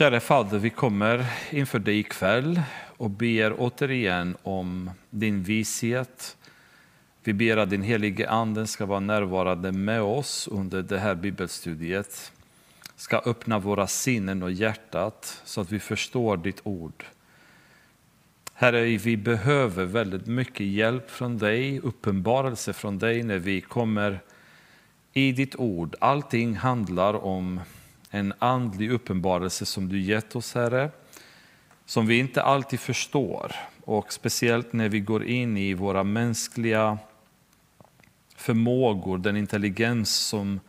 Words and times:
Kära 0.00 0.20
Fader, 0.20 0.58
vi 0.58 0.70
kommer 0.70 1.26
inför 1.50 1.78
dig 1.78 1.98
ikväll 1.98 2.62
och 2.96 3.10
ber 3.10 3.54
återigen 3.58 4.36
om 4.42 4.90
din 5.10 5.42
vishet. 5.42 6.36
Vi 7.24 7.32
ber 7.32 7.56
att 7.56 7.70
din 7.70 7.82
helige 7.82 8.30
Ande 8.30 8.66
ska 8.66 8.86
vara 8.86 9.00
närvarande 9.00 9.72
med 9.72 10.02
oss 10.02 10.48
under 10.48 10.82
det 10.82 10.98
här 10.98 11.14
bibelstudiet. 11.14 12.32
Ska 12.96 13.18
öppna 13.18 13.58
våra 13.58 13.86
sinnen 13.86 14.42
och 14.42 14.52
hjärtat 14.52 15.42
så 15.44 15.60
att 15.60 15.72
vi 15.72 15.78
förstår 15.78 16.36
ditt 16.36 16.60
ord. 16.62 17.04
Herre, 18.54 18.84
vi 18.84 19.16
behöver 19.16 19.84
väldigt 19.84 20.26
mycket 20.26 20.66
hjälp 20.66 21.10
från 21.10 21.38
dig, 21.38 21.80
uppenbarelse 21.80 22.72
från 22.72 22.98
dig 22.98 23.22
när 23.22 23.38
vi 23.38 23.60
kommer 23.60 24.20
i 25.12 25.32
ditt 25.32 25.56
ord. 25.56 25.96
Allting 26.00 26.56
handlar 26.56 27.24
om 27.24 27.60
en 28.10 28.32
andlig 28.38 28.90
uppenbarelse 28.90 29.66
som 29.66 29.88
du 29.88 30.00
gett 30.00 30.36
oss, 30.36 30.54
Herre, 30.54 30.90
som 31.86 32.06
vi 32.06 32.18
inte 32.18 32.42
alltid 32.42 32.80
förstår. 32.80 33.52
Och 33.84 34.12
speciellt 34.12 34.72
när 34.72 34.88
vi 34.88 35.00
går 35.00 35.24
in 35.24 35.56
i 35.56 35.74
våra 35.74 36.04
mänskliga 36.04 36.98
förmågor, 38.36 39.18
den 39.18 39.36
intelligens 39.36 40.16
som 40.16 40.60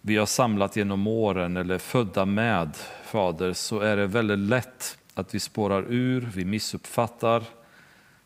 vi 0.00 0.16
har 0.16 0.26
samlat 0.26 0.76
genom 0.76 1.06
åren 1.06 1.56
eller 1.56 1.78
födda 1.78 2.24
med, 2.24 2.76
Fader, 3.04 3.52
så 3.52 3.80
är 3.80 3.96
det 3.96 4.06
väldigt 4.06 4.38
lätt 4.38 4.98
att 5.14 5.34
vi 5.34 5.40
spårar 5.40 5.84
ur, 5.88 6.30
vi 6.34 6.44
missuppfattar 6.44 7.44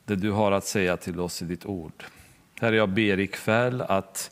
det 0.04 0.16
du 0.16 0.30
har 0.30 0.52
att 0.52 0.64
säga 0.64 0.96
till 0.96 1.20
oss 1.20 1.42
i 1.42 1.44
ditt 1.44 1.66
ord. 1.66 2.04
Herre, 2.60 2.76
jag 2.76 2.88
ber 2.88 3.20
ikväll 3.20 3.80
att 3.80 4.30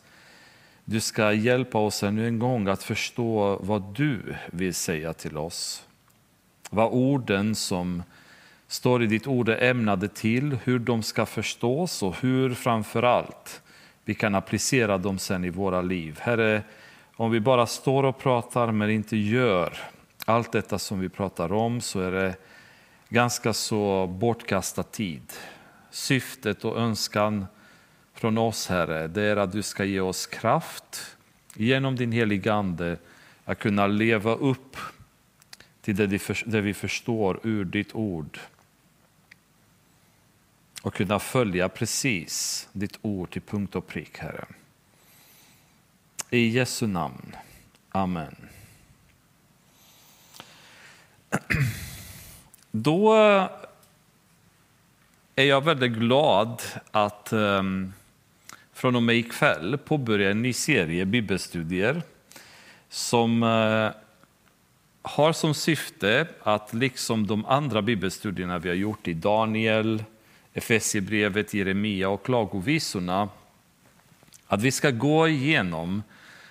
du 0.85 0.99
ska 0.99 1.33
hjälpa 1.33 1.77
oss 1.77 2.03
ännu 2.03 2.27
en 2.27 2.39
gång 2.39 2.67
att 2.67 2.83
förstå 2.83 3.59
vad 3.61 3.95
du 3.95 4.35
vill 4.51 4.73
säga 4.73 5.13
till 5.13 5.37
oss. 5.37 5.83
Vad 6.69 6.91
orden 6.91 7.55
som 7.55 8.03
står 8.67 9.03
i 9.03 9.07
ditt 9.07 9.27
ord 9.27 9.49
är 9.49 9.69
ämnade 9.69 10.07
till, 10.07 10.57
hur 10.63 10.79
de 10.79 11.03
ska 11.03 11.25
förstås 11.25 12.03
och 12.03 12.15
hur 12.21 12.53
framför 12.53 13.03
allt 13.03 13.61
vi 14.05 14.15
kan 14.15 14.35
applicera 14.35 14.97
dem 14.97 15.19
sen 15.19 15.45
i 15.45 15.49
våra 15.49 15.81
liv. 15.81 16.19
Herre, 16.21 16.63
om 17.15 17.31
vi 17.31 17.39
bara 17.39 17.65
står 17.65 18.03
och 18.03 18.19
pratar 18.19 18.71
men 18.71 18.89
inte 18.89 19.17
gör 19.17 19.77
allt 20.25 20.51
detta 20.51 20.79
som 20.79 20.99
vi 20.99 21.09
pratar 21.09 21.53
om 21.53 21.81
så 21.81 21.99
är 21.99 22.11
det 22.11 22.35
ganska 23.09 23.53
så 23.53 24.07
bortkastad 24.07 24.83
tid. 24.83 25.33
Syftet 25.89 26.65
och 26.65 26.77
önskan 26.77 27.45
från 28.21 28.37
oss, 28.37 28.67
Herre, 28.67 29.07
det 29.07 29.21
är 29.21 29.37
att 29.37 29.51
du 29.51 29.63
ska 29.63 29.85
ge 29.85 29.99
oss 29.99 30.27
kraft 30.27 31.17
genom 31.55 31.95
din 31.95 32.11
heliga 32.11 32.53
Ande 32.53 32.97
att 33.45 33.59
kunna 33.59 33.87
leva 33.87 34.35
upp 34.35 34.77
till 35.81 35.95
det 36.45 36.61
vi 36.61 36.73
förstår 36.73 37.39
ur 37.43 37.65
ditt 37.65 37.95
ord 37.95 38.39
och 40.81 40.93
kunna 40.93 41.19
följa 41.19 41.69
precis 41.69 42.67
ditt 42.71 42.99
ord 43.01 43.31
till 43.31 43.41
punkt 43.41 43.75
och 43.75 43.87
prick, 43.87 44.17
Herre. 44.17 44.45
I 46.29 46.47
Jesu 46.47 46.87
namn. 46.87 47.35
Amen. 47.89 48.35
Då 52.71 53.13
är 55.35 55.43
jag 55.43 55.63
väldigt 55.63 55.91
glad 55.91 56.61
att 56.91 57.33
um, 57.33 57.93
från 58.81 58.95
och 58.95 59.03
med 59.03 59.15
ikväll 59.15 59.77
påbörja 59.77 60.31
en 60.31 60.41
ny 60.41 60.53
serie 60.53 61.05
bibelstudier 61.05 62.01
som 62.89 63.43
eh, 63.43 63.89
har 65.01 65.33
som 65.33 65.53
syfte 65.53 66.27
att 66.43 66.73
liksom 66.73 67.27
de 67.27 67.45
andra 67.45 67.81
bibelstudierna 67.81 68.59
vi 68.59 68.69
har 68.69 68.75
gjort 68.75 69.07
i 69.07 69.13
Daniel, 69.13 70.03
Efesierbrevet, 70.53 71.53
Jeremia 71.53 72.09
och 72.09 72.25
Klagovisorna, 72.25 73.29
att 74.47 74.61
vi 74.61 74.71
ska 74.71 74.91
gå 74.91 75.27
igenom 75.27 76.03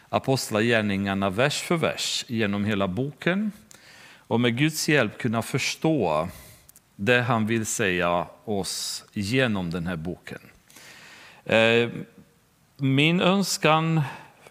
Apostlagärningarna 0.09 1.31
vers 1.31 1.63
för 1.63 1.77
vers 1.77 2.25
genom 2.29 2.65
hela 2.65 2.89
boken 2.89 3.53
och 4.19 4.41
med 4.41 4.59
Guds 4.59 4.89
hjälp 4.89 5.19
kunna 5.19 5.43
förstå 5.43 6.29
det 6.97 7.21
han 7.21 7.47
vill 7.47 7.67
säga 7.67 8.27
oss 8.45 9.05
genom 9.13 9.71
den 9.71 9.87
här 9.87 9.97
boken. 9.97 10.41
Eh, 11.45 11.89
min 12.83 13.21
önskan 13.21 14.01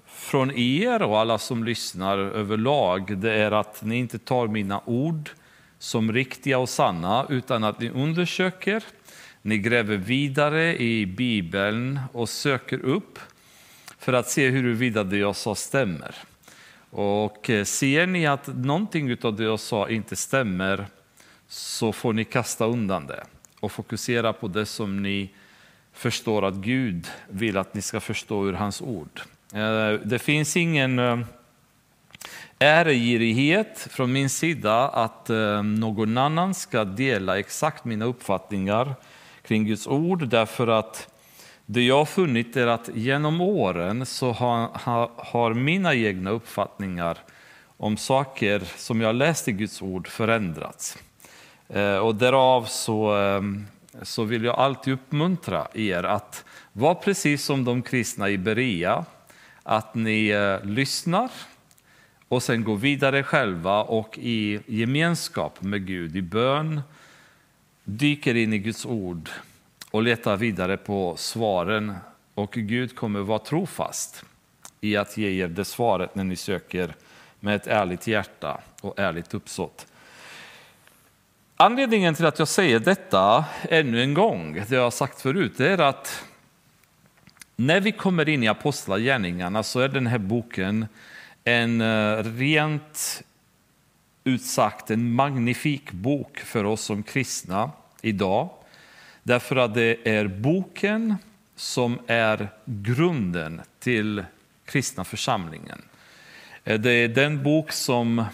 från 0.06 0.52
er 0.52 1.02
och 1.02 1.20
alla 1.20 1.38
som 1.38 1.64
lyssnar 1.64 2.18
överlag 2.18 3.18
det 3.18 3.34
är 3.34 3.52
att 3.52 3.84
ni 3.84 3.98
inte 3.98 4.20
tar 4.20 4.48
mina 4.48 4.82
ord 4.86 5.30
som 5.80 6.12
riktiga 6.12 6.60
och 6.60 6.70
sanna 6.70 7.26
utan 7.30 7.64
att 7.64 7.80
ni 7.80 7.90
undersöker, 7.90 8.84
ni 9.42 9.58
gräver 9.58 9.98
vidare 9.98 10.82
i 10.82 11.06
Bibeln 11.06 12.00
och 12.14 12.30
söker 12.30 12.80
upp 12.80 13.20
för 14.00 14.14
att 14.14 14.30
se 14.30 14.50
huruvida 14.50 15.04
det 15.04 15.18
jag 15.18 15.36
sa 15.36 15.56
stämmer. 15.56 16.16
Och 16.90 17.50
eh, 17.50 17.64
ser 17.64 18.08
ni 18.08 18.28
att 18.28 18.48
någonting 18.48 19.18
av 19.22 19.36
det 19.36 19.44
jag 19.44 19.60
sa 19.60 19.90
inte 19.90 20.16
stämmer 20.16 20.88
så 21.48 21.92
får 21.92 22.14
ni 22.14 22.26
kasta 22.26 22.66
undan 22.66 23.08
det 23.08 23.24
och 23.60 23.72
fokusera 23.72 24.34
på 24.34 24.48
det 24.48 24.66
som 24.66 25.04
ni 25.04 25.30
förstår 26.00 26.46
att 26.46 26.54
Gud 26.54 27.08
vill 27.30 27.58
att 27.58 27.74
ni 27.74 27.82
ska 27.82 28.00
förstå 28.00 28.48
ur 28.48 28.54
hans 28.54 28.82
ord. 28.82 29.22
Eh, 29.54 29.92
det 30.04 30.20
finns 30.20 30.58
ingen 30.58 31.00
eh, 31.00 31.20
äregirighet 32.60 33.88
från 33.92 34.12
min 34.12 34.30
sida 34.30 34.88
att 34.88 35.30
eh, 35.30 35.64
någon 35.64 36.18
annan 36.18 36.54
ska 36.54 36.86
dela 36.86 37.40
exakt 37.40 37.86
mina 37.86 38.06
uppfattningar 38.06 38.94
kring 39.42 39.66
Guds 39.66 39.88
ord 39.88 40.28
därför 40.28 40.68
att 40.68 41.08
det 41.66 41.82
jag 41.82 41.98
har 41.98 42.06
funnit 42.06 42.58
är 42.58 42.68
att 42.68 42.90
genom 42.94 43.42
åren 43.42 44.06
så 44.06 44.32
har, 44.32 44.70
har, 44.74 45.12
har 45.18 45.54
mina 45.54 45.96
egna 45.96 46.30
uppfattningar 46.30 47.18
om 47.78 47.98
saker 47.98 48.62
som 48.78 49.02
jag 49.02 49.16
läst 49.16 49.48
i 49.48 49.52
Guds 49.52 49.82
ord 49.82 50.08
förändrats. 50.08 50.98
Och 52.04 52.16
därav 52.16 52.66
så, 52.66 53.16
så 54.02 54.24
vill 54.24 54.44
jag 54.44 54.56
alltid 54.56 54.94
uppmuntra 54.94 55.68
er 55.74 56.04
att 56.04 56.46
vara 56.74 56.96
precis 56.96 57.44
som 57.44 57.66
de 57.66 57.82
kristna 57.82 58.30
i 58.30 58.38
Berea, 58.38 59.06
att 59.64 59.96
ni 59.96 60.28
eh, 60.28 60.66
lyssnar 60.66 61.32
och 62.28 62.44
sen 62.44 62.64
går 62.64 62.78
vidare 62.78 63.24
själva 63.24 63.84
och 63.84 64.18
i 64.18 64.60
gemenskap 64.66 65.62
med 65.62 65.88
Gud, 65.88 66.16
i 66.16 66.22
bön, 66.22 66.82
dyker 67.84 68.36
in 68.36 68.54
i 68.54 68.58
Guds 68.58 68.86
ord 68.86 69.30
och 69.92 70.04
letar 70.04 70.38
vidare 70.38 70.78
på 70.78 71.16
svaren 71.18 71.96
och 72.34 72.52
Gud 72.52 72.96
kommer 72.96 73.20
vara 73.20 73.40
trofast 73.40 74.24
i 74.82 74.98
att 74.98 75.18
ge 75.18 75.44
er 75.44 75.48
det 75.48 75.66
svaret 75.66 76.16
när 76.16 76.24
ni 76.24 76.36
söker 76.36 76.94
med 77.40 77.56
ett 77.56 77.68
ärligt 77.68 78.08
hjärta 78.08 78.62
och 78.82 79.00
ärligt 79.00 79.34
uppsåt. 79.34 79.88
Anledningen 81.62 82.16
till 82.16 82.26
att 82.26 82.40
jag 82.40 82.48
säger 82.48 82.80
detta 82.80 83.46
ännu 83.70 84.02
en 84.02 84.14
gång, 84.14 84.54
det 84.54 84.76
jag 84.76 84.84
har 84.84 84.92
sagt 84.92 85.22
förut, 85.22 85.60
är 85.60 85.78
att 85.78 86.26
när 87.56 87.80
vi 87.80 87.92
kommer 87.92 88.30
in 88.30 88.44
i 88.44 88.48
Apostlagärningarna 88.48 89.64
så 89.64 89.80
är 89.80 89.88
den 89.88 90.08
här 90.08 90.18
boken 90.18 90.88
en 91.44 91.82
eh, 91.82 92.24
rent 92.24 92.24
rent 92.24 93.24
utsagt 94.24 94.92
en 94.92 95.14
magnifik 95.14 95.92
bok 95.92 96.38
för 96.38 96.64
oss 96.64 96.82
som 96.82 97.04
kristna 97.04 97.72
idag. 98.02 98.50
Därför 99.24 99.56
att 99.56 99.74
det 99.74 100.08
är 100.18 100.28
boken 100.28 101.16
som 101.56 102.00
är 102.08 102.50
grunden 102.66 103.62
till 103.80 104.24
kristna 104.66 105.04
församlingen. 105.04 105.82
Eh, 106.64 106.80
det 106.80 106.92
är 106.92 107.08
den 107.08 107.44
bok 107.44 107.72
som 107.72 108.26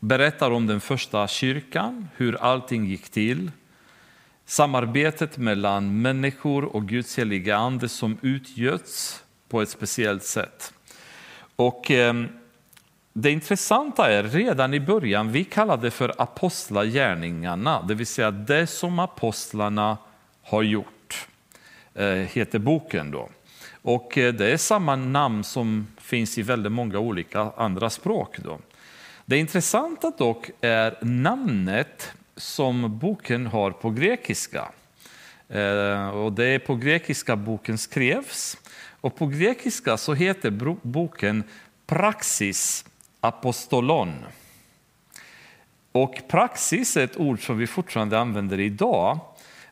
berättar 0.00 0.50
om 0.50 0.66
den 0.66 0.80
första 0.80 1.28
kyrkan, 1.28 2.08
hur 2.16 2.36
allting 2.42 2.86
gick 2.86 3.10
till. 3.10 3.50
Samarbetet 4.46 5.38
mellan 5.38 6.02
människor 6.02 6.64
och 6.64 6.88
Guds 6.88 7.18
heliga 7.18 7.56
ande 7.56 7.88
som 7.88 8.18
utgöts 8.22 9.24
på 9.48 9.62
ett 9.62 9.68
speciellt 9.68 10.24
sätt. 10.24 10.72
Och 11.56 11.90
eh, 11.90 12.14
det 13.12 13.30
intressanta 13.30 14.10
är 14.12 14.22
redan 14.22 14.74
i 14.74 14.80
början, 14.80 15.32
vi 15.32 15.44
kallar 15.44 15.76
det 15.76 15.90
för 15.90 16.14
apostlagärningarna, 16.18 17.82
det 17.82 17.94
vill 17.94 18.06
säga 18.06 18.30
det 18.30 18.66
som 18.66 18.98
apostlarna 18.98 19.98
har 20.42 20.62
gjort, 20.62 21.26
eh, 21.94 22.06
heter 22.06 22.58
boken 22.58 23.10
då. 23.10 23.28
Och 23.82 24.18
eh, 24.18 24.34
det 24.34 24.52
är 24.52 24.56
samma 24.56 24.96
namn 24.96 25.44
som 25.44 25.86
finns 25.98 26.38
i 26.38 26.42
väldigt 26.42 26.72
många 26.72 26.98
olika 26.98 27.52
andra 27.56 27.90
språk. 27.90 28.38
Då. 28.38 28.58
Det 29.30 29.38
intressanta 29.38 30.12
dock 30.18 30.50
är 30.60 30.98
namnet 31.00 32.12
som 32.36 32.98
boken 32.98 33.46
har 33.46 33.70
på 33.70 33.90
grekiska. 33.90 34.68
Eh, 35.48 36.08
och 36.08 36.32
det 36.32 36.44
är 36.44 36.58
på 36.58 36.74
grekiska 36.74 37.36
boken 37.36 37.78
skrevs. 37.78 38.56
Och 39.00 39.16
på 39.16 39.26
grekiska 39.26 39.96
så 39.96 40.14
heter 40.14 40.50
boken 40.82 41.44
Praxis 41.86 42.84
apostolon. 43.20 44.14
Och 45.92 46.22
praxis 46.28 46.96
är 46.96 47.04
ett 47.04 47.16
ord 47.16 47.46
som 47.46 47.58
vi 47.58 47.66
fortfarande 47.66 48.18
använder 48.18 48.60
idag. 48.60 49.18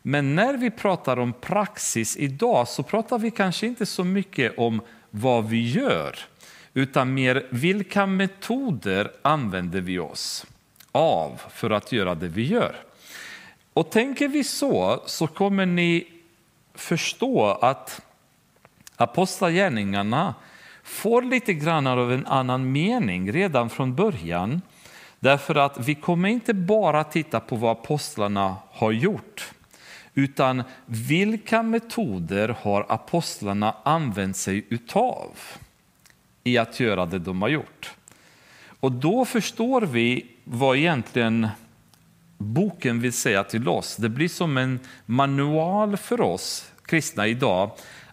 Men 0.02 0.34
när 0.34 0.56
vi 0.56 0.70
pratar 0.70 1.18
om 1.18 1.32
praxis 1.32 2.16
idag 2.16 2.68
så 2.68 2.82
pratar 2.82 3.18
vi 3.18 3.30
kanske 3.30 3.66
inte 3.66 3.86
så 3.86 4.04
mycket 4.04 4.58
om 4.58 4.80
vad 5.10 5.48
vi 5.48 5.70
gör 5.70 6.18
utan 6.78 7.14
mer 7.14 7.46
vilka 7.50 8.06
metoder 8.06 9.10
använder 9.22 9.80
vi 9.80 9.98
oss 9.98 10.46
av 10.92 11.40
för 11.50 11.70
att 11.70 11.92
göra 11.92 12.14
det 12.14 12.28
vi 12.28 12.46
gör. 12.46 12.76
Och 13.72 13.90
tänker 13.90 14.28
vi 14.28 14.44
så, 14.44 15.02
så 15.06 15.26
kommer 15.26 15.66
ni 15.66 16.06
förstå 16.74 17.46
att 17.46 18.00
apostlagärningarna 18.96 20.34
får 20.82 21.22
lite 21.22 21.54
grann 21.54 21.86
av 21.86 22.12
en 22.12 22.26
annan 22.26 22.72
mening 22.72 23.32
redan 23.32 23.70
från 23.70 23.94
början. 23.94 24.62
Därför 25.20 25.54
att 25.54 25.88
vi 25.88 25.94
kommer 25.94 26.28
inte 26.28 26.54
bara 26.54 27.04
titta 27.04 27.40
på 27.40 27.56
vad 27.56 27.72
apostlarna 27.72 28.56
har 28.70 28.92
gjort 28.92 29.52
utan 30.14 30.62
vilka 30.86 31.62
metoder 31.62 32.56
har 32.60 32.86
apostlarna 32.88 33.74
använt 33.84 34.36
sig 34.36 34.66
utav 34.68 35.30
i 36.48 36.58
att 36.58 36.80
göra 36.80 37.06
det 37.06 37.18
de 37.18 37.42
har 37.42 37.48
gjort. 37.48 37.90
Och 38.80 38.92
då 38.92 39.24
förstår 39.24 39.82
vi 39.82 40.26
vad 40.44 40.76
egentligen 40.76 41.48
boken 42.38 43.00
vill 43.00 43.12
säga 43.12 43.44
till 43.44 43.68
oss. 43.68 43.96
Det 43.96 44.08
blir 44.08 44.28
som 44.28 44.56
en 44.56 44.80
manual 45.06 45.96
för 45.96 46.20
oss 46.20 46.72
kristna 46.84 47.26
idag 47.26 47.70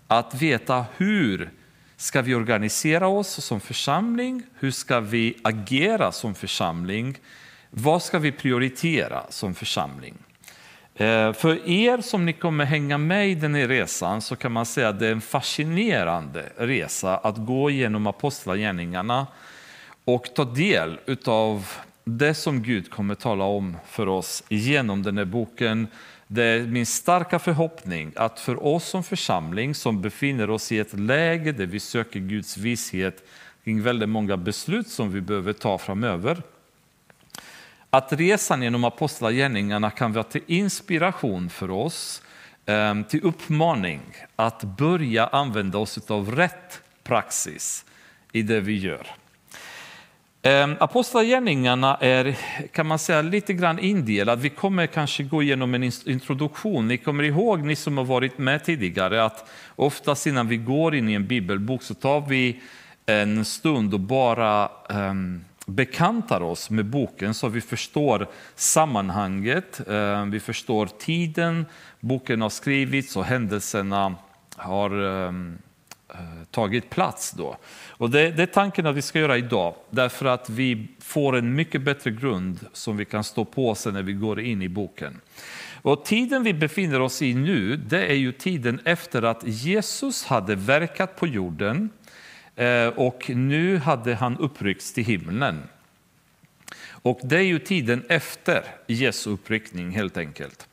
att 0.08 0.42
veta 0.42 0.86
hur 0.98 1.52
ska 1.98 2.22
vi 2.22 2.36
organisera 2.36 3.08
oss 3.08 3.46
som 3.46 3.60
församling? 3.60 4.44
Hur 4.60 4.72
ska 4.72 5.00
vi 5.00 5.38
agera 5.42 6.12
som 6.12 6.36
församling? 6.36 7.18
Vad 7.70 8.04
ska 8.04 8.20
vi 8.20 8.32
prioritera 8.32 9.24
som 9.30 9.56
församling? 9.56 10.14
Eh, 10.98 11.34
för 11.34 11.70
er 11.70 12.02
som 12.02 12.26
ni 12.26 12.34
kommer 12.34 12.66
hänga 12.66 12.98
med 12.98 13.30
i 13.30 13.36
den 13.36 13.56
här 13.56 13.68
resan 13.68 14.22
så 14.22 14.36
kan 14.36 14.52
man 14.52 14.66
säga 14.66 14.90
att 14.90 15.00
det 15.00 15.08
är 15.08 15.12
en 15.12 15.22
fascinerande 15.22 16.50
resa 16.58 17.18
att 17.18 17.38
gå 17.38 17.70
genom 17.70 18.08
apostlagärningarna 18.08 19.28
och 20.06 20.36
ta 20.36 20.46
del 20.46 21.00
av 21.26 21.68
det 22.04 22.34
som 22.34 22.64
Gud 22.64 22.92
kommer 22.92 23.16
tala 23.16 23.44
om 23.44 23.78
för 23.88 24.08
oss 24.08 24.44
genom 24.50 25.04
den 25.04 25.18
här 25.18 25.26
boken. 25.26 25.88
Det 26.28 26.44
är 26.44 26.62
min 26.62 26.86
starka 26.86 27.40
förhoppning 27.40 28.12
att 28.16 28.40
för 28.40 28.66
oss 28.66 28.86
som 28.86 29.04
församling 29.04 29.76
som 29.76 30.02
befinner 30.02 30.50
oss 30.50 30.72
i 30.72 30.80
ett 30.80 31.00
läge 31.00 31.52
där 31.52 31.66
vi 31.66 31.80
söker 31.80 32.20
Guds 32.20 32.58
vishet 32.58 33.24
kring 33.64 33.82
väldigt 33.82 34.10
många 34.10 34.38
beslut 34.38 34.88
som 34.88 35.12
vi 35.12 35.22
behöver 35.22 35.54
ta 35.54 35.78
framöver. 35.78 36.42
Att 37.96 38.14
resan 38.14 38.62
genom 38.62 38.84
apostlagärningarna 38.84 39.92
kan 39.92 40.14
vara 40.14 40.24
till 40.24 40.42
inspiration 40.48 41.50
för 41.50 41.72
oss, 41.72 42.22
ehm, 42.66 43.04
till 43.04 43.24
uppmaning 43.24 44.02
att 44.36 44.64
börja 44.64 45.28
använda 45.28 45.78
oss 45.78 46.12
av 46.12 46.32
rätt 46.32 46.82
praxis 47.04 47.86
i 48.32 48.42
det 48.42 48.60
vi 48.60 48.78
gör. 48.78 49.08
Ehm, 50.42 50.76
apostlagärningarna 50.80 51.98
är 52.02 52.38
kan 52.72 52.88
man 52.88 53.00
säga, 53.00 53.22
lite 53.22 53.54
grann 53.54 53.80
indelad. 53.80 54.40
Vi 54.40 54.50
kommer 54.50 54.88
kanske 54.88 55.24
gå 55.24 55.44
igenom 55.44 55.74
en 55.74 55.84
introduktion. 56.06 56.88
Ni 56.88 56.98
kommer 56.98 57.24
ihåg, 57.24 57.64
ni 57.64 57.76
som 57.76 57.98
har 57.98 58.06
varit 58.06 58.38
med 58.38 58.64
tidigare, 58.64 59.24
att 59.24 59.50
oftast 59.76 60.28
innan 60.28 60.48
vi 60.48 60.58
går 60.58 60.96
in 60.96 61.10
i 61.10 61.14
en 61.14 61.28
bibelbok 61.28 61.84
så 61.84 61.94
tar 61.94 62.22
vi 62.22 62.62
en 63.06 63.46
stund 63.46 63.94
och 63.94 64.00
bara 64.00 64.70
um, 64.90 65.46
bekantar 65.66 66.42
oss 66.42 66.70
med 66.70 66.86
boken 66.86 67.34
så 67.34 67.48
vi 67.48 67.62
förstår 67.62 68.28
sammanhanget, 68.56 69.88
eh, 69.88 70.26
vi 70.26 70.40
förstår 70.40 70.90
tiden 71.00 71.66
boken 72.00 72.42
har 72.42 72.50
skrivits 72.50 73.16
och 73.16 73.26
händelserna 73.26 74.16
har 74.56 75.04
eh, 75.04 75.34
eh, 76.10 76.46
tagit 76.52 76.90
plats. 76.90 77.32
Då. 77.32 77.58
Och 77.90 78.10
det, 78.10 78.32
det 78.32 78.44
är 78.44 78.48
tanken 78.48 78.88
att 78.88 78.96
vi 78.96 79.02
ska 79.02 79.20
göra 79.20 79.38
idag, 79.38 79.76
därför 79.90 80.26
att 80.26 80.50
vi 80.50 80.88
får 81.00 81.36
en 81.36 81.56
mycket 81.56 81.82
bättre 81.82 82.12
grund 82.12 82.60
som 82.74 82.98
vi 82.98 83.06
kan 83.06 83.24
stå 83.24 83.46
på 83.46 83.76
sen 83.76 83.94
när 83.94 84.04
vi 84.04 84.14
går 84.14 84.40
in 84.40 84.62
i 84.62 84.70
boken. 84.70 85.22
Och 85.82 86.06
tiden 86.06 86.44
vi 86.44 86.54
befinner 86.54 87.02
oss 87.02 87.22
i 87.22 87.34
nu, 87.34 87.78
det 87.78 88.06
är 88.06 88.16
ju 88.16 88.32
tiden 88.32 88.80
efter 88.86 89.22
att 89.22 89.44
Jesus 89.44 90.26
hade 90.26 90.56
verkat 90.56 91.16
på 91.16 91.28
jorden 91.28 91.90
Eh, 92.56 92.88
och 92.88 93.30
nu 93.30 93.78
hade 93.78 94.16
han 94.16 94.38
uppryckts 94.38 94.94
till 94.94 95.06
himlen. 95.06 95.64
Och 96.90 97.20
det 97.24 97.38
är 97.38 97.42
ju 97.42 97.60
tiden 97.60 98.04
efter 98.10 98.64
Jesu 98.88 99.30
uppryckning 99.30 99.92
helt 99.92 100.18
enkelt. 100.18 100.68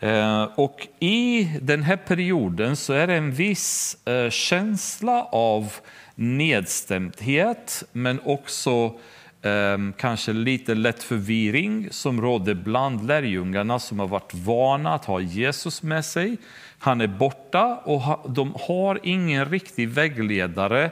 Eh, 0.00 0.42
och 0.42 0.88
i 1.00 1.50
den 1.60 1.82
här 1.82 1.96
perioden 1.96 2.76
så 2.76 2.92
är 2.92 3.06
det 3.06 3.14
en 3.14 3.32
viss 3.32 3.96
eh, 4.04 4.30
känsla 4.30 5.24
av 5.24 5.72
nedstämdhet 6.14 7.84
men 7.92 8.20
också 8.24 8.94
kanske 9.96 10.32
lite 10.32 10.74
lätt 10.74 11.02
förvirring 11.02 11.88
som 11.90 12.20
råder 12.20 12.54
bland 12.54 13.06
lärjungarna 13.06 13.78
som 13.78 13.98
har 13.98 14.06
varit 14.06 14.34
vana 14.34 14.94
att 14.94 15.04
ha 15.04 15.20
Jesus 15.20 15.82
med 15.82 16.04
sig. 16.04 16.36
Han 16.78 17.00
är 17.00 17.06
borta 17.06 17.76
och 17.84 18.30
de 18.30 18.54
har 18.60 19.00
ingen 19.02 19.44
riktig 19.44 19.88
vägledare, 19.88 20.90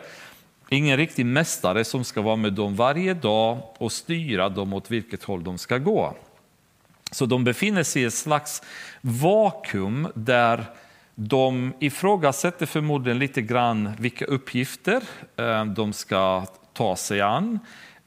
ingen 0.68 0.96
riktig 0.96 1.26
mästare 1.26 1.84
som 1.84 2.04
ska 2.04 2.22
vara 2.22 2.36
med 2.36 2.52
dem 2.52 2.76
varje 2.76 3.14
dag 3.14 3.58
och 3.78 3.92
styra 3.92 4.48
dem 4.48 4.72
åt 4.72 4.90
vilket 4.90 5.22
håll 5.22 5.44
de 5.44 5.58
ska 5.58 5.78
gå. 5.78 6.14
Så 7.10 7.26
de 7.26 7.44
befinner 7.44 7.82
sig 7.82 8.02
i 8.02 8.04
ett 8.04 8.14
slags 8.14 8.62
vakuum 9.00 10.08
där 10.14 10.64
de 11.14 11.72
ifrågasätter 11.78 12.66
förmodligen 12.66 13.18
lite 13.18 13.42
grann 13.42 13.92
vilka 13.98 14.24
uppgifter 14.24 15.02
eh, 15.36 15.64
de 15.64 15.92
ska 15.92 16.46
ta 16.72 16.96
sig 16.96 17.20
an. 17.20 17.58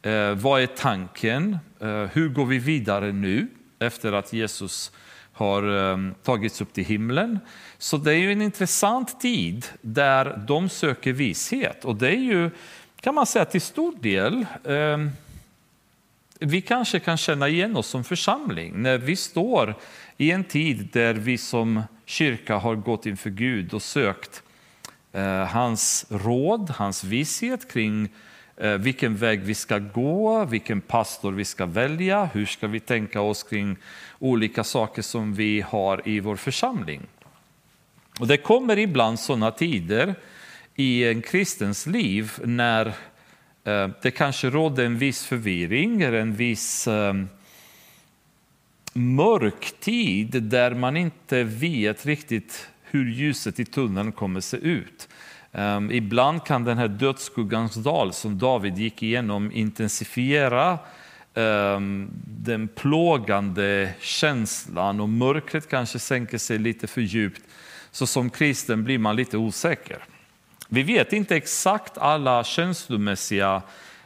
Eh, 0.01 0.31
vad 0.31 0.61
är 0.61 0.67
tanken? 0.67 1.57
Eh, 1.79 1.87
hur 1.87 2.29
går 2.29 2.45
vi 2.45 2.59
vidare 2.59 3.11
nu 3.11 3.47
efter 3.79 4.11
att 4.11 4.33
Jesus 4.33 4.91
har 5.35 5.63
ehm, 5.63 6.13
tagits 6.23 6.61
upp 6.61 6.73
till 6.73 6.85
himlen? 6.85 7.39
Så 7.77 7.97
det 7.97 8.11
är 8.11 8.17
ju 8.17 8.31
en 8.31 8.41
intressant 8.41 9.19
tid 9.19 9.65
där 9.81 10.43
de 10.47 10.69
söker 10.69 11.13
vishet 11.13 11.85
och 11.85 11.95
det 11.95 12.09
är 12.09 12.19
ju 12.19 12.51
kan 13.01 13.15
man 13.15 13.25
säga 13.25 13.45
till 13.45 13.61
stor 13.61 13.95
del 13.99 14.45
ehm, 14.65 15.09
vi 16.39 16.61
kanske 16.61 16.99
kan 16.99 17.17
känna 17.17 17.49
igen 17.49 17.77
oss 17.77 17.87
som 17.87 18.03
församling 18.03 18.81
när 18.81 18.97
vi 18.97 19.15
står 19.15 19.75
i 20.17 20.31
en 20.31 20.43
tid 20.43 20.89
där 20.93 21.13
vi 21.13 21.37
som 21.37 21.81
kyrka 22.05 22.55
har 22.57 22.75
gått 22.75 23.05
inför 23.05 23.29
Gud 23.29 23.73
och 23.73 23.81
sökt 23.81 24.43
eh, 25.11 25.45
hans 25.45 26.05
råd, 26.09 26.69
hans 26.69 27.03
vishet 27.03 27.71
kring 27.71 28.03
eh, 28.03 28.09
Eh, 28.57 28.71
vilken 28.71 29.15
väg 29.15 29.41
vi 29.41 29.55
ska 29.55 29.79
gå, 29.79 30.45
vilken 30.45 30.81
pastor 30.81 31.31
vi 31.31 31.45
ska 31.45 31.65
välja, 31.65 32.29
hur 32.33 32.45
ska 32.45 32.67
vi 32.67 32.79
tänka 32.79 33.21
oss 33.21 33.43
kring 33.43 33.77
olika 34.19 34.63
saker 34.63 35.01
som 35.01 35.33
vi 35.33 35.61
har 35.61 36.07
i 36.07 36.19
vår 36.19 36.35
församling. 36.35 37.01
Och 38.19 38.27
det 38.27 38.37
kommer 38.37 38.79
ibland 38.79 39.19
sådana 39.19 39.51
tider 39.51 40.15
i 40.75 41.03
en 41.03 41.21
kristens 41.21 41.87
liv 41.87 42.31
när 42.43 42.85
eh, 43.63 43.89
det 44.01 44.11
kanske 44.11 44.49
råder 44.49 44.85
en 44.85 44.97
viss 44.97 45.25
förvirring, 45.25 46.01
eller 46.01 46.17
en 46.17 46.35
viss 46.35 46.87
eh, 46.87 47.13
mörk 48.93 49.73
tid 49.79 50.43
där 50.43 50.73
man 50.73 50.97
inte 50.97 51.43
vet 51.43 52.05
riktigt 52.05 52.69
hur 52.83 53.09
ljuset 53.09 53.59
i 53.59 53.65
tunneln 53.65 54.11
kommer 54.11 54.41
se 54.41 54.57
ut. 54.57 55.07
Um, 55.57 55.91
ibland 55.91 56.43
kan 56.43 56.63
den 56.63 56.77
här 56.77 56.87
dödsskuggans 56.87 57.75
dal 57.75 58.13
som 58.13 58.37
David 58.37 58.77
gick 58.77 59.03
igenom 59.03 59.51
intensifiera 59.51 60.79
um, 61.33 62.09
den 62.25 62.67
plågande 62.67 63.93
känslan 63.99 64.99
och 64.99 65.09
mörkret 65.09 65.69
kanske 65.69 65.99
sänker 65.99 66.37
sig 66.37 66.57
lite 66.57 66.87
för 66.87 67.01
djupt. 67.01 67.41
Så 67.91 68.07
som 68.07 68.29
kristen 68.29 68.83
blir 68.83 68.97
man 68.97 69.15
lite 69.15 69.37
osäker. 69.37 69.97
Vi 70.69 70.83
vet 70.83 71.13
inte 71.13 71.35
exakt 71.35 71.97
alla 71.97 72.43
känslomässiga 72.43 73.61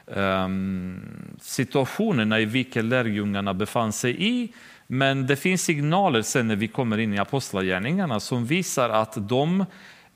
um, 0.06 1.02
situationerna 1.42 2.40
i 2.40 2.46
vilka 2.46 2.82
lärjungarna 2.82 3.54
befann 3.54 3.94
sig 3.94 4.28
i. 4.28 4.54
Men 4.88 5.28
det 5.28 5.36
finns 5.36 5.62
signaler 5.62 6.22
sen 6.22 6.48
när 6.48 6.56
vi 6.56 6.68
kommer 6.68 6.98
in 6.98 7.14
i 7.14 7.18
apostlagärningarna 7.18 8.20
som 8.20 8.46
visar 8.46 8.90
att 8.90 9.30
de, 9.30 9.66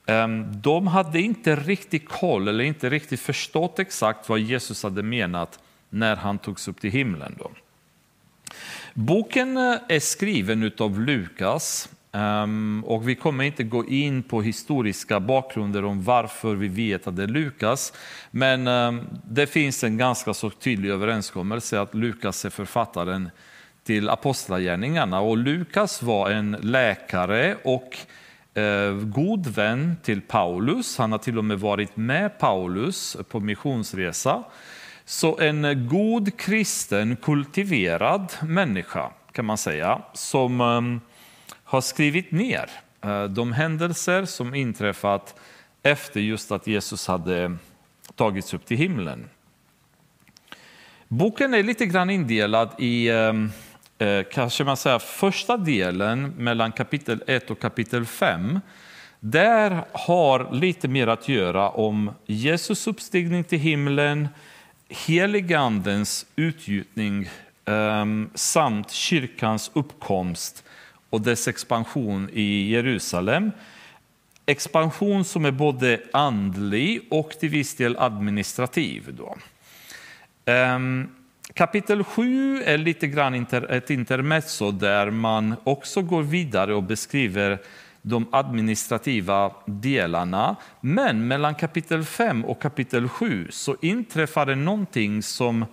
Ehm, 0.06 0.62
de 0.62 0.88
hade 0.88 1.22
inte 1.22 1.56
riktigt 1.56 2.10
koll 2.10 2.48
eller 2.48 2.64
inte 2.64 2.90
riktigt 2.90 3.20
förstått 3.20 3.80
exakt 3.80 4.30
vad 4.30 4.40
Jesus 4.40 4.84
hade 4.84 5.04
menat 5.04 5.60
när 5.90 6.16
han 6.16 6.38
togs 6.38 6.68
upp 6.68 6.82
till 6.82 6.92
himlen. 6.92 7.36
Då. 7.40 7.52
Boken 8.94 9.58
eh, 9.58 9.76
är 9.88 10.00
skriven 10.00 10.72
av 10.78 11.00
Lukas 11.00 11.90
ehm, 12.12 12.84
och 12.88 13.10
vi 13.10 13.16
kommer 13.16 13.44
inte 13.44 13.64
gå 13.64 13.86
in 13.86 14.24
på 14.24 14.42
historiska 14.42 15.20
bakgrunder 15.20 15.86
om 15.86 16.04
varför 16.04 16.56
vi 16.56 16.68
vet 16.68 17.08
att 17.08 17.16
det 17.16 17.24
är 17.24 17.28
Lukas. 17.28 17.94
Men 18.32 18.68
ehm, 18.68 19.08
det 19.28 19.48
finns 19.48 19.84
en 19.84 19.98
ganska 19.98 20.34
så 20.34 20.50
tydlig 20.50 20.90
överenskommelse 20.90 21.82
att 21.82 21.94
Lukas 21.94 22.46
är 22.46 22.50
författaren 22.50 23.30
till 23.84 24.10
Apostlagärningarna. 24.10 25.20
Och 25.20 25.38
Lukas 25.38 26.04
var 26.04 26.30
en 26.30 26.58
läkare 26.62 27.56
och 27.64 27.98
Eh, 28.54 28.94
god 28.94 29.48
vän 29.48 29.98
till 30.04 30.22
Paulus. 30.22 30.98
Han 30.98 31.12
har 31.12 31.20
till 31.20 31.38
och 31.38 31.46
med 31.46 31.60
varit 31.60 31.98
med 31.98 32.40
Paulus 32.40 33.18
på 33.30 33.40
missionsresa. 33.40 34.44
Så 35.06 35.40
en 35.40 35.88
god 35.88 36.38
kristen, 36.38 37.16
kultiverad 37.16 38.34
människa 38.42 39.12
kan 39.32 39.46
man 39.46 39.58
säga, 39.58 40.02
som 40.14 40.62
ehm, 40.62 41.02
har 41.64 41.82
skrivit 41.82 42.32
ner 42.32 42.70
eh, 43.02 43.24
de 43.24 43.54
händelser 43.54 44.26
som 44.26 44.56
inträffat 44.56 45.36
efter 45.84 46.20
just 46.20 46.52
att 46.52 46.68
Jesus 46.68 47.08
hade 47.08 47.58
tagits 48.16 48.54
upp 48.54 48.66
till 48.66 48.78
himlen. 48.78 49.30
Boken 51.08 51.54
är 51.54 51.64
lite 51.64 51.86
grann 51.86 52.10
indelad 52.10 52.70
i 52.78 53.08
eh, 53.08 53.34
Eh, 54.04 54.24
kanske 54.32 54.64
man 54.64 54.78
säger, 54.78 55.00
första 55.00 55.58
delen 55.58 56.34
mellan 56.38 56.72
kapitel 56.72 57.24
1 57.28 57.52
och 57.52 57.60
kapitel 57.60 58.06
5. 58.06 58.60
Där 59.20 59.86
har 59.92 60.52
lite 60.52 60.88
mer 60.88 61.08
att 61.08 61.30
göra 61.30 61.70
om 61.70 62.12
Jesus 62.26 62.88
uppstigning 62.88 63.44
till 63.44 63.60
himlen, 63.60 64.28
heligandens 64.90 66.26
utgjutning 66.36 67.30
ehm, 67.66 68.30
samt 68.36 68.92
kyrkans 68.92 69.72
uppkomst 69.74 70.64
och 71.10 71.22
dess 71.22 71.48
expansion 71.48 72.30
i 72.34 72.72
Jerusalem. 72.72 73.52
Expansion 74.46 75.26
som 75.26 75.46
är 75.46 75.52
både 75.52 76.02
andlig 76.14 77.08
och 77.10 77.32
till 77.32 77.50
viss 77.50 77.76
del 77.76 77.98
administrativ. 78.00 79.16
Då. 79.18 79.38
Ehm, 80.46 81.10
Kapitel 81.54 82.04
7 82.04 82.64
är 82.64 82.78
lite 82.78 83.08
grann 83.08 83.46
ett 83.70 83.90
intermezzo 83.90 84.72
där 84.72 85.10
man 85.10 85.56
också 85.64 86.02
går 86.02 86.24
vidare 86.24 86.74
och 86.74 86.84
beskriver 86.84 87.60
de 88.02 88.28
administrativa 88.32 89.52
delarna. 89.66 90.56
Men 90.82 91.28
mellan 91.28 91.56
kapitel 91.56 92.04
5 92.04 92.46
och 92.46 92.62
kapitel 92.62 93.10
7 93.10 93.48
så 93.52 93.76
inträffar 93.82 94.46
det 94.46 94.56
någonting 94.56 95.24
som 95.24 95.66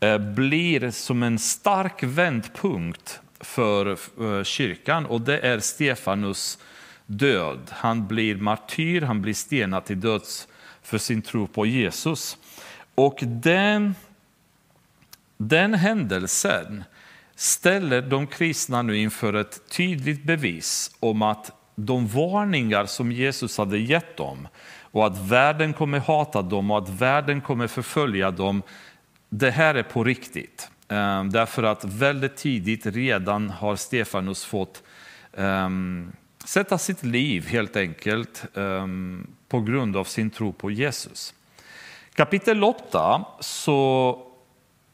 eh, 0.00 0.18
blir 0.18 0.90
som 0.90 1.22
en 1.22 1.38
stark 1.38 2.02
vändpunkt 2.02 3.20
för 3.40 3.90
eh, 3.90 4.44
kyrkan 4.44 5.06
och 5.06 5.20
det 5.20 5.38
är 5.38 5.58
Stefanus 5.58 6.58
död. 7.06 7.60
Han 7.70 8.06
blir 8.06 8.36
martyr, 8.36 9.02
han 9.02 9.22
blir 9.22 9.34
stenad 9.34 9.84
till 9.84 10.00
döds 10.00 10.48
för 10.82 10.98
sin 10.98 11.22
tro 11.22 11.46
på 11.46 11.66
Jesus. 11.66 12.36
Och 12.94 13.18
den, 13.22 13.94
den 15.36 15.74
händelsen 15.74 16.84
ställer 17.34 18.02
de 18.02 18.26
kristna 18.26 18.82
nu 18.82 18.96
inför 18.96 19.34
ett 19.34 19.70
tydligt 19.70 20.24
bevis 20.24 20.90
om 21.00 21.22
att 21.22 21.52
de 21.74 22.06
varningar 22.06 22.86
som 22.86 23.12
Jesus 23.12 23.58
hade 23.58 23.78
gett 23.78 24.16
dem 24.16 24.48
och 24.78 25.06
att 25.06 25.18
världen 25.18 25.72
kommer 25.72 25.98
hata 25.98 26.42
dem 26.42 26.70
och 26.70 26.78
att 26.78 26.88
världen 26.88 27.40
kommer 27.40 27.66
förfölja 27.66 28.30
dem, 28.30 28.62
det 29.28 29.50
här 29.50 29.74
är 29.74 29.82
på 29.82 30.04
riktigt. 30.04 30.70
Ehm, 30.88 31.30
därför 31.30 31.62
att 31.62 31.84
väldigt 31.84 32.36
tidigt 32.36 32.86
redan 32.86 33.50
har 33.50 33.76
Stefanus 33.76 34.44
fått 34.44 34.82
um, 35.32 36.12
sätta 36.44 36.78
sitt 36.78 37.02
liv 37.04 37.46
helt 37.46 37.76
enkelt 37.76 38.44
um, 38.54 39.26
på 39.48 39.60
grund 39.60 39.96
av 39.96 40.04
sin 40.04 40.30
tro 40.30 40.52
på 40.52 40.70
Jesus. 40.70 41.34
Kapitel 42.14 42.64
8 42.64 43.24
så 43.40 44.18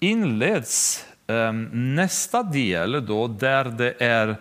inleds 0.02 1.06
ehm, 1.26 1.68
nästa 1.94 2.42
del 2.42 3.06
då 3.06 3.28
där 3.28 3.64
det 3.64 3.94
är 3.98 4.36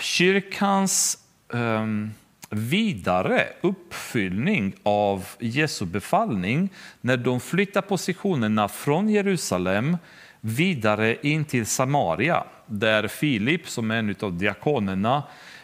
kyrkans 0.00 1.18
ehm, 1.54 2.10
vidare 2.50 3.46
uppfyllning 3.60 4.74
av 4.82 5.26
Jesu 5.38 5.84
befallning 5.84 6.68
när 7.00 7.16
de 7.16 7.40
flyttar 7.40 7.80
positionerna 7.80 8.68
från 8.68 9.08
Jerusalem 9.08 9.96
vidare 10.40 11.16
in 11.22 11.44
till 11.44 11.66
Samaria 11.66 12.44
där 12.66 13.08
Filip, 13.08 13.68
som 13.68 13.90
är 13.90 13.96
en 13.96 14.14
av 14.20 14.38
diakonerna, 14.38 15.22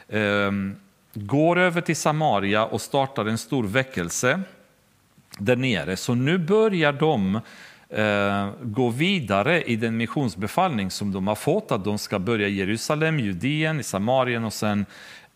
ehm, 0.09 0.77
går 1.15 1.59
över 1.59 1.81
till 1.81 1.97
Samaria 1.97 2.65
och 2.65 2.81
startar 2.81 3.27
en 3.27 3.39
stor 3.39 3.65
väckelse 3.65 4.41
där 5.39 5.57
nere. 5.57 5.97
Så 5.97 6.15
nu 6.15 6.39
börjar 6.39 6.93
de 6.93 7.41
eh, 7.89 8.51
gå 8.63 8.89
vidare 8.91 9.63
i 9.63 9.77
den 9.77 9.97
missionsbefallning 9.97 10.91
som 10.91 11.13
de 11.13 11.27
har 11.27 11.35
fått, 11.35 11.73
att 11.73 11.85
de 11.85 11.99
ska 11.99 12.19
börja 12.19 12.49
i 12.49 12.55
Jerusalem, 12.55 13.21
Judeen, 13.21 13.81
i 13.81 13.83
Samarien 13.83 14.45
och 14.45 14.53
sen 14.53 14.87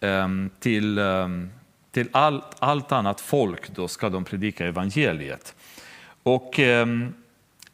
eh, 0.00 0.28
till, 0.60 0.98
eh, 0.98 1.28
till 1.90 2.08
allt, 2.12 2.56
allt 2.58 2.92
annat 2.92 3.20
folk 3.20 3.74
då 3.74 3.88
ska 3.88 4.08
de 4.08 4.24
predika 4.24 4.66
evangeliet. 4.66 5.54
Och 6.22 6.58
ehm, 6.58 7.14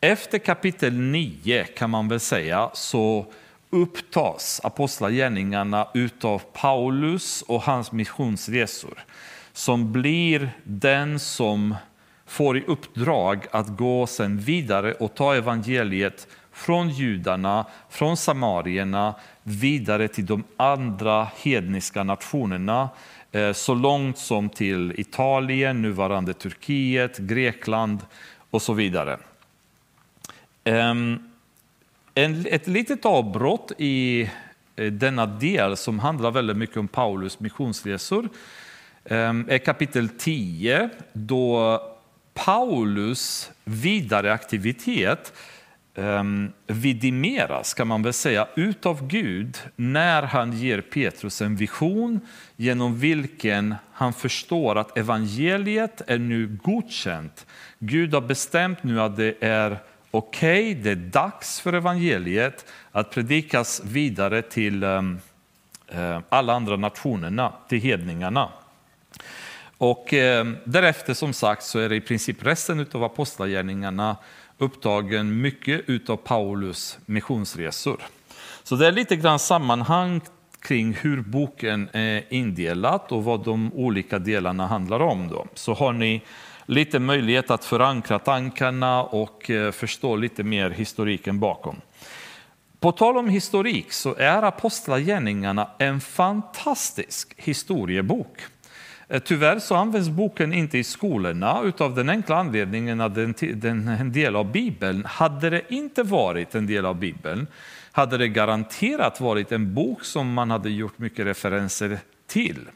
efter 0.00 0.38
kapitel 0.38 0.94
9 0.94 1.64
kan 1.64 1.90
man 1.90 2.08
väl 2.08 2.20
säga 2.20 2.70
så 2.74 3.26
upptas 3.70 4.60
apostlagärningarna 4.64 5.88
utav 5.94 6.42
Paulus 6.52 7.42
och 7.42 7.62
hans 7.62 7.92
missionsresor 7.92 9.04
som 9.52 9.92
blir 9.92 10.50
den 10.64 11.18
som 11.18 11.74
får 12.28 12.58
i 12.58 12.64
uppdrag 12.66 13.46
att 13.50 13.68
gå 13.68 14.06
sen 14.06 14.38
vidare 14.38 14.92
och 14.92 15.14
ta 15.14 15.34
evangeliet 15.34 16.28
från 16.52 16.88
judarna, 16.88 17.66
från 17.90 18.16
samarierna, 18.16 19.14
vidare 19.42 20.08
till 20.08 20.26
de 20.26 20.44
andra 20.56 21.28
hedniska 21.36 22.02
nationerna, 22.02 22.88
eh, 23.32 23.52
så 23.52 23.74
långt 23.74 24.18
som 24.18 24.48
till 24.48 24.94
Italien, 25.00 25.82
nuvarande 25.82 26.34
Turkiet, 26.34 27.18
Grekland 27.18 28.00
och 28.50 28.62
så 28.62 28.72
vidare. 28.72 29.18
Ehm, 30.64 31.30
ett 32.14 32.66
litet 32.66 33.04
avbrott 33.04 33.72
i 33.78 34.30
eh, 34.76 34.92
denna 34.92 35.26
del 35.26 35.76
som 35.76 35.98
handlar 35.98 36.30
väldigt 36.30 36.56
mycket 36.56 36.76
om 36.76 36.88
Paulus 36.88 37.40
missionsresor 37.40 38.28
ehm, 39.04 39.46
är 39.48 39.58
kapitel 39.58 40.08
10 40.08 40.90
då 41.12 41.80
Paulus 42.44 43.50
vidare 43.64 44.32
aktivitet 44.32 45.32
ehm, 45.94 46.52
vidimeras, 46.66 47.74
kan 47.74 47.86
man 47.86 48.02
väl 48.02 48.12
säga, 48.12 48.48
utav 48.54 49.08
Gud 49.08 49.58
när 49.76 50.22
han 50.22 50.52
ger 50.52 50.80
Petrus 50.80 51.42
en 51.42 51.56
vision 51.56 52.20
genom 52.56 52.98
vilken 52.98 53.74
han 53.92 54.12
förstår 54.12 54.78
att 54.78 54.98
evangeliet 54.98 56.02
är 56.06 56.18
nu 56.18 56.58
godkänt. 56.62 57.46
Gud 57.78 58.14
har 58.14 58.20
bestämt 58.20 58.82
nu 58.82 59.00
att 59.00 59.16
det 59.16 59.34
är 59.40 59.78
okej, 60.10 60.70
okay, 60.70 60.82
det 60.82 60.90
är 60.90 60.96
dags 60.96 61.60
för 61.60 61.72
evangeliet 61.72 62.66
att 62.92 63.10
predikas 63.10 63.82
vidare 63.84 64.42
till 64.42 64.82
ehm, 64.82 65.20
eh, 65.88 66.20
alla 66.28 66.52
andra 66.52 66.76
nationerna, 66.76 67.52
till 67.68 67.80
hedningarna. 67.80 68.48
Och 69.78 70.14
eh, 70.14 70.46
därefter 70.64 71.14
som 71.14 71.32
sagt 71.32 71.62
så 71.62 71.78
är 71.78 71.88
det 71.88 71.96
i 71.96 72.00
princip 72.00 72.46
resten 72.46 72.86
av 72.92 73.04
apostlagärningarna 73.04 74.16
upptagen 74.58 75.40
mycket 75.40 76.10
av 76.10 76.16
Paulus 76.16 76.98
missionsresor. 77.06 78.02
Så 78.62 78.76
det 78.76 78.86
är 78.86 78.92
lite 78.92 79.16
grann 79.16 79.38
sammanhang 79.38 80.20
kring 80.60 80.92
hur 80.92 81.20
boken 81.20 81.88
är 81.92 82.24
indelad 82.28 83.00
och 83.08 83.24
vad 83.24 83.44
de 83.44 83.72
olika 83.74 84.18
delarna 84.18 84.66
handlar 84.66 85.00
om. 85.00 85.28
Då. 85.28 85.46
Så 85.54 85.74
har 85.74 85.92
ni 85.92 86.22
lite 86.66 86.98
möjlighet 86.98 87.50
att 87.50 87.64
förankra 87.64 88.18
tankarna 88.18 89.02
och 89.02 89.50
eh, 89.50 89.70
förstå 89.72 90.16
lite 90.16 90.42
mer 90.42 90.70
historiken 90.70 91.40
bakom. 91.40 91.76
På 92.80 92.92
tal 92.92 93.16
om 93.16 93.28
historik 93.28 93.92
så 93.92 94.14
är 94.14 94.42
Apostlagärningarna 94.42 95.68
en 95.78 96.00
fantastisk 96.00 97.34
historiebok. 97.36 98.38
Eh, 99.08 99.22
tyvärr 99.22 99.58
så 99.58 99.74
används 99.74 100.08
boken 100.08 100.52
inte 100.52 100.78
i 100.78 100.84
skolorna 100.84 101.72
av 101.78 101.94
den 101.94 102.08
enkla 102.08 102.36
anledningen 102.36 103.00
att 103.00 103.14
den, 103.14 103.34
den 103.54 103.88
en 103.88 104.12
del 104.12 104.36
av 104.36 104.52
Bibeln. 104.52 105.04
Hade 105.04 105.50
det 105.50 105.62
inte 105.68 106.02
varit 106.02 106.54
en 106.54 106.66
del 106.66 106.86
av 106.86 106.98
Bibeln 106.98 107.46
hade 107.92 108.18
det 108.18 108.28
garanterat 108.28 109.20
varit 109.20 109.52
en 109.52 109.74
bok 109.74 110.04
som 110.04 110.32
man 110.32 110.50
hade 110.50 110.70
gjort 110.70 110.98
mycket 110.98 111.26
referenser 111.26 111.98
till. 112.26 112.68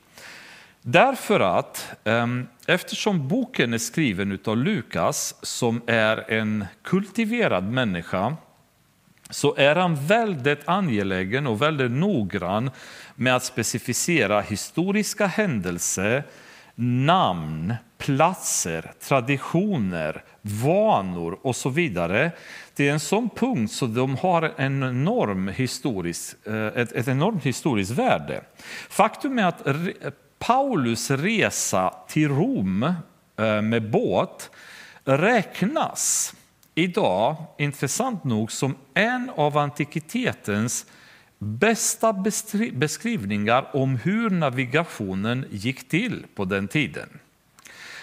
Därför 0.83 1.41
att 1.41 1.95
ehm, 2.05 2.47
eftersom 2.67 3.29
boken 3.29 3.75
är 3.75 3.79
skriven 3.79 4.39
av 4.45 4.57
Lukas 4.57 5.35
som 5.43 5.83
är 5.87 6.31
en 6.31 6.65
kultiverad 6.83 7.65
människa 7.65 8.37
så 9.33 9.55
är 9.57 9.77
han 9.77 10.07
väldigt 10.07 10.69
angelägen 10.69 11.47
och 11.47 11.63
väldigt 11.63 11.91
noggrann 11.91 12.71
med 13.15 13.37
att 13.37 13.45
specificera 13.45 14.41
historiska 14.41 15.27
händelser, 15.27 16.25
namn, 16.75 17.75
platser, 17.99 18.93
traditioner, 19.01 20.25
vanor 20.43 21.39
och 21.43 21.57
så 21.57 21.69
vidare. 21.69 22.31
Det 22.77 22.89
är 22.89 22.93
en 22.93 23.01
sån 23.01 23.29
punkt 23.29 23.73
så 23.73 23.87
de 23.87 24.17
har 24.17 24.53
en 24.57 24.83
enorm 24.83 25.49
historisk, 25.49 26.47
eh, 26.47 26.67
ett, 26.67 26.93
ett 26.93 27.09
enormt 27.09 27.45
historiskt 27.45 27.91
värde. 27.91 28.45
Faktum 28.89 29.39
är 29.39 29.45
att 29.47 29.63
Paulus 30.39 31.11
resa 31.11 31.95
till 32.09 32.29
Rom 32.29 32.83
eh, 33.37 33.63
med 33.63 33.91
båt 33.91 34.51
räknas 35.05 36.35
idag, 36.75 37.37
intressant 37.59 38.25
nog, 38.25 38.53
som 38.53 38.77
en 38.95 39.31
av 39.37 39.59
antikitetens 39.59 40.87
bästa 41.39 42.13
beskrivningar 42.73 43.77
om 43.77 43.97
hur 43.97 44.31
navigationen 44.31 45.47
gick 45.51 45.89
till 45.89 46.27
på 46.35 46.45
den 46.45 46.69
tiden. 46.69 47.09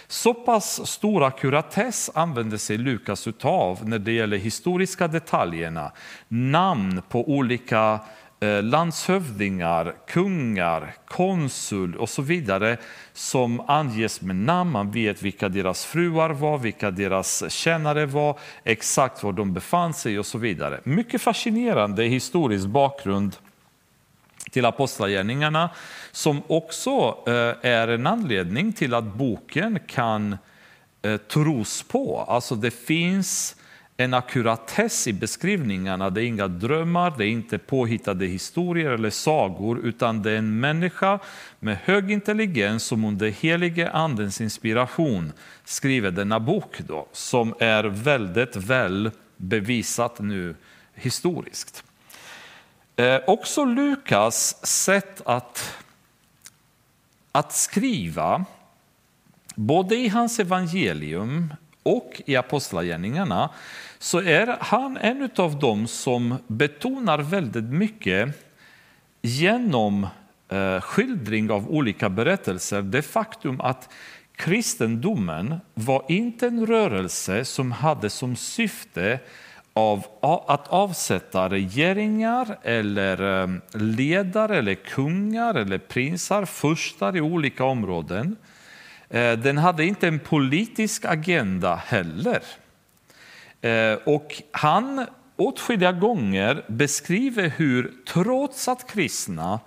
Så 0.07 0.33
pass 0.33 0.87
stor 0.87 1.23
ackuratess 1.23 2.09
använder 2.13 2.57
sig 2.57 2.77
Lukas 2.77 3.27
av 3.41 3.89
när 3.89 3.99
det 3.99 4.11
gäller 4.11 4.37
historiska 4.37 5.07
detaljerna, 5.07 5.91
namn 6.27 7.01
på 7.09 7.29
olika 7.29 7.99
Eh, 7.99 8.18
Eh, 8.41 8.63
landshövdingar, 8.63 9.95
kungar, 10.07 10.95
konsul 11.05 11.95
och 11.95 12.09
så 12.09 12.21
vidare 12.21 12.77
som 13.13 13.61
anges 13.67 14.21
med 14.21 14.35
namn. 14.35 14.71
Man 14.71 14.91
vet 14.91 15.21
vilka 15.21 15.49
deras 15.49 15.85
fruar 15.85 16.29
var, 16.29 16.57
vilka 16.57 16.91
deras 16.91 17.51
tjänare 17.51 18.05
var, 18.05 18.39
exakt 18.63 19.23
var 19.23 19.33
de 19.33 19.53
befann 19.53 19.93
sig 19.93 20.19
och 20.19 20.25
så 20.25 20.37
vidare. 20.37 20.79
Mycket 20.83 21.21
fascinerande 21.21 22.03
historisk 22.03 22.65
bakgrund 22.67 23.35
till 24.51 24.65
Apostlagärningarna 24.65 25.69
som 26.11 26.41
också 26.47 27.17
eh, 27.27 27.69
är 27.71 27.87
en 27.87 28.07
anledning 28.07 28.73
till 28.73 28.93
att 28.93 29.13
boken 29.13 29.79
kan 29.87 30.37
eh, 31.01 31.17
tros 31.17 31.83
på. 31.83 32.25
Alltså 32.27 32.55
det 32.55 32.71
finns 32.71 33.55
en 33.99 34.13
ackuratess 34.13 35.07
i 35.07 35.13
beskrivningarna. 35.13 36.09
Det 36.09 36.23
är 36.23 36.25
inga 36.25 36.47
drömmar, 36.47 37.13
det 37.17 37.25
är 37.25 37.29
inte 37.29 37.57
påhittade 37.57 38.25
historier 38.25 38.91
eller 38.91 39.09
sagor, 39.09 39.79
utan 39.79 40.21
det 40.21 40.31
är 40.31 40.37
en 40.37 40.59
människa 40.59 41.19
med 41.59 41.77
hög 41.83 42.11
intelligens 42.11 42.83
som 42.83 43.05
under 43.05 43.29
helige 43.29 43.91
andens 43.91 44.41
inspiration 44.41 45.33
skriver 45.63 46.11
denna 46.11 46.39
bok, 46.39 46.79
då, 46.87 47.07
som 47.11 47.53
är 47.59 47.83
väldigt 47.83 48.55
väl 48.55 49.11
bevisat 49.37 50.19
nu 50.19 50.55
historiskt. 50.93 51.83
Eh, 52.95 53.19
också 53.27 53.65
Lukas 53.65 54.65
sätt 54.65 55.21
att, 55.25 55.77
att 57.31 57.53
skriva, 57.53 58.45
både 59.55 59.95
i 59.95 60.07
hans 60.07 60.39
evangelium 60.39 61.53
och 61.83 62.21
i 62.25 62.35
Apostlagärningarna 62.35 63.49
så 63.99 64.21
är 64.21 64.57
han 64.59 64.97
en 64.97 65.29
av 65.35 65.59
dem 65.59 65.87
som 65.87 66.37
betonar 66.47 67.19
väldigt 67.19 67.63
mycket 67.63 68.45
genom 69.21 70.07
eh, 70.49 70.81
skildring 70.81 71.51
av 71.51 71.69
olika 71.69 72.09
berättelser 72.09 72.81
det 72.81 73.01
faktum 73.01 73.61
att 73.61 73.89
kristendomen 74.35 75.55
var 75.73 76.05
inte 76.07 76.47
en 76.47 76.65
rörelse 76.65 77.45
som 77.45 77.71
hade 77.71 78.09
som 78.09 78.35
syfte 78.35 79.19
av 79.73 80.05
att 80.47 80.67
avsätta 80.67 81.49
regeringar 81.49 82.57
eller 82.63 83.43
eh, 83.43 83.49
ledare 83.73 84.57
eller 84.57 84.75
kungar 84.75 85.55
eller 85.55 85.77
prinsar, 85.77 86.45
furstar 86.45 87.17
i 87.17 87.21
olika 87.21 87.63
områden. 87.63 88.35
Eh, 89.09 89.39
den 89.39 89.57
hade 89.57 89.85
inte 89.85 90.07
en 90.07 90.19
politisk 90.19 91.05
agenda 91.05 91.75
heller. 91.75 92.43
Eh, 93.61 93.93
och 94.05 94.41
han 94.51 95.05
åtskilliga 95.35 95.91
gånger 95.91 96.65
beskriver 96.67 97.49
hur, 97.57 97.93
trots 98.07 98.67
att 98.67 98.91
kristna 98.91 99.59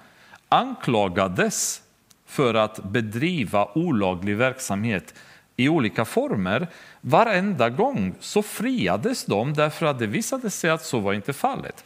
anklagades 0.49 1.83
för 2.27 2.55
att 2.55 2.85
bedriva 2.85 3.69
olaglig 3.75 4.37
verksamhet 4.37 5.15
i 5.57 5.69
olika 5.69 6.05
former, 6.05 6.69
varenda 7.01 7.71
gång 7.71 8.15
så 8.21 8.43
friades 8.43 9.25
de 9.25 9.55
därför 9.55 9.87
att 9.87 9.99
det 9.99 10.07
visade 10.07 10.51
sig 10.51 10.71
att 10.71 10.85
så 10.85 10.99
var 10.99 11.13
inte 11.13 11.33
fallet. 11.33 11.85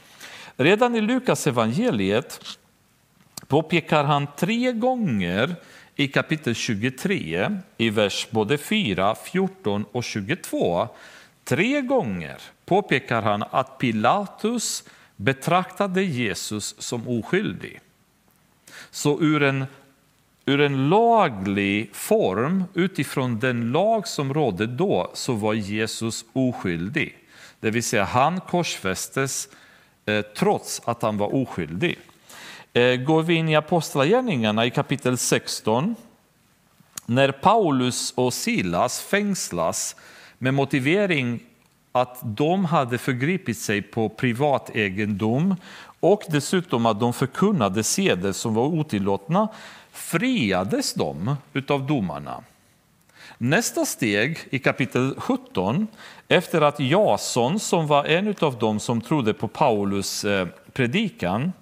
Redan 0.57 0.95
i 0.95 1.01
Lukas 1.01 1.47
evangeliet 1.47 2.40
påpekar 3.47 4.05
han 4.05 4.27
tre 4.37 4.73
gånger 4.73 5.57
i 5.97 6.09
kapitel 6.09 6.55
23, 6.55 7.51
i 7.77 7.91
vers 7.91 8.27
både 8.31 8.59
4, 8.59 9.15
14 9.15 9.85
och 9.93 10.05
22 10.05 10.89
Tre 11.45 11.81
gånger 11.81 12.37
påpekar 12.65 13.23
han 13.23 13.45
att 13.51 13.79
Pilatus 13.79 14.85
betraktade 15.17 16.03
Jesus 16.03 16.75
som 16.79 17.09
oskyldig. 17.09 17.81
Så 18.91 19.21
ur 19.21 19.43
en, 19.43 19.65
ur 20.47 20.61
en 20.61 20.89
laglig 20.89 21.95
form, 21.95 22.65
utifrån 22.75 23.39
den 23.39 23.73
lag 23.73 24.09
som 24.09 24.35
rådde 24.35 24.67
då, 24.67 25.11
så 25.15 25.33
var 25.33 25.55
Jesus 25.55 26.25
oskyldig. 26.33 27.19
Det 27.61 27.71
vill 27.71 27.83
säga, 27.83 28.05
han 28.05 28.41
korsfästes 28.41 29.49
eh, 30.07 30.23
trots 30.23 30.83
att 30.85 31.03
han 31.03 31.19
var 31.19 31.35
oskyldig. 31.35 31.99
Eh, 32.77 32.97
går 32.97 33.23
vi 33.23 33.35
in 33.35 33.49
i 33.49 33.57
Apostlagärningarna 33.57 34.67
i 34.67 34.71
kapitel 34.71 35.19
16, 35.19 35.97
när 37.07 37.33
Paulus 37.33 38.12
och 38.17 38.35
Silas 38.35 39.01
fängslas 39.01 39.97
med 40.39 40.55
motivering 40.55 41.41
att 41.93 42.19
de 42.23 42.65
hade 42.65 42.99
förgripit 42.99 43.59
sig 43.59 43.83
på 43.83 44.09
privat 44.09 44.71
egendom 44.77 45.57
och 46.01 46.23
dessutom 46.29 46.87
att 46.87 47.01
de 47.01 47.12
förkunnade 47.12 47.83
seder 47.83 48.33
som 48.33 48.55
var 48.55 48.65
otillåtna 48.65 49.49
friades 49.93 50.95
de 50.95 51.37
av 51.69 51.87
domarna. 51.87 52.43
Nästa 53.39 53.85
steg 53.85 54.39
i 54.51 54.59
kapitel 54.59 55.15
17, 55.19 55.87
efter 56.29 56.61
att 56.61 56.81
Jason, 56.81 57.61
som 57.61 57.87
var 57.87 58.05
en 58.05 58.35
av 58.41 58.59
dem 58.59 58.81
som 58.81 59.01
trodde 59.01 59.35
på 59.35 59.49
Paulus 59.49 60.25
eh, 60.25 60.49
predikan 60.73 61.53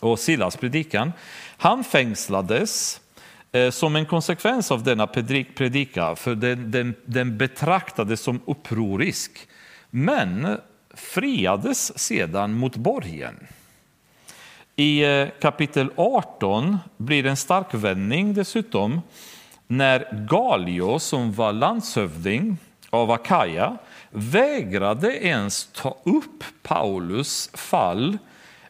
och 0.00 0.18
Silas 0.18 0.56
predikan, 0.56 1.12
han 1.56 1.84
fängslades 1.84 3.00
eh, 3.52 3.70
som 3.70 3.96
en 3.96 4.06
konsekvens 4.06 4.70
av 4.70 4.82
denna 4.82 5.06
predika, 5.06 6.16
för 6.16 6.34
den, 6.34 6.70
den, 6.70 6.94
den 7.04 7.38
betraktades 7.38 8.20
som 8.20 8.40
upprorisk, 8.44 9.48
men 9.90 10.58
friades 10.94 11.98
sedan 11.98 12.52
mot 12.52 12.76
borgen. 12.76 13.46
I 14.76 15.04
eh, 15.04 15.28
kapitel 15.40 15.90
18 15.96 16.78
blir 16.96 17.22
det 17.22 17.30
en 17.30 17.36
stark 17.36 17.74
vändning 17.74 18.34
dessutom 18.34 19.00
när 19.66 20.26
Galio, 20.28 20.98
som 20.98 21.32
var 21.32 21.52
landshövding 21.52 22.58
av 22.90 23.10
Akaja, 23.10 23.76
vägrade 24.10 25.26
ens 25.26 25.68
ta 25.72 25.96
upp 26.04 26.44
Paulus 26.62 27.50
fall 27.54 28.18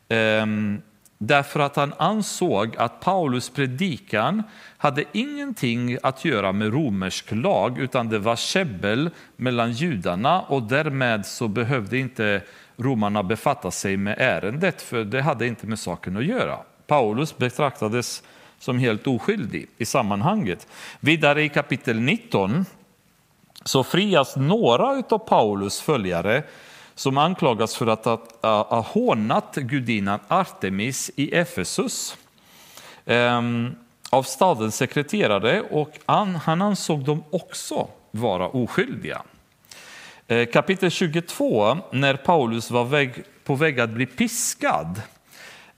ehm, 0.08 0.82
därför 1.18 1.60
att 1.60 1.76
han 1.76 1.94
ansåg 1.98 2.76
att 2.76 3.00
Paulus 3.00 3.50
predikan 3.50 4.42
hade 4.76 5.04
ingenting 5.12 5.98
att 6.02 6.24
göra 6.24 6.52
med 6.52 6.72
romersk 6.72 7.32
lag 7.32 7.78
utan 7.78 8.08
det 8.08 8.18
var 8.18 8.36
käbbel 8.36 9.10
mellan 9.36 9.72
judarna 9.72 10.40
och 10.40 10.62
därmed 10.62 11.26
så 11.26 11.48
behövde 11.48 11.98
inte 11.98 12.42
romarna 12.76 13.22
befatta 13.22 13.70
sig 13.70 13.96
med 13.96 14.16
ärendet 14.18 14.82
för 14.82 15.04
det 15.04 15.22
hade 15.22 15.46
inte 15.46 15.66
med 15.66 15.78
saken 15.78 16.16
att 16.16 16.24
göra. 16.24 16.58
Paulus 16.86 17.36
betraktades 17.36 18.22
som 18.58 18.78
helt 18.78 19.06
oskyldig 19.06 19.68
i 19.78 19.84
sammanhanget. 19.84 20.66
Vidare 21.00 21.42
i 21.42 21.48
kapitel 21.48 22.00
19 22.00 22.64
så 23.64 23.84
frias 23.84 24.36
några 24.36 25.02
av 25.08 25.18
Paulus 25.18 25.80
följare 25.80 26.42
som 26.98 27.18
anklagas 27.18 27.76
för 27.76 27.86
att 27.86 28.04
ha 28.42 28.80
hånat 28.80 29.54
gudinnan 29.54 30.20
Artemis 30.28 31.10
i 31.16 31.34
Efesus 31.34 32.16
ehm, 33.06 33.76
av 34.10 34.22
stadens 34.22 34.76
sekreterare 34.76 35.60
och 35.60 35.98
han 36.06 36.62
ansåg 36.62 37.04
dem 37.04 37.24
också 37.30 37.88
vara 38.10 38.48
oskyldiga. 38.48 39.22
Eh, 40.26 40.46
kapitel 40.46 40.90
22, 40.90 41.78
när 41.90 42.14
Paulus 42.14 42.70
var 42.70 42.84
väg, 42.84 43.24
på 43.44 43.54
väg 43.54 43.80
att 43.80 43.90
bli 43.90 44.06
piskad, 44.06 45.02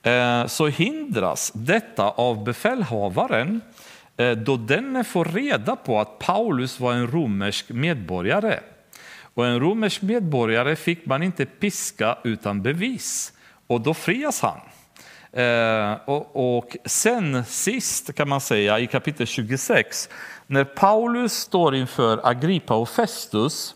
eh, 0.03 0.47
så 0.47 0.67
hindras 0.67 1.53
detta 1.55 2.11
av 2.11 2.45
befälhavaren 2.45 3.61
eh, 4.17 4.31
då 4.31 4.57
denne 4.57 5.05
får 5.05 5.25
reda 5.25 5.77
på 5.77 6.01
att 6.01 6.19
Paulus 6.19 6.81
var 6.81 6.93
en 6.93 7.11
romersk 7.11 7.69
medborgare 7.69 8.61
och 9.35 9.47
en 9.47 9.61
romersk 9.61 10.03
medborgare 10.03 10.77
fick 10.77 11.07
man 11.07 11.23
inte 11.23 11.47
piska 11.47 12.19
utan 12.25 12.63
bevis. 12.63 13.33
Och 13.67 13.81
då 13.81 13.95
frias 13.95 14.41
han. 14.43 14.61
Eh, 15.33 15.93
och, 16.05 16.59
och, 16.59 16.77
sen 16.85 17.45
sist 17.45 18.15
kan 18.15 18.29
man 18.29 18.41
säga 18.41 18.79
i 18.79 18.87
kapitel 18.87 19.27
26, 19.27 20.09
när 20.47 20.65
Paulus 20.65 21.33
står 21.33 21.75
inför 21.75 22.21
Agrippa 22.29 22.75
och 22.75 22.89
Festus, 22.89 23.75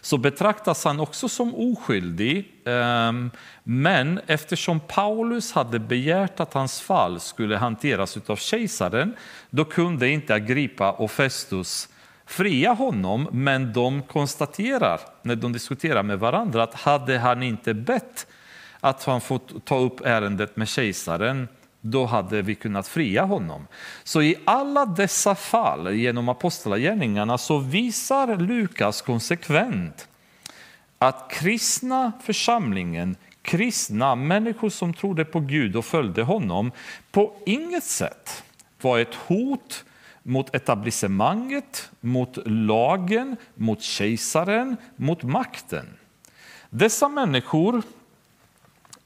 så 0.00 0.18
betraktas 0.18 0.84
han 0.84 1.00
också 1.00 1.28
som 1.28 1.54
oskyldig. 1.54 2.52
Eh, 2.64 3.12
men 3.62 4.20
eftersom 4.26 4.80
Paulus 4.80 5.52
hade 5.52 5.78
begärt 5.78 6.40
att 6.40 6.54
hans 6.54 6.80
fall 6.80 7.20
skulle 7.20 7.56
hanteras 7.56 8.18
av 8.26 8.36
kejsaren, 8.36 9.16
då 9.50 9.64
kunde 9.64 10.08
inte 10.08 10.34
Agrippa 10.34 10.92
och 10.92 11.10
Festus 11.10 11.88
fria 12.32 12.72
honom, 12.72 13.28
men 13.32 13.72
de 13.72 14.02
konstaterar 14.02 15.00
när 15.22 15.36
de 15.36 15.52
diskuterar 15.52 16.02
med 16.02 16.18
varandra 16.18 16.62
att 16.62 16.74
hade 16.74 17.18
han 17.18 17.42
inte 17.42 17.74
bett 17.74 18.26
att 18.80 19.04
han 19.04 19.20
fått 19.20 19.64
ta 19.64 19.78
upp 19.78 20.00
ärendet 20.00 20.56
med 20.56 20.68
kejsaren, 20.68 21.48
då 21.80 22.06
hade 22.06 22.42
vi 22.42 22.54
kunnat 22.54 22.88
fria 22.88 23.24
honom. 23.24 23.66
Så 24.04 24.22
i 24.22 24.36
alla 24.44 24.86
dessa 24.86 25.34
fall 25.34 25.94
genom 25.94 26.28
apostlagärningarna 26.28 27.38
så 27.38 27.58
visar 27.58 28.36
Lukas 28.36 29.02
konsekvent 29.02 30.08
att 30.98 31.30
kristna 31.30 32.12
församlingen, 32.24 33.16
kristna 33.42 34.14
människor 34.14 34.70
som 34.70 34.94
trodde 34.94 35.24
på 35.24 35.40
Gud 35.40 35.76
och 35.76 35.84
följde 35.84 36.22
honom, 36.22 36.72
på 37.10 37.32
inget 37.46 37.84
sätt 37.84 38.44
var 38.80 38.98
ett 38.98 39.14
hot 39.14 39.84
mot 40.22 40.54
etablissemanget, 40.54 41.90
mot 42.00 42.38
lagen, 42.46 43.36
mot 43.54 43.82
kejsaren, 43.82 44.76
mot 44.96 45.22
makten. 45.22 45.86
Dessa 46.70 47.08
människor 47.08 47.82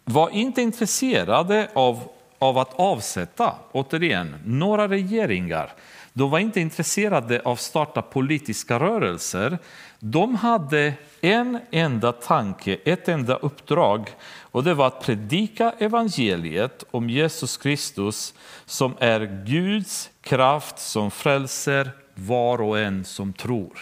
var 0.05 0.31
inte 0.31 0.63
intresserade 0.63 1.71
av, 1.75 2.09
av 2.39 2.59
att 2.59 2.75
avsätta, 2.75 3.55
återigen, 3.73 4.37
några 4.45 4.89
regeringar. 4.89 5.73
De 6.13 6.31
var 6.31 6.39
inte 6.39 6.61
intresserade 6.61 7.41
av 7.45 7.53
att 7.53 7.61
starta 7.61 8.03
politiska 8.03 8.79
rörelser. 8.79 9.59
De 9.99 10.35
hade 10.35 10.95
en 11.21 11.59
enda 11.71 12.13
tanke, 12.13 12.79
ett 12.85 13.09
enda 13.09 13.37
uppdrag 13.37 14.11
och 14.41 14.65
det 14.65 14.75
var 14.75 14.87
att 14.87 15.03
predika 15.03 15.73
evangeliet 15.79 16.85
om 16.91 17.11
Jesus 17.11 17.57
Kristus 17.57 18.35
som 18.67 18.95
är 18.99 19.45
Guds 19.47 20.11
kraft 20.27 20.79
som 20.79 21.11
frälser 21.11 21.91
var 22.15 22.61
och 22.61 22.79
en 22.79 23.05
som 23.05 23.33
tror. 23.33 23.79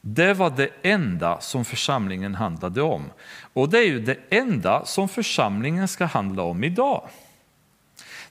Det 0.00 0.34
var 0.34 0.50
det 0.50 0.70
enda 0.82 1.40
som 1.40 1.64
församlingen 1.64 2.34
handlade 2.34 2.82
om. 2.82 3.04
Och 3.52 3.68
det 3.68 3.78
är 3.78 3.86
ju 3.86 4.00
det 4.00 4.18
enda 4.30 4.84
som 4.84 5.08
församlingen 5.08 5.88
ska 5.88 6.04
handla 6.04 6.42
om 6.42 6.64
idag. 6.64 7.08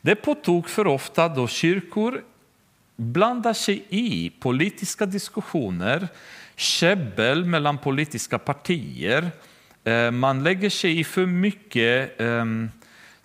Det 0.02 0.12
är 0.12 0.16
på 0.16 0.36
tok 0.36 0.68
för 0.68 0.88
ofta 0.88 1.30
då 1.30 1.48
kyrkor 1.48 2.24
blandar 2.96 3.54
sig 3.54 3.86
i 3.90 4.30
politiska 4.30 5.06
diskussioner, 5.06 6.08
käbbel 6.56 7.46
mellan 7.46 7.78
politiska 7.78 8.40
partier. 8.40 9.32
Eh, 9.84 10.12
man 10.12 10.44
lägger 10.44 10.70
sig 10.70 11.00
i 11.00 11.04
för 11.04 11.26
mycket 11.26 12.22
ehm, 12.22 12.70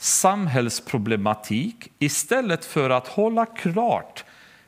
samhällsproblematik 0.03 1.93
istället 1.99 2.65
för 2.65 2.91
att 2.91 3.09
hålla 3.09 3.47
klart 3.47 4.25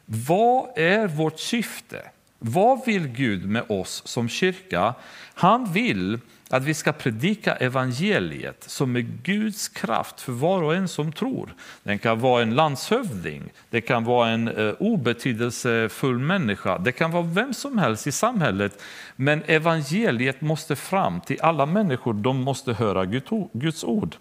vad 0.06 0.78
är 0.78 1.06
vårt 1.06 1.40
syfte? 1.40 2.02
Vad 2.38 2.86
vill 2.86 3.08
Gud 3.08 3.48
med 3.48 3.64
oss 3.68 4.02
som 4.06 4.28
kyrka? 4.28 4.94
Han 5.34 5.72
vill 5.72 6.18
att 6.50 6.64
vi 6.64 6.74
ska 6.74 6.92
predika 6.92 7.54
evangeliet 7.54 8.64
som 8.66 8.96
är 8.96 9.00
Guds 9.00 9.68
kraft 9.68 10.20
för 10.20 10.32
var 10.32 10.62
och 10.62 10.74
en 10.74 10.88
som 10.88 11.12
tror. 11.12 11.54
Den 11.82 11.98
kan 11.98 12.20
vara 12.20 12.42
en 12.42 12.54
landshövding, 12.54 13.42
det 13.70 13.80
kan 13.80 14.04
vara 14.04 14.28
en 14.28 14.48
eh, 14.48 14.74
obetydelsefull 14.78 16.18
människa, 16.18 16.78
det 16.78 16.92
kan 16.92 17.10
vara 17.10 17.22
vem 17.22 17.54
som 17.54 17.78
helst 17.78 18.06
i 18.06 18.12
samhället. 18.12 18.82
Men 19.16 19.42
evangeliet 19.46 20.40
måste 20.40 20.76
fram 20.76 21.20
till 21.20 21.40
alla 21.42 21.66
människor, 21.66 22.12
de 22.14 22.40
måste 22.40 22.72
höra 22.72 23.04
Guds 23.52 23.84
ord. 23.84 24.16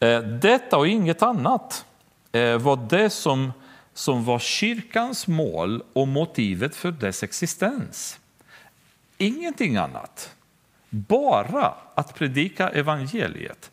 Eh, 0.00 0.20
detta 0.20 0.76
och 0.76 0.88
inget 0.88 1.22
annat 1.22 1.84
eh, 2.32 2.58
var 2.58 2.86
det 2.90 3.10
som 3.10 3.52
som 3.94 4.24
var 4.24 4.38
kyrkans 4.38 5.26
mål 5.26 5.82
och 5.92 6.08
motivet 6.08 6.76
för 6.76 6.90
dess 6.90 7.22
existens. 7.22 8.20
Ingenting 9.18 9.76
annat. 9.76 10.34
Bara 10.90 11.74
att 11.94 12.14
predika 12.14 12.68
evangeliet. 12.68 13.70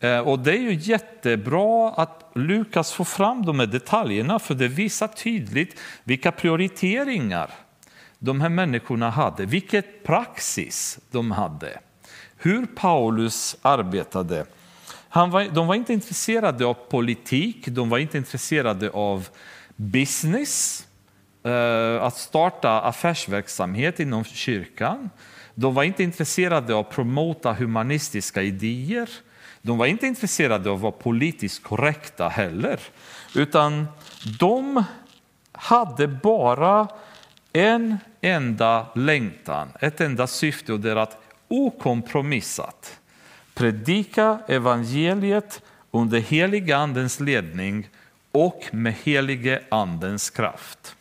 Eh, 0.00 0.18
och 0.18 0.38
Det 0.38 0.52
är 0.52 0.60
ju 0.60 0.74
jättebra 0.74 1.90
att 1.90 2.30
Lukas 2.34 2.92
får 2.92 3.04
fram 3.04 3.44
de 3.44 3.60
här 3.60 3.66
detaljerna 3.66 4.38
för 4.38 4.54
det 4.54 4.68
visar 4.68 5.08
tydligt 5.08 5.78
vilka 6.04 6.32
prioriteringar 6.32 7.50
de 8.18 8.40
här 8.40 8.48
människorna 8.48 9.10
hade, 9.10 9.46
vilket 9.46 10.04
praxis 10.04 10.98
de 11.10 11.30
hade, 11.30 11.80
hur 12.36 12.66
Paulus 12.66 13.56
arbetade. 13.62 14.46
Han 15.12 15.30
var, 15.30 15.44
de 15.44 15.66
var 15.66 15.74
inte 15.74 15.92
intresserade 15.92 16.66
av 16.66 16.74
politik, 16.74 17.66
de 17.66 17.90
var 17.90 17.98
inte 17.98 18.18
intresserade 18.18 18.90
av 18.90 19.28
business, 19.76 20.86
eh, 21.44 22.02
att 22.02 22.16
starta 22.16 22.80
affärsverksamhet 22.80 24.00
inom 24.00 24.24
kyrkan. 24.24 25.10
De 25.54 25.74
var 25.74 25.82
inte 25.82 26.02
intresserade 26.02 26.74
av 26.74 26.80
att 26.80 26.90
promota 26.90 27.52
humanistiska 27.52 28.42
idéer. 28.42 29.10
De 29.62 29.78
var 29.78 29.86
inte 29.86 30.06
intresserade 30.06 30.70
av 30.70 30.76
att 30.76 30.82
vara 30.82 30.92
politiskt 30.92 31.62
korrekta 31.62 32.28
heller, 32.28 32.80
utan 33.34 33.86
de 34.38 34.84
hade 35.52 36.08
bara 36.08 36.88
en 37.52 37.98
enda 38.20 38.86
längtan, 38.94 39.68
ett 39.80 40.00
enda 40.00 40.26
syfte 40.26 40.72
och 40.72 40.80
det 40.80 40.90
är 40.90 40.96
att 40.96 41.22
okompromissat 41.48 42.99
predika 43.60 44.38
evangeliet 44.48 45.62
under 45.90 46.18
heliga 46.18 46.76
andens 46.76 47.20
ledning 47.20 47.88
och 48.32 48.64
med 48.72 48.94
helige 49.02 49.62
andens 49.68 50.30
kraft. 50.30 50.96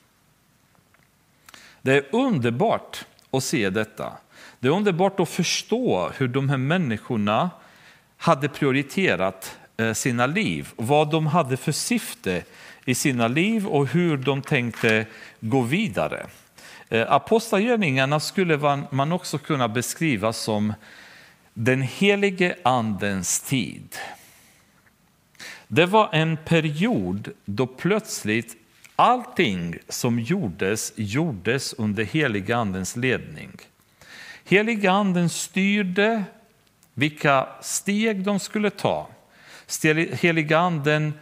Det 1.82 1.94
är 1.94 2.16
underbart 2.16 3.06
att 3.32 3.44
se 3.44 3.70
detta. 3.70 4.12
Det 4.60 4.68
är 4.68 4.72
underbart 4.72 5.20
att 5.20 5.30
förstå 5.30 6.12
hur 6.18 6.28
de 6.28 6.50
här 6.50 6.58
människorna 6.58 7.50
hade 8.18 8.50
prioriterat 8.50 9.58
eh, 9.78 9.94
sina 9.94 10.26
liv, 10.26 10.70
vad 10.76 11.12
de 11.12 11.28
hade 11.28 11.58
för 11.58 11.72
syfte 11.72 12.44
i 12.86 12.96
sina 12.96 13.28
liv 13.28 13.68
och 13.68 13.88
hur 13.88 14.18
de 14.18 14.42
tänkte 14.42 15.06
gå 15.40 15.62
vidare. 15.62 16.28
Eh, 16.90 17.12
apostlagärningarna 17.12 18.20
skulle 18.20 18.86
man 18.92 19.12
också 19.12 19.38
kunna 19.38 19.68
beskriva 19.68 20.34
som 20.34 20.74
den 21.62 21.82
helige 21.82 22.56
andens 22.64 23.40
tid. 23.40 23.96
Det 25.68 25.86
var 25.86 26.10
en 26.14 26.38
period 26.38 27.32
då 27.46 27.68
plötsligt 27.68 28.56
allting 28.96 29.76
som 29.90 30.20
gjordes, 30.20 30.94
gjordes 30.96 31.74
under 31.74 32.04
heliga 32.04 32.58
andens 32.58 32.96
ledning. 32.96 33.52
Heliga 34.46 34.92
anden 34.92 35.30
styrde 35.30 36.24
vilka 36.94 37.48
steg 37.62 38.24
de 38.24 38.40
skulle 38.40 38.70
ta. 38.70 39.08
Heliga 40.12 40.58
anden 40.58 41.14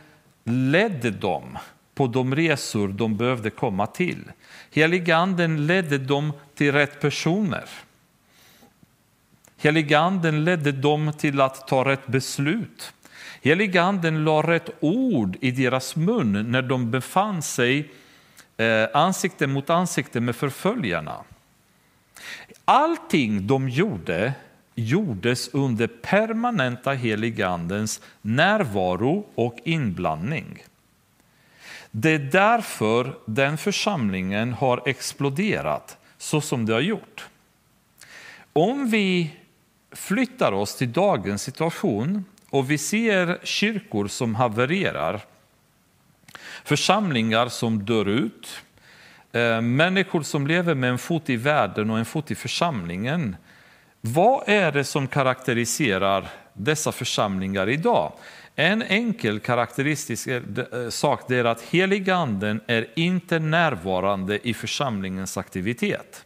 ledde 0.44 1.12
dem 1.12 1.58
på 1.96 2.08
de 2.08 2.36
resor 2.36 2.88
de 2.88 3.18
behövde 3.18 3.50
komma 3.50 3.88
till. 3.88 4.32
Heliga 4.72 5.18
anden 5.18 5.68
ledde 5.68 5.98
dem 5.98 6.34
till 6.56 6.72
rätt 6.72 7.02
personer. 7.02 7.66
Heliganden 9.58 10.44
ledde 10.44 10.72
dem 10.72 11.14
till 11.18 11.42
att 11.42 11.68
ta 11.68 11.86
rätt 11.86 12.08
beslut. 12.08 12.94
Heliganden 13.42 14.24
la 14.24 14.42
rätt 14.42 14.70
ord 14.80 15.38
i 15.42 15.52
deras 15.52 15.96
mun 15.96 16.52
när 16.52 16.62
de 16.62 16.92
befann 16.92 17.42
sig 17.42 17.92
eh, 18.58 18.88
ansikte 18.94 19.48
mot 19.48 19.70
ansikte 19.70 20.20
med 20.20 20.36
förföljarna. 20.36 21.24
Allting 22.66 23.48
de 23.48 23.70
gjorde 23.70 24.34
gjordes 24.76 25.48
under 25.48 25.88
permanenta 25.88 26.94
heligandens 26.94 28.02
närvaro 28.22 29.26
och 29.36 29.58
inblandning. 29.64 30.64
Det 31.92 32.12
är 32.12 32.20
därför 32.20 33.18
den 33.26 33.58
församlingen 33.58 34.54
har 34.54 34.82
exploderat 34.86 35.98
så 36.18 36.42
som 36.42 36.66
det 36.66 36.74
har 36.74 36.82
gjort. 36.82 37.28
Om 38.54 38.90
vi 38.90 39.32
flyttar 39.92 40.52
oss 40.52 40.76
till 40.76 40.92
dagens 40.92 41.44
situation 41.44 42.26
och 42.50 42.72
vi 42.72 42.78
ser 42.78 43.40
kyrkor 43.44 44.08
som 44.08 44.36
havererar, 44.36 45.22
församlingar 46.64 47.48
som 47.48 47.86
dör 47.86 48.08
ut, 48.08 48.62
eh, 49.32 49.62
människor 49.62 50.22
som 50.22 50.48
lever 50.48 50.76
med 50.76 50.90
en 50.90 50.98
fot 50.98 51.30
i 51.30 51.36
världen 51.36 51.90
och 51.90 52.00
en 52.00 52.06
fot 52.06 52.32
i 52.32 52.36
församlingen. 52.36 53.36
Vad 54.02 54.50
är 54.50 54.72
det 54.72 54.84
som 54.84 55.08
karaktäriserar 55.08 56.28
dessa 56.54 56.92
församlingar 56.92 57.70
idag? 57.70 58.14
En 58.56 58.82
enkel 58.82 59.40
karaktäristisk 59.40 60.28
eh, 60.28 60.44
eh, 60.72 60.90
sak 60.90 61.32
är 61.32 61.46
att 61.46 61.62
heliganden 61.62 62.62
är 62.68 62.88
inte 62.96 63.40
närvarande 63.40 64.48
i 64.48 64.54
församlingens 64.54 65.38
aktivitet. 65.38 66.26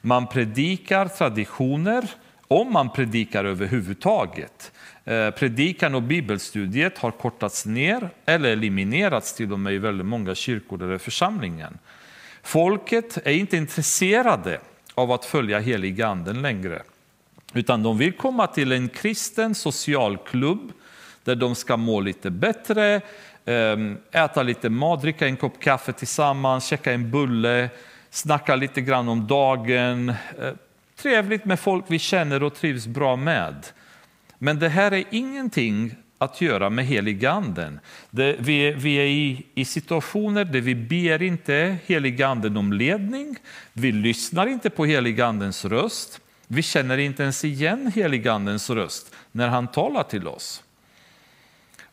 Man 0.00 0.26
predikar 0.26 1.08
traditioner, 1.08 2.10
om 2.52 2.72
man 2.72 2.90
predikar 2.90 3.44
överhuvudtaget. 3.44 4.72
Eh, 5.04 5.30
predikan 5.30 5.94
och 5.94 6.02
bibelstudiet 6.02 6.98
har 6.98 7.10
kortats 7.10 7.66
ner 7.66 8.10
eller 8.26 8.48
eliminerats 8.48 9.34
till 9.34 9.52
och 9.52 9.60
med 9.60 9.74
i 9.74 9.78
väldigt 9.78 10.06
många 10.06 10.34
kyrkor 10.34 10.82
eller 10.82 10.98
församlingen. 10.98 11.78
Folket 12.42 13.18
är 13.24 13.32
inte 13.32 13.56
intresserade 13.56 14.60
av 14.94 15.12
att 15.12 15.24
följa 15.24 15.58
heliganden 15.58 16.42
längre, 16.42 16.82
utan 17.54 17.82
de 17.82 17.98
vill 17.98 18.12
komma 18.12 18.46
till 18.46 18.72
en 18.72 18.88
kristen 18.88 19.54
socialklubb 19.54 20.72
där 21.24 21.34
de 21.34 21.54
ska 21.54 21.76
må 21.76 22.00
lite 22.00 22.30
bättre, 22.30 23.00
eh, 23.44 24.22
äta 24.22 24.42
lite 24.42 24.70
mat, 24.70 25.02
dricka 25.02 25.26
en 25.26 25.36
kopp 25.36 25.60
kaffe 25.60 25.92
tillsammans, 25.92 26.66
käka 26.66 26.92
en 26.92 27.10
bulle, 27.10 27.70
snacka 28.10 28.56
lite 28.56 28.80
grann 28.80 29.08
om 29.08 29.26
dagen. 29.26 30.08
Eh, 30.08 30.52
Trevligt 31.02 31.44
med 31.44 31.60
folk 31.60 31.84
vi 31.88 31.98
känner 31.98 32.42
och 32.42 32.54
trivs 32.54 32.86
bra 32.86 33.16
med. 33.16 33.66
Men 34.38 34.58
det 34.58 34.68
här 34.68 34.92
är 34.92 35.04
ingenting 35.10 35.94
att 36.18 36.40
göra 36.40 36.70
med 36.70 36.86
heliganden. 36.86 37.80
Det, 38.10 38.36
vi, 38.38 38.72
vi 38.72 38.94
är 38.96 39.06
i, 39.06 39.46
i, 39.54 39.64
situationer 39.64 40.44
där 40.44 40.60
vi 40.60 40.74
ber 40.74 41.22
inte 41.22 41.76
heliganden 41.86 42.56
om 42.56 42.72
ledning, 42.72 43.36
vi 43.72 43.92
lyssnar 43.92 44.46
inte 44.46 44.70
på 44.70 44.84
heligandens 44.84 45.64
röst, 45.64 46.20
vi 46.46 46.62
känner 46.62 46.98
inte 46.98 47.22
ens 47.22 47.44
igen 47.44 47.92
heligandens 47.94 48.70
röst 48.70 49.14
när 49.32 49.48
han 49.48 49.68
talar 49.68 50.02
till 50.02 50.28
oss. 50.28 50.62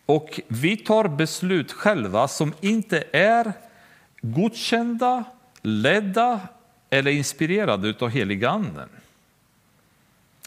Och 0.06 0.40
vi 0.48 0.78
tar 0.78 1.08
beslut 1.08 1.72
själva 1.72 2.28
som 2.28 2.54
inte 2.62 3.04
är 3.12 3.54
godkända, 4.22 5.24
ledda 5.62 6.40
eller 6.90 7.12
inspirerade 7.12 7.94
av 8.00 8.10
heliganden. 8.10 8.90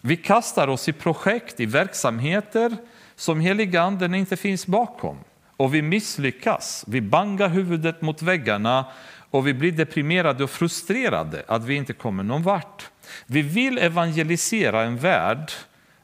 Vi 0.05 0.17
kastar 0.17 0.69
oss 0.69 0.89
i 0.89 0.93
projekt, 0.93 1.61
i 1.61 1.67
verksamheter 1.67 2.77
som 3.15 3.41
heliganden 3.41 4.15
inte 4.15 4.37
finns 4.37 4.67
bakom. 4.67 5.19
Och 5.57 5.75
vi 5.75 5.83
misslyckas, 5.83 6.85
vi 6.89 7.01
bangar 7.01 7.49
huvudet 7.49 8.03
mot 8.03 8.23
väggarna 8.23 8.87
och 9.31 9.47
vi 9.47 9.55
blir 9.55 9.73
deprimerade 9.73 10.45
och 10.45 10.51
frustrerade 10.51 11.45
att 11.49 11.65
vi 11.65 11.75
inte 11.75 11.93
kommer 11.93 12.23
någon 12.23 12.43
vart. 12.43 12.91
Vi 13.27 13.43
vill 13.43 13.79
evangelisera 13.79 14.83
en 14.83 14.99
värld 14.99 15.53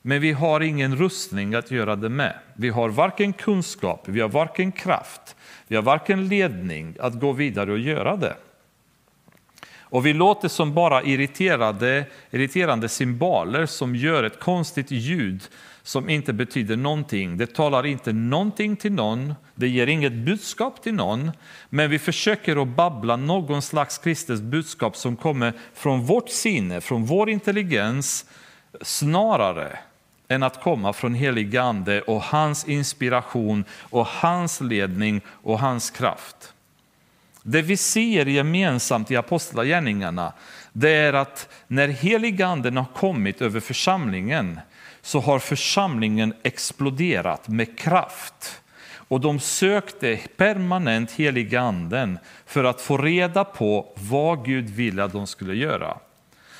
men 0.02 0.20
vi 0.20 0.32
har 0.32 0.60
ingen 0.60 0.96
rustning 0.96 1.54
att 1.54 1.70
göra 1.70 1.96
det 1.96 2.08
med. 2.08 2.34
Vi 2.54 2.68
har 2.68 2.88
varken 2.88 3.32
kunskap, 3.32 4.02
vi 4.08 4.20
har 4.20 4.28
varken 4.28 4.72
kraft, 4.72 5.36
vi 5.68 5.76
har 5.76 5.82
varken 5.82 6.28
ledning 6.28 6.96
att 7.00 7.20
gå 7.20 7.32
vidare 7.32 7.72
och 7.72 7.78
göra 7.78 8.16
det. 8.16 8.36
Och 9.90 10.06
vi 10.06 10.12
låter 10.12 10.48
som 10.48 10.74
bara 10.74 11.02
irriterade, 11.02 12.06
irriterande 12.30 12.88
symboler 12.88 13.66
som 13.66 13.96
gör 13.96 14.24
ett 14.24 14.40
konstigt 14.40 14.90
ljud 14.90 15.42
som 15.82 16.08
inte 16.08 16.32
betyder 16.32 16.76
någonting. 16.76 17.36
Det 17.36 17.54
talar 17.54 17.86
inte 17.86 18.12
någonting 18.12 18.76
till 18.76 18.92
någon, 18.92 19.34
det 19.54 19.68
ger 19.68 19.86
inget 19.86 20.12
budskap 20.12 20.82
till 20.82 20.94
någon, 20.94 21.30
men 21.68 21.90
vi 21.90 21.98
försöker 21.98 22.62
att 22.62 22.68
babbla 22.68 23.16
någon 23.16 23.62
slags 23.62 23.98
kristet 23.98 24.40
budskap 24.40 24.96
som 24.96 25.16
kommer 25.16 25.52
från 25.74 26.04
vårt 26.04 26.28
sinne, 26.28 26.80
från 26.80 27.04
vår 27.04 27.30
intelligens, 27.30 28.24
snarare 28.82 29.78
än 30.28 30.42
att 30.42 30.62
komma 30.62 30.92
från 30.92 31.14
heligande 31.14 32.02
och 32.02 32.22
hans 32.22 32.68
inspiration 32.68 33.64
och 33.80 34.06
hans 34.06 34.60
ledning 34.60 35.20
och 35.28 35.58
hans 35.58 35.90
kraft. 35.90 36.54
Det 37.50 37.62
vi 37.62 37.76
ser 37.76 38.26
gemensamt 38.26 39.10
i 39.10 39.16
apostlagärningarna 39.16 40.32
det 40.72 40.90
är 40.90 41.12
att 41.12 41.48
när 41.66 41.88
heliganden 41.88 42.76
har 42.76 42.86
kommit 42.94 43.42
över 43.42 43.60
församlingen 43.60 44.60
så 45.02 45.20
har 45.20 45.38
församlingen 45.38 46.34
exploderat 46.42 47.48
med 47.48 47.78
kraft. 47.78 48.62
Och 48.90 49.20
de 49.20 49.40
sökte 49.40 50.20
permanent 50.36 51.10
heliganden 51.10 52.18
för 52.46 52.64
att 52.64 52.80
få 52.80 52.98
reda 52.98 53.44
på 53.44 53.92
vad 53.94 54.44
Gud 54.44 54.70
ville 54.70 55.04
att 55.04 55.12
de 55.12 55.26
skulle 55.26 55.54
göra. 55.54 55.98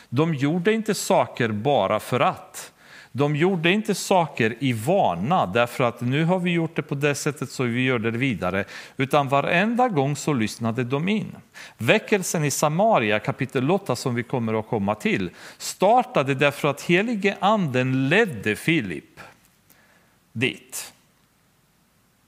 De 0.09 0.35
gjorde 0.35 0.73
inte 0.73 0.95
saker 0.95 1.49
bara 1.49 2.01
för 2.01 2.21
att, 2.21 2.73
de 3.19 3.37
gjorde 3.37 3.71
inte 3.71 3.95
saker 3.95 4.55
i 4.59 4.73
vana 4.73 5.47
därför 5.47 5.85
att 5.85 6.01
nu 6.01 6.25
har 6.25 6.39
vi 6.39 6.51
gjort 6.51 6.77
det 6.77 6.83
på 6.83 6.95
det 6.95 7.15
sättet 7.15 7.51
så 7.51 7.63
vi 7.63 7.85
gör 7.85 7.99
det 7.99 8.11
vidare, 8.11 8.65
utan 8.97 9.29
varenda 9.29 9.89
gång 9.89 10.17
så 10.17 10.33
lyssnade 10.33 10.85
de 10.85 11.09
in. 11.09 11.37
Väckelsen 11.79 12.45
i 12.45 12.51
Samaria 12.51 13.19
kapitel 13.19 13.71
8 13.71 13.97
som 13.97 14.15
vi 14.15 14.23
kommer 14.23 14.59
att 14.59 14.69
komma 14.69 14.95
till 14.95 15.31
startade 15.59 16.35
därför 16.35 16.69
att 16.69 16.83
helige 16.83 17.37
anden 17.41 18.09
ledde 18.09 18.57
Filip 18.57 19.21
dit. 20.33 20.93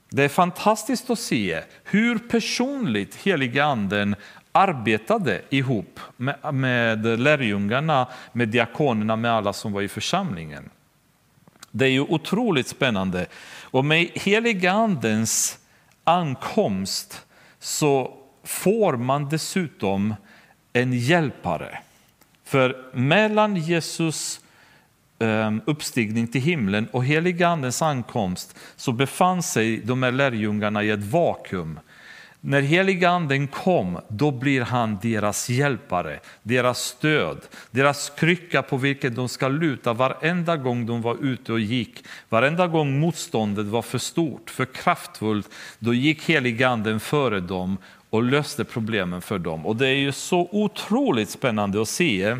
Det 0.09 0.23
är 0.23 0.29
fantastiskt 0.29 1.09
att 1.09 1.19
se 1.19 1.61
hur 1.83 2.17
personligt 2.17 3.15
helige 3.15 3.65
anden 3.65 4.15
arbetade 4.51 5.41
ihop 5.49 5.99
med, 6.17 6.53
med 6.53 7.19
lärjungarna, 7.19 8.07
med 8.31 8.49
diakonerna, 8.49 9.15
med 9.15 9.31
alla 9.31 9.53
som 9.53 9.71
var 9.71 9.81
i 9.81 9.87
församlingen. 9.87 10.69
Det 11.71 11.85
är 11.85 11.89
ju 11.89 12.01
otroligt 12.01 12.67
spännande. 12.67 13.25
Och 13.61 13.85
med 13.85 14.09
heligandens 14.15 15.59
ankomst 16.03 17.25
så 17.59 18.17
får 18.43 18.97
man 18.97 19.29
dessutom 19.29 20.15
en 20.73 20.93
hjälpare. 20.93 21.79
För 22.43 22.85
mellan 22.93 23.55
Jesus 23.55 24.39
ehm, 25.19 25.61
uppstigning 25.65 26.27
till 26.27 26.41
himlen 26.41 26.87
och 26.87 27.05
heligandens 27.05 27.81
ankomst 27.81 28.55
så 28.75 28.91
befann 28.91 29.43
sig 29.43 29.77
de 29.77 30.03
här 30.03 30.11
lärjungarna 30.11 30.83
i 30.83 30.89
ett 30.89 31.03
vakuum 31.03 31.79
när 32.41 32.61
heliganden 32.61 33.47
kom, 33.47 33.99
då 34.07 34.31
blir 34.31 34.61
han 34.61 34.97
deras 35.01 35.49
hjälpare, 35.49 36.19
deras 36.43 36.79
stöd, 36.79 37.37
deras 37.71 38.09
krycka 38.09 38.61
på 38.61 38.77
vilken 38.77 39.15
de 39.15 39.29
ska 39.29 39.47
luta 39.47 39.93
varenda 39.93 40.57
gång 40.57 40.85
de 40.85 41.01
var 41.01 41.17
ute 41.21 41.53
och 41.53 41.59
gick. 41.59 42.03
Varenda 42.29 42.67
gång 42.67 42.99
motståndet 42.99 43.65
var 43.65 43.81
för 43.81 43.97
stort, 43.97 44.49
för 44.49 44.65
kraftfullt, 44.65 45.49
då 45.79 45.93
gick 45.93 46.29
heliganden 46.29 46.99
före 46.99 47.39
dem 47.39 47.77
och 48.09 48.23
löste 48.23 48.63
problemen 48.63 49.21
för 49.21 49.39
dem. 49.39 49.65
Och 49.65 49.75
det 49.75 49.87
är 49.87 49.95
ju 49.95 50.11
så 50.11 50.49
otroligt 50.51 51.29
spännande 51.29 51.81
att 51.81 51.89
se 51.89 52.37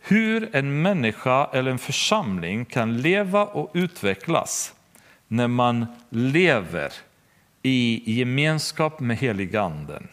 hur 0.00 0.56
en 0.56 0.82
människa 0.82 1.48
eller 1.52 1.70
en 1.70 1.78
församling 1.78 2.64
kan 2.64 3.00
leva 3.00 3.44
och 3.44 3.70
utvecklas 3.74 4.74
när 5.28 5.48
man 5.48 5.86
lever 6.10 6.92
i 7.66 8.02
gemenskap 8.12 9.00
med 9.00 9.16
heliganden. 9.16 10.08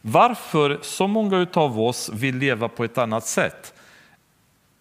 Varför 0.00 0.78
så 0.82 1.06
många 1.06 1.46
av 1.52 1.80
oss 1.80 2.10
vill 2.12 2.36
leva 2.36 2.68
på 2.68 2.84
ett 2.84 2.98
annat 2.98 3.26
sätt 3.26 3.74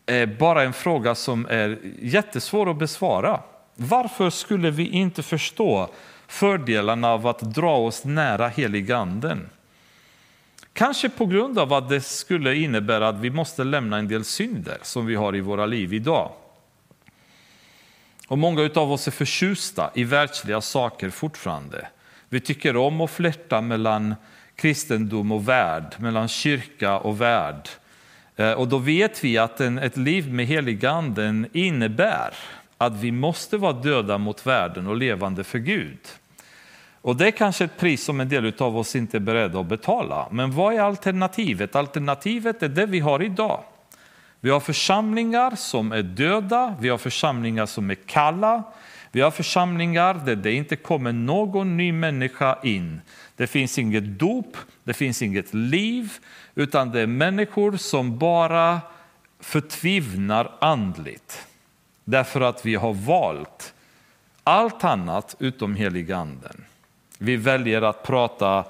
är 0.06 0.26
bara 0.26 0.64
en 0.64 0.74
fråga 0.74 1.16
som 1.16 1.46
är 1.50 1.80
jättesvår 2.02 2.70
att 2.70 2.78
besvara. 2.78 3.42
Varför 3.76 4.30
skulle 4.30 4.72
vi 4.72 4.88
inte 4.88 5.24
förstå 5.24 5.90
fördelarna 6.28 7.12
av 7.12 7.28
att 7.28 7.40
dra 7.40 7.78
oss 7.78 8.06
nära 8.06 8.48
heliganden? 8.48 9.50
Kanske 10.74 11.10
på 11.10 11.26
grund 11.26 11.60
av 11.60 11.74
att 11.74 11.90
det 11.90 12.02
skulle 12.02 12.56
innebära 12.56 13.08
att 13.08 13.20
vi 13.20 13.30
måste 13.30 13.64
lämna 13.64 13.98
en 13.98 14.08
del 14.08 14.26
synder 14.26 14.78
som 14.82 15.06
vi 15.06 15.16
har 15.16 15.36
i 15.36 15.42
våra 15.42 15.66
liv 15.66 15.94
idag. 15.94 16.32
Och 18.28 18.38
många 18.38 18.70
av 18.76 18.92
oss 18.92 19.08
är 19.08 19.12
förtjusta 19.12 19.92
i 19.94 20.04
världsliga 20.04 20.62
saker 20.62 21.10
fortfarande. 21.10 21.88
Vi 22.30 22.40
tycker 22.40 22.78
om 22.78 23.02
att 23.02 23.12
flirta 23.12 23.62
mellan 23.62 24.16
kristendom 24.56 25.32
och 25.32 25.50
värld, 25.50 25.96
mellan 25.98 26.28
kyrka 26.28 26.98
och 26.98 27.22
värld. 27.22 27.70
Eh, 28.36 28.52
och 28.52 28.68
då 28.68 28.78
vet 28.78 29.24
vi 29.24 29.38
att 29.38 29.62
en, 29.62 29.78
ett 29.78 29.98
liv 29.98 30.34
med 30.34 30.46
heliganden 30.46 31.48
innebär 31.54 32.34
att 32.78 32.94
vi 32.94 33.12
måste 33.12 33.58
vara 33.58 33.74
döda 33.74 34.18
mot 34.18 34.46
världen 34.46 34.88
och 34.88 34.96
levande 34.96 35.44
för 35.44 35.60
Gud. 35.60 36.00
Och 37.02 37.16
Det 37.16 37.28
är 37.28 37.32
kanske 37.32 37.64
ett 37.66 37.78
pris 37.78 38.04
som 38.04 38.20
en 38.20 38.30
del 38.30 38.54
av 38.58 38.78
oss 38.78 38.96
inte 38.96 39.18
är 39.18 39.20
beredda 39.20 39.60
att 39.60 39.66
betala. 39.66 40.28
Men 40.32 40.52
vad 40.52 40.74
är 40.74 40.80
alternativet? 40.80 41.76
Alternativet 41.76 42.64
är 42.64 42.70
det 42.70 42.86
vi 42.86 43.00
har 43.00 43.24
idag. 43.24 43.64
Vi 44.40 44.50
har 44.50 44.60
församlingar 44.60 45.56
som 45.56 45.92
är 45.92 46.04
döda, 46.04 46.76
vi 46.80 46.90
har 46.90 46.98
församlingar 46.98 47.66
som 47.66 47.90
är 47.90 47.96
kalla, 47.96 48.64
Vi 49.16 49.22
har 49.22 49.32
församlingar 49.32 50.14
där 50.14 50.36
det 50.36 50.54
inte 50.54 50.76
kommer 50.76 51.12
någon 51.12 51.78
ny 51.78 51.92
människa 51.92 52.58
in. 52.64 53.02
Det 53.36 53.48
finns 53.48 53.80
inget 53.80 54.20
dop, 54.20 54.58
det 54.84 54.94
finns 54.94 55.22
inget 55.22 55.54
liv, 55.54 56.14
utan 56.56 56.92
det 56.92 57.02
är 57.02 57.08
människor 57.08 57.78
som 57.78 58.18
bara 58.18 58.82
förtvivnar 59.40 60.52
andligt. 60.60 61.48
Därför 62.04 62.42
att 62.42 62.66
vi 62.66 62.76
har 62.76 62.94
valt 62.94 63.74
allt 64.44 64.84
annat 64.84 65.36
utom 65.40 65.76
heliganden. 65.76 66.66
Vi 67.18 67.36
väljer 67.36 67.82
att 67.82 68.04
prata 68.04 68.66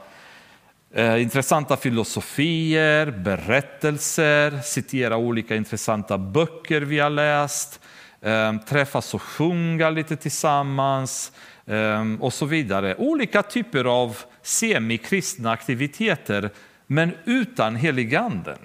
Eh, 0.98 1.22
intressanta 1.22 1.78
filosofier, 1.78 3.12
berättelser, 3.12 4.62
citera 4.62 5.18
olika 5.18 5.56
intressanta 5.56 6.18
böcker 6.18 6.82
vi 6.82 7.00
har 7.00 7.10
läst, 7.10 7.80
eh, 8.22 8.58
träffas 8.58 9.14
och 9.14 9.22
sjunga 9.22 9.90
lite 9.90 10.16
tillsammans 10.16 11.32
eh, 11.66 12.04
och 12.20 12.34
så 12.34 12.46
vidare. 12.46 12.96
Olika 12.96 13.44
typer 13.44 13.86
av 13.86 14.18
semikristna 14.42 15.52
aktiviteter, 15.52 16.50
men 16.88 17.12
utan 17.26 17.76
heliganden. 17.76 18.60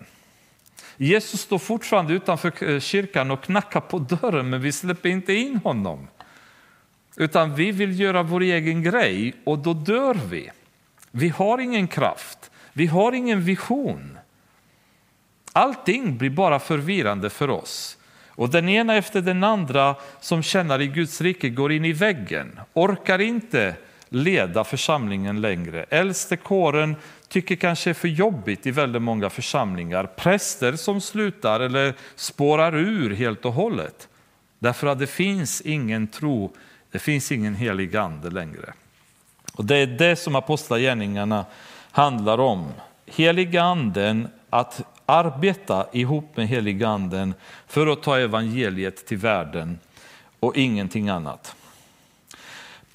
Jesus 0.97 1.41
står 1.41 1.59
fortfarande 1.59 2.13
utanför 2.13 2.71
eh, 2.71 2.81
kyrkan 2.81 3.31
och 3.31 3.43
knackar 3.43 3.81
på 3.81 3.99
dörren, 3.99 4.51
men 4.51 4.61
vi 4.61 4.73
släpper 4.73 5.09
inte 5.09 5.33
in 5.33 5.57
honom. 5.65 6.09
Utan 7.17 7.55
vi 7.55 7.73
vill 7.73 8.01
göra 8.01 8.23
vår 8.23 8.41
egen 8.41 8.83
grej 8.83 9.35
och 9.45 9.59
då 9.59 9.75
dör 9.75 10.17
vi. 10.31 10.51
Vi 11.11 11.29
har 11.29 11.59
ingen 11.59 11.89
kraft, 11.89 12.51
vi 12.73 12.87
har 12.87 13.13
ingen 13.13 13.45
vision. 13.45 14.19
Allting 15.53 16.19
blir 16.19 16.31
bara 16.31 16.59
förvirrande 16.59 17.31
för 17.31 17.51
oss. 17.51 17.97
Och 18.29 18.51
den 18.51 18.69
ena 18.69 18.95
efter 18.95 19.21
den 19.21 19.45
andra 19.45 19.97
som 20.21 20.43
känner 20.43 20.81
i 20.81 20.87
Guds 20.87 21.21
rike 21.21 21.49
går 21.49 21.73
in 21.73 21.85
i 21.85 21.93
väggen, 21.93 22.61
orkar 22.73 23.19
inte 23.19 23.75
leda 24.09 24.65
församlingen 24.65 25.41
längre. 25.41 25.87
Äldstekåren 25.89 26.97
tycker 27.29 27.57
kanske 27.57 27.91
är 27.91 27.95
för 27.95 28.09
jobbigt 28.09 28.67
i 28.67 28.71
väldigt 28.71 29.03
många 29.03 29.31
församlingar. 29.31 30.07
Präster 30.07 30.73
som 30.73 31.01
slutar 31.01 31.61
eller 31.61 31.95
spårar 32.17 32.77
ur 32.77 33.15
helt 33.15 33.45
och 33.45 33.53
hållet. 33.53 34.09
Därför 34.59 34.87
att 34.87 34.99
det 34.99 35.07
finns 35.07 35.61
ingen 35.61 36.07
tro, 36.07 36.53
det 36.91 36.99
finns 36.99 37.33
ingen 37.33 37.55
helig 37.55 37.97
ande 37.97 38.31
längre. 38.31 38.73
Och 39.53 39.65
Det 39.65 39.77
är 39.77 39.87
det 39.87 40.17
som 40.17 40.37
apostlagärningarna 40.37 41.45
handlar 41.91 42.41
om. 42.41 42.69
Heliga 43.07 43.63
anden, 43.63 44.29
att 44.51 44.83
arbeta 45.07 45.87
ihop 45.93 46.37
med 46.37 46.49
heliga 46.49 46.89
anden 46.89 47.35
för 47.67 47.87
att 47.87 48.03
ta 48.03 48.19
evangeliet 48.19 49.07
till 49.07 49.19
världen 49.19 49.79
och 50.41 50.57
ingenting 50.57 51.09
annat. 51.09 51.57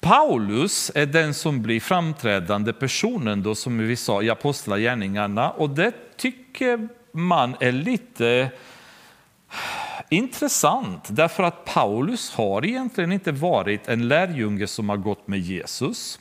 Paulus 0.00 0.90
är 0.94 1.06
den 1.06 1.34
som 1.34 1.62
blir 1.62 1.80
framträdande 1.80 2.72
personen 2.72 3.42
då, 3.42 3.54
som 3.54 3.78
vi 3.78 3.96
sa 3.96 4.22
i 4.22 4.30
Apostlagärningarna 4.30 5.50
och 5.50 5.70
det 5.70 5.92
tycker 6.16 6.88
man 7.12 7.56
är 7.60 7.72
lite 7.72 8.50
intressant 10.08 11.08
därför 11.08 11.42
att 11.42 11.64
Paulus 11.64 12.30
har 12.34 12.66
egentligen 12.66 13.12
inte 13.12 13.32
varit 13.32 13.88
en 13.88 14.08
lärjunge 14.08 14.66
som 14.66 14.88
har 14.88 14.96
gått 14.96 15.28
med 15.28 15.40
Jesus. 15.40 16.18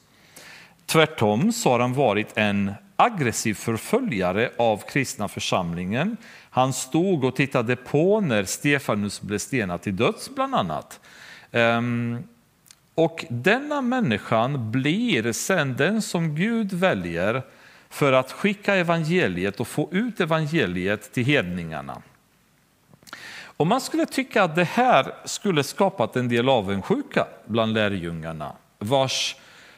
Tvärtom 0.85 1.51
så 1.51 1.69
har 1.69 1.79
han 1.79 1.93
varit 1.93 2.37
en 2.37 2.73
aggressiv 2.95 3.53
förföljare 3.53 4.51
av 4.57 4.77
kristna 4.77 5.27
församlingen. 5.27 6.17
Han 6.49 6.73
stod 6.73 7.23
och 7.23 7.35
tittade 7.35 7.75
på 7.75 8.21
när 8.21 8.43
Stefanus 8.43 9.21
blev 9.21 9.37
stenad 9.37 9.81
till 9.81 9.95
döds 9.95 10.29
bland 10.35 10.55
annat. 10.55 10.99
Ehm, 11.51 12.23
och 12.95 13.25
denna 13.29 13.81
människan 13.81 14.71
blir 14.71 15.31
sen 15.31 15.75
den 15.75 16.01
som 16.01 16.35
Gud 16.35 16.73
väljer 16.73 17.41
för 17.89 18.13
att 18.13 18.31
skicka 18.31 18.75
evangeliet 18.75 19.59
och 19.59 19.67
få 19.67 19.89
ut 19.91 20.19
evangeliet 20.19 21.13
till 21.13 21.25
hedningarna. 21.25 22.01
Och 23.57 23.67
man 23.67 23.81
skulle 23.81 24.05
tycka 24.05 24.43
att 24.43 24.55
det 24.55 24.63
här 24.63 25.13
skulle 25.25 25.63
skapat 25.63 26.15
en 26.15 26.29
del 26.29 26.49
avundsjuka 26.49 27.27
bland 27.45 27.73
lärjungarna 27.73 28.53
vars 28.79 29.35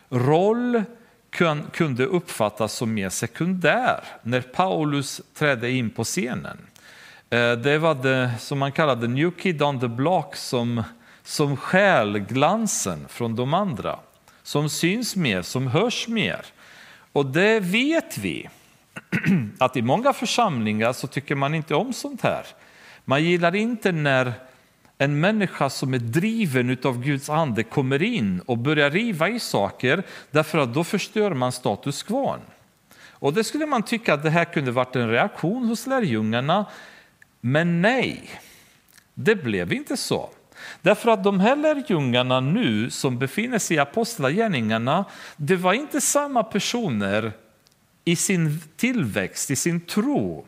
roll 0.09 0.83
kunde 1.71 2.05
uppfattas 2.05 2.73
som 2.73 2.93
mer 2.93 3.09
sekundär 3.09 4.03
när 4.23 4.41
Paulus 4.41 5.21
trädde 5.33 5.71
in 5.71 5.89
på 5.89 6.03
scenen. 6.03 6.57
Eh, 7.29 7.51
det 7.51 7.77
var 7.77 7.95
det 7.95 8.31
som 8.39 8.59
man 8.59 8.71
kallade 8.71 9.07
new 9.07 9.31
kid 9.31 9.61
on 9.61 9.79
the 9.79 9.87
block 9.87 10.35
som 10.35 10.83
som 11.27 11.57
skäl 11.57 12.19
glansen 12.19 13.05
från 13.09 13.35
de 13.35 13.53
andra, 13.53 13.99
som 14.43 14.69
syns 14.69 15.15
mer, 15.15 15.41
som 15.41 15.67
hörs 15.67 16.07
mer. 16.07 16.45
Och 17.11 17.25
det 17.25 17.59
vet 17.59 18.17
vi, 18.17 18.49
att 19.59 19.77
i 19.77 19.81
många 19.81 20.13
församlingar 20.13 20.93
så 20.93 21.07
tycker 21.07 21.35
man 21.35 21.55
inte 21.55 21.75
om 21.75 21.93
sånt 21.93 22.21
här. 22.21 22.45
Man 23.05 23.23
gillar 23.23 23.55
inte 23.55 23.91
när 23.91 24.33
en 24.97 25.19
människa 25.19 25.69
som 25.69 25.93
är 25.93 25.99
driven 25.99 26.77
av 26.83 27.03
Guds 27.03 27.29
ande 27.29 27.63
kommer 27.63 28.03
in 28.03 28.41
och 28.45 28.57
börjar 28.57 28.89
riva 28.89 29.29
i 29.29 29.39
saker, 29.39 30.03
därför 30.31 30.57
att 30.57 30.73
då 30.73 30.83
förstör 30.83 31.33
man 31.33 31.51
status 31.51 32.03
quo. 32.03 32.35
Och 33.19 33.33
det 33.33 33.43
skulle 33.43 33.65
man 33.65 33.83
tycka 33.83 34.13
att 34.13 34.23
det 34.23 34.29
här 34.29 34.45
kunde 34.45 34.71
varit 34.71 34.95
en 34.95 35.09
reaktion 35.09 35.67
hos 35.67 35.87
lärjungarna, 35.87 36.65
men 37.41 37.81
nej, 37.81 38.29
det 39.13 39.35
blev 39.35 39.73
inte 39.73 39.97
så. 39.97 40.29
Därför 40.81 41.11
att 41.11 41.23
de 41.23 41.39
här 41.39 41.55
lärjungarna 41.55 42.39
nu 42.39 42.89
som 42.89 43.19
befinner 43.19 43.59
sig 43.59 43.77
i 43.77 43.79
apostlagärningarna, 43.79 45.05
det 45.37 45.55
var 45.55 45.73
inte 45.73 46.01
samma 46.01 46.43
personer 46.43 47.31
i 48.05 48.15
sin 48.15 48.61
tillväxt, 48.75 49.51
i 49.51 49.55
sin 49.55 49.81
tro, 49.81 50.45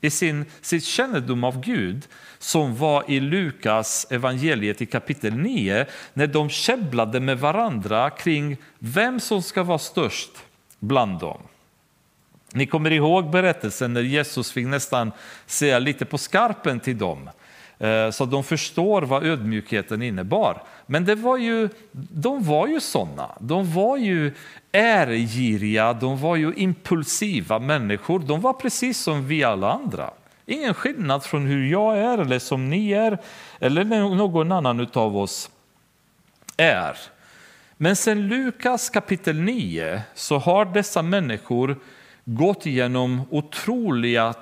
i 0.00 0.10
sin, 0.10 0.44
sin 0.60 0.80
kännedom 0.80 1.44
av 1.44 1.60
Gud 1.60 2.08
som 2.38 2.76
var 2.76 3.04
i 3.10 3.20
Lukas 3.20 4.06
evangeliet 4.10 4.82
i 4.82 4.86
kapitel 4.86 5.34
9 5.34 5.86
när 6.14 6.26
de 6.26 6.50
käbblade 6.50 7.20
med 7.20 7.38
varandra 7.38 8.10
kring 8.10 8.56
vem 8.78 9.20
som 9.20 9.42
ska 9.42 9.62
vara 9.62 9.78
störst 9.78 10.30
bland 10.78 11.18
dem. 11.18 11.40
Ni 12.52 12.66
kommer 12.66 12.90
ihåg 12.90 13.30
berättelsen 13.30 13.92
när 13.92 14.00
Jesus 14.00 14.52
fick 14.52 14.66
nästan 14.66 15.12
säga 15.46 15.78
lite 15.78 16.04
på 16.04 16.18
skarpen 16.18 16.80
till 16.80 16.98
dem 16.98 17.30
Eh, 17.78 18.10
så 18.10 18.24
de 18.24 18.44
förstår 18.44 19.02
vad 19.02 19.26
ödmjukheten 19.26 20.02
innebar. 20.02 20.62
Men 20.86 21.04
det 21.04 21.14
var 21.14 21.36
ju, 21.36 21.68
de 21.92 22.44
var 22.44 22.66
ju 22.66 22.80
sådana. 22.80 23.30
De 23.40 23.74
var 23.74 23.96
ju 23.96 24.32
ärgiriga, 24.72 25.92
de 25.92 26.20
var 26.20 26.36
ju 26.36 26.52
impulsiva 26.56 27.58
människor. 27.58 28.18
De 28.18 28.40
var 28.40 28.52
precis 28.52 28.98
som 28.98 29.26
vi 29.26 29.44
alla 29.44 29.72
andra. 29.72 30.10
Ingen 30.46 30.74
skillnad 30.74 31.24
från 31.24 31.46
hur 31.46 31.66
jag 31.66 31.98
är 31.98 32.18
eller 32.18 32.38
som 32.38 32.70
ni 32.70 32.90
är 32.90 33.18
eller 33.60 33.84
någon 33.84 34.52
annan 34.52 34.88
av 34.92 35.16
oss 35.16 35.50
är. 36.56 36.96
Men 37.76 37.96
sen 37.96 38.28
Lukas 38.28 38.90
kapitel 38.90 39.40
9 39.40 40.02
så 40.14 40.38
har 40.38 40.64
dessa 40.64 41.02
människor 41.02 41.76
gått 42.24 42.66
igenom 42.66 43.22
otroliga 43.30 44.34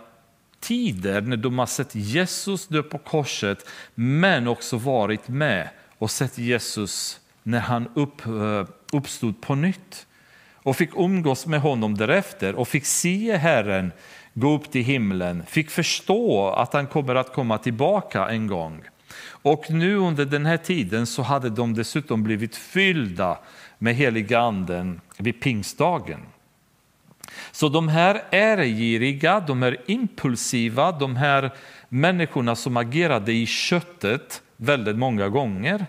tider 0.60 1.20
när 1.20 1.36
de 1.36 1.58
har 1.58 1.66
sett 1.66 1.94
Jesus 1.94 2.66
dö 2.66 2.82
på 2.82 2.98
korset 2.98 3.66
men 3.94 4.48
också 4.48 4.76
varit 4.76 5.28
med 5.28 5.68
och 5.98 6.10
sett 6.10 6.38
Jesus 6.38 7.20
när 7.42 7.60
han 7.60 7.88
upp, 7.94 8.26
eh, 8.26 8.64
uppstod 8.92 9.40
på 9.40 9.54
nytt 9.54 10.06
och 10.54 10.76
fick 10.76 10.90
umgås 10.96 11.46
med 11.46 11.60
honom 11.60 11.96
därefter 11.96 12.54
och 12.54 12.68
fick 12.68 12.86
se 12.86 13.36
Herren 13.36 13.92
gå 14.34 14.54
upp 14.54 14.70
till 14.70 14.84
himlen, 14.84 15.42
fick 15.46 15.70
förstå 15.70 16.50
att 16.50 16.72
han 16.72 16.86
kommer 16.86 17.14
att 17.14 17.32
komma 17.32 17.58
tillbaka 17.58 18.28
en 18.28 18.46
gång. 18.46 18.82
Och 19.28 19.70
nu 19.70 19.96
under 19.96 20.24
den 20.24 20.46
här 20.46 20.56
tiden 20.56 21.06
så 21.06 21.22
hade 21.22 21.50
de 21.50 21.74
dessutom 21.74 22.22
blivit 22.22 22.56
fyllda 22.56 23.38
med 23.78 23.94
heliga 23.94 24.38
anden 24.40 25.00
vid 25.18 25.40
pingstdagen. 25.40 26.20
Så 27.52 27.68
de 27.68 27.88
här 27.88 28.22
äregiriga, 28.30 29.40
de 29.40 29.62
här 29.62 29.76
impulsiva, 29.86 30.92
de 30.92 31.16
här 31.16 31.50
människorna 31.88 32.56
som 32.56 32.76
agerade 32.76 33.32
i 33.32 33.46
köttet 33.46 34.42
väldigt 34.56 34.96
många 34.96 35.28
gånger, 35.28 35.86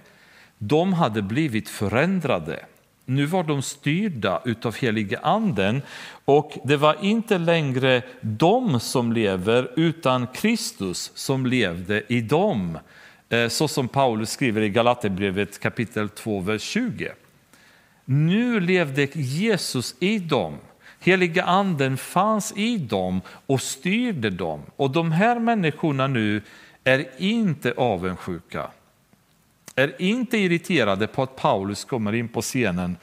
de 0.58 0.94
hade 0.94 1.22
blivit 1.22 1.70
förändrade. 1.70 2.66
Nu 3.06 3.26
var 3.26 3.44
de 3.44 3.62
styrda 3.62 4.42
utav 4.46 4.76
helige 4.76 5.20
anden 5.20 5.82
och 6.26 6.58
det 6.64 6.78
var 6.78 6.98
inte 7.02 7.38
längre 7.38 8.02
de 8.22 8.80
som 8.80 9.14
lever 9.14 9.72
utan 9.76 10.28
Kristus 10.28 11.12
som 11.16 11.46
levde 11.46 12.04
i 12.08 12.22
dem. 12.22 12.78
Eh, 13.30 13.48
så 13.48 13.68
som 13.68 13.88
Paulus 13.88 14.32
skriver 14.32 14.62
i 14.62 14.70
Galaterbrevet 14.70 15.60
kapitel 15.60 16.10
2, 16.10 16.40
vers 16.40 16.62
20. 16.62 17.12
Nu 18.06 18.60
levde 18.60 19.08
Jesus 19.14 19.96
i 20.00 20.20
dem 20.20 20.58
Heliga 21.08 21.44
anden 21.44 21.98
fanns 21.98 22.54
i 22.56 22.78
dem 22.78 23.22
och 23.46 23.62
styrde 23.62 24.30
dem. 24.30 24.62
Och 24.76 24.92
de 24.92 25.12
här 25.12 25.40
människorna 25.40 26.08
nu 26.08 26.42
är 26.84 27.22
inte 27.22 27.74
avundsjuka. 27.78 28.68
är 29.76 30.02
inte 30.02 30.38
irriterade 30.38 31.08
på 31.08 31.24
att 31.24 31.36
Paulus 31.36 31.86
kommer 31.86 32.14
in 32.14 32.28
på 32.28 32.42
scenen 32.42 32.98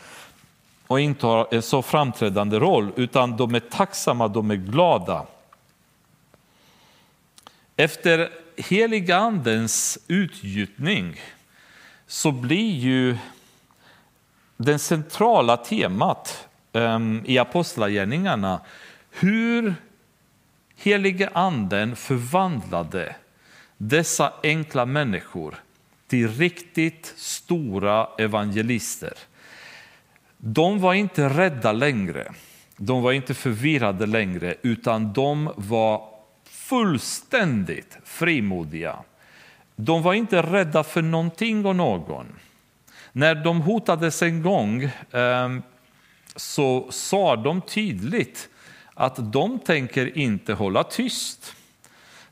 och 0.86 1.00
intar 1.00 1.54
en 1.54 1.62
så 1.62 1.82
framträdande 1.82 2.58
roll, 2.58 2.92
utan 2.96 3.36
de 3.36 3.54
är 3.54 3.60
tacksamma, 3.60 4.28
de 4.28 4.50
är 4.50 4.56
glada. 4.56 5.26
Efter 7.76 8.30
heliga 8.56 9.16
andens 9.16 9.98
utgjutning 10.08 11.20
så 12.06 12.32
blir 12.32 12.74
ju 12.74 13.16
det 14.56 14.78
centrala 14.78 15.56
temat 15.56 16.48
Ehm, 16.74 17.22
i 17.24 17.38
apostlagärningarna 17.38 18.60
hur 19.10 19.74
helige 20.76 21.28
anden 21.34 21.96
förvandlade 21.96 23.16
dessa 23.76 24.32
enkla 24.42 24.86
människor 24.86 25.54
till 26.06 26.28
riktigt 26.28 27.14
stora 27.16 28.08
evangelister. 28.18 29.12
De 30.38 30.80
var 30.80 30.94
inte 30.94 31.28
rädda 31.28 31.72
längre, 31.72 32.32
de 32.76 33.02
var 33.02 33.12
inte 33.12 33.34
förvirrade 33.34 34.06
längre, 34.06 34.54
utan 34.62 35.12
de 35.12 35.52
var 35.56 36.08
fullständigt 36.44 37.98
frimodiga. 38.04 38.96
De 39.76 40.02
var 40.02 40.14
inte 40.14 40.42
rädda 40.42 40.84
för 40.84 41.02
någonting 41.02 41.66
och 41.66 41.76
någon. 41.76 42.26
När 43.12 43.34
de 43.34 43.60
hotades 43.60 44.22
en 44.22 44.42
gång 44.42 44.90
ehm, 45.12 45.62
så 46.36 46.86
sa 46.90 47.36
de 47.36 47.60
tydligt 47.60 48.48
att 48.94 49.32
de 49.32 49.58
tänker 49.58 50.18
inte 50.18 50.52
hålla 50.52 50.84
tyst. 50.84 51.54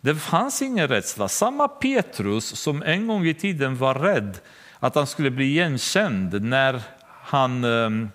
Det 0.01 0.15
fanns 0.15 0.63
ingen 0.63 0.89
rädsla. 0.89 1.29
Samma 1.29 1.69
Petrus 1.69 2.57
som 2.57 2.83
en 2.83 3.07
gång 3.07 3.27
i 3.27 3.35
tiden 3.35 3.77
var 3.77 3.95
rädd 3.95 4.39
att 4.79 4.95
han 4.95 5.07
skulle 5.07 5.31
bli 5.31 5.45
igenkänd 5.45 6.43
när 6.43 6.83
han 7.23 7.65
ehm, 7.65 8.11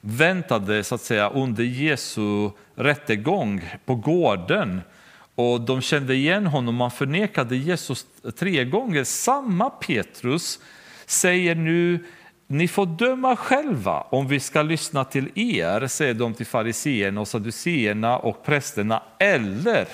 väntade 0.00 0.84
så 0.84 0.94
att 0.94 1.00
säga, 1.00 1.30
under 1.30 1.64
Jesu 1.64 2.50
rättegång 2.74 3.62
på 3.84 3.94
gården 3.94 4.80
och 5.34 5.60
de 5.60 5.80
kände 5.80 6.14
igen 6.14 6.46
honom. 6.46 6.80
Han 6.80 6.90
förnekade 6.90 7.56
Jesus 7.56 8.06
tre 8.38 8.64
gånger. 8.64 9.04
Samma 9.04 9.70
Petrus 9.70 10.58
säger 11.06 11.54
nu 11.54 12.04
ni 12.52 12.68
får 12.68 12.86
döma 12.86 13.36
själva 13.36 14.00
om 14.00 14.26
vi 14.26 14.40
ska 14.40 14.62
lyssna 14.62 15.04
till 15.04 15.30
er, 15.34 15.86
säger 15.86 16.14
de 16.14 16.34
till 16.34 16.46
fariseerna 16.46 17.20
och 17.20 17.28
saduceerna 17.28 18.18
och 18.18 18.44
prästerna, 18.44 19.02
eller 19.18 19.88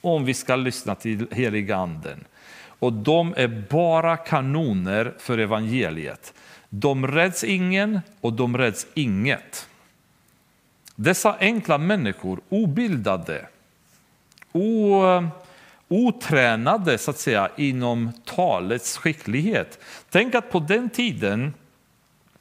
om 0.00 0.24
vi 0.24 0.34
ska 0.34 0.56
lyssna 0.56 0.94
till 0.94 1.26
heliga 1.30 1.76
anden. 1.76 2.24
Och 2.78 2.92
de 2.92 3.34
är 3.36 3.66
bara 3.70 4.16
kanoner 4.16 5.14
för 5.18 5.38
evangeliet. 5.38 6.34
De 6.68 7.06
räds 7.06 7.44
ingen 7.44 8.00
och 8.20 8.32
de 8.32 8.58
räds 8.58 8.86
inget. 8.94 9.68
Dessa 10.94 11.36
enkla 11.40 11.78
människor, 11.78 12.40
obildade, 12.48 13.46
otränade 15.88 16.98
så 16.98 17.10
att 17.10 17.18
säga, 17.18 17.50
inom 17.56 18.12
talets 18.24 18.96
skicklighet. 18.96 19.78
Tänk 20.10 20.34
att 20.34 20.50
på 20.50 20.60
den 20.60 20.90
tiden 20.90 21.54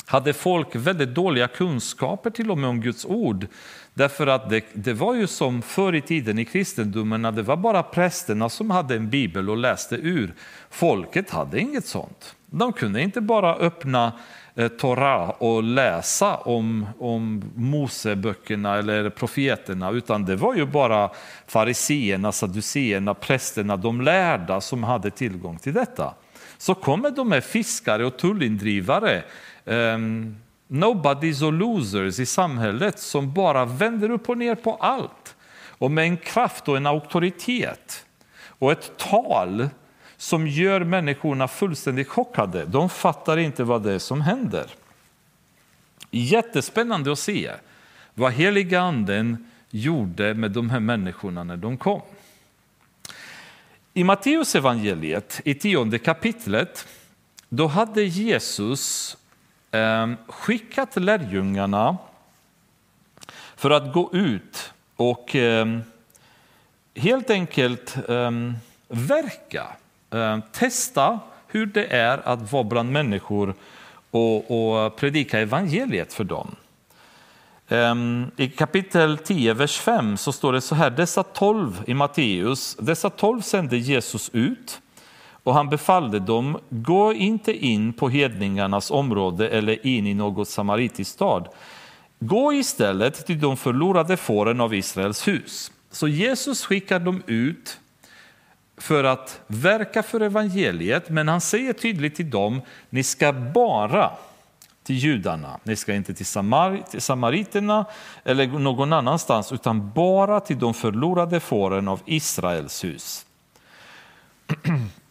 hade 0.05 0.33
folk 0.33 0.75
väldigt 0.75 1.15
dåliga 1.15 1.47
kunskaper 1.47 2.29
till 2.29 2.51
och 2.51 2.57
med 2.57 2.69
om 2.69 2.81
Guds 2.81 3.05
ord. 3.05 3.47
Därför 3.93 4.27
att 4.27 4.49
det, 4.49 4.65
det 4.73 4.93
var 4.93 5.15
ju 5.15 5.27
som 5.27 5.61
förr 5.61 5.95
i 5.95 6.01
tiden 6.01 6.39
i 6.39 6.45
kristendomen, 6.45 7.21
det 7.21 7.41
var 7.41 7.57
bara 7.57 7.83
prästerna 7.83 8.49
som 8.49 8.71
hade 8.71 8.95
en 8.95 9.09
bibel 9.09 9.49
och 9.49 9.57
läste 9.57 9.95
ur. 9.95 10.33
Folket 10.69 11.29
hade 11.29 11.59
inget 11.59 11.85
sånt. 11.85 12.35
De 12.45 12.73
kunde 12.73 13.01
inte 13.01 13.21
bara 13.21 13.55
öppna 13.55 14.11
eh, 14.55 14.67
Torah 14.67 15.29
och 15.29 15.63
läsa 15.63 16.35
om, 16.35 16.87
om 16.99 17.51
Moseböckerna 17.55 18.77
eller 18.77 19.09
profeterna, 19.09 19.91
utan 19.91 20.25
det 20.25 20.35
var 20.35 20.55
ju 20.55 20.65
bara 20.65 21.09
fariseerna, 21.47 22.31
saduceerna, 22.31 23.13
prästerna, 23.13 23.77
de 23.77 24.01
lärda 24.01 24.61
som 24.61 24.83
hade 24.83 25.11
tillgång 25.11 25.57
till 25.57 25.73
detta. 25.73 26.13
Så 26.57 26.75
kommer 26.75 27.11
de 27.11 27.29
med 27.29 27.43
fiskare 27.43 28.05
och 28.05 28.17
tullindrivare 28.17 29.23
Ehm, 29.65 29.93
um, 29.93 30.35
nobodies 30.67 31.41
och 31.41 31.53
losers 31.53 32.19
i 32.19 32.25
samhället 32.25 32.99
som 32.99 33.33
bara 33.33 33.65
vänder 33.65 34.09
upp 34.09 34.29
och 34.29 34.37
ner 34.37 34.55
på 34.55 34.75
allt 34.75 35.35
och 35.77 35.91
med 35.91 36.03
en 36.03 36.17
kraft 36.17 36.67
och 36.67 36.77
en 36.77 36.85
auktoritet 36.85 38.05
och 38.47 38.71
ett 38.71 38.97
tal 38.97 39.69
som 40.17 40.47
gör 40.47 40.83
människorna 40.83 41.47
fullständigt 41.47 42.07
chockade. 42.07 42.65
De 42.65 42.89
fattar 42.89 43.37
inte 43.37 43.63
vad 43.63 43.83
det 43.83 43.91
är 43.93 43.99
som 43.99 44.21
händer. 44.21 44.65
Jättespännande 46.11 47.11
att 47.11 47.19
se 47.19 47.51
vad 48.13 48.31
heliga 48.31 48.81
anden 48.81 49.51
gjorde 49.69 50.33
med 50.33 50.51
de 50.51 50.69
här 50.69 50.79
människorna 50.79 51.43
när 51.43 51.57
de 51.57 51.77
kom. 51.77 52.01
I 53.93 54.03
Matteus 54.03 54.55
evangeliet 54.55 55.41
i 55.45 55.53
tionde 55.53 55.99
kapitlet 55.99 56.87
då 57.49 57.67
hade 57.67 58.03
Jesus 58.03 59.17
Ehm, 59.75 60.17
Skickat 60.27 60.95
lärjungarna 60.95 61.97
för 63.55 63.71
att 63.71 63.93
gå 63.93 64.09
ut 64.13 64.73
och 64.95 65.35
ehm, 65.35 65.83
helt 66.95 67.29
enkelt 67.29 67.97
ehm, 68.09 68.53
verka, 68.87 69.67
testa 70.51 71.19
hur 71.47 71.65
det 71.65 71.85
är 71.85 72.27
att 72.27 72.51
vara 72.51 72.63
bland 72.63 72.91
människor 72.91 73.53
och, 74.11 74.51
och 74.51 74.95
predika 74.95 75.39
evangeliet 75.39 76.13
för 76.13 76.23
dem. 76.23 76.55
I 78.37 78.47
kapitel 78.47 79.17
10, 79.17 79.53
vers 79.53 79.77
5 79.77 80.17
så 80.17 80.31
står 80.31 80.53
det 80.53 80.61
så 80.61 80.75
här, 80.75 80.89
dessa 80.89 81.23
tolv 81.23 81.83
i 81.87 81.93
Matteus, 81.93 82.75
dessa 82.79 83.09
tolv 83.09 83.41
sände 83.41 83.77
Jesus 83.77 84.29
ut 84.33 84.81
och 85.45 85.53
han 85.53 85.69
befallde 85.69 86.19
dem, 86.19 86.59
gå 86.69 87.13
inte 87.13 87.65
in 87.65 87.93
på 87.93 88.09
hedningarnas 88.09 88.91
område 88.91 89.49
eller 89.49 89.87
in 89.87 90.07
i 90.07 90.13
något 90.13 90.49
samaritiskt 90.49 91.13
stad. 91.13 91.47
Gå 92.19 92.53
istället 92.53 93.25
till 93.25 93.39
de 93.39 93.57
förlorade 93.57 94.17
fåren 94.17 94.61
av 94.61 94.73
Israels 94.73 95.27
hus. 95.27 95.71
Så 95.91 96.07
Jesus 96.07 96.65
skickar 96.65 96.99
dem 96.99 97.23
ut 97.27 97.79
för 98.77 99.03
att 99.03 99.41
verka 99.47 100.03
för 100.03 100.21
evangeliet, 100.21 101.09
men 101.09 101.27
han 101.27 101.41
säger 101.41 101.73
tydligt 101.73 102.15
till 102.15 102.29
dem, 102.29 102.61
ni 102.89 103.03
ska 103.03 103.33
bara 103.33 104.11
till 104.83 104.95
judarna. 104.95 105.59
Ni 105.63 105.75
ska 105.75 105.93
inte 105.93 106.13
till, 106.13 106.25
Samar 106.25 106.83
till 106.91 107.01
samariterna 107.01 107.85
eller 108.23 108.47
någon 108.47 108.93
annanstans, 108.93 109.51
utan 109.51 109.91
bara 109.91 110.39
till 110.39 110.59
de 110.59 110.73
förlorade 110.73 111.39
fåren 111.39 111.87
av 111.87 111.99
Israels 112.05 112.83
hus. 112.83 113.25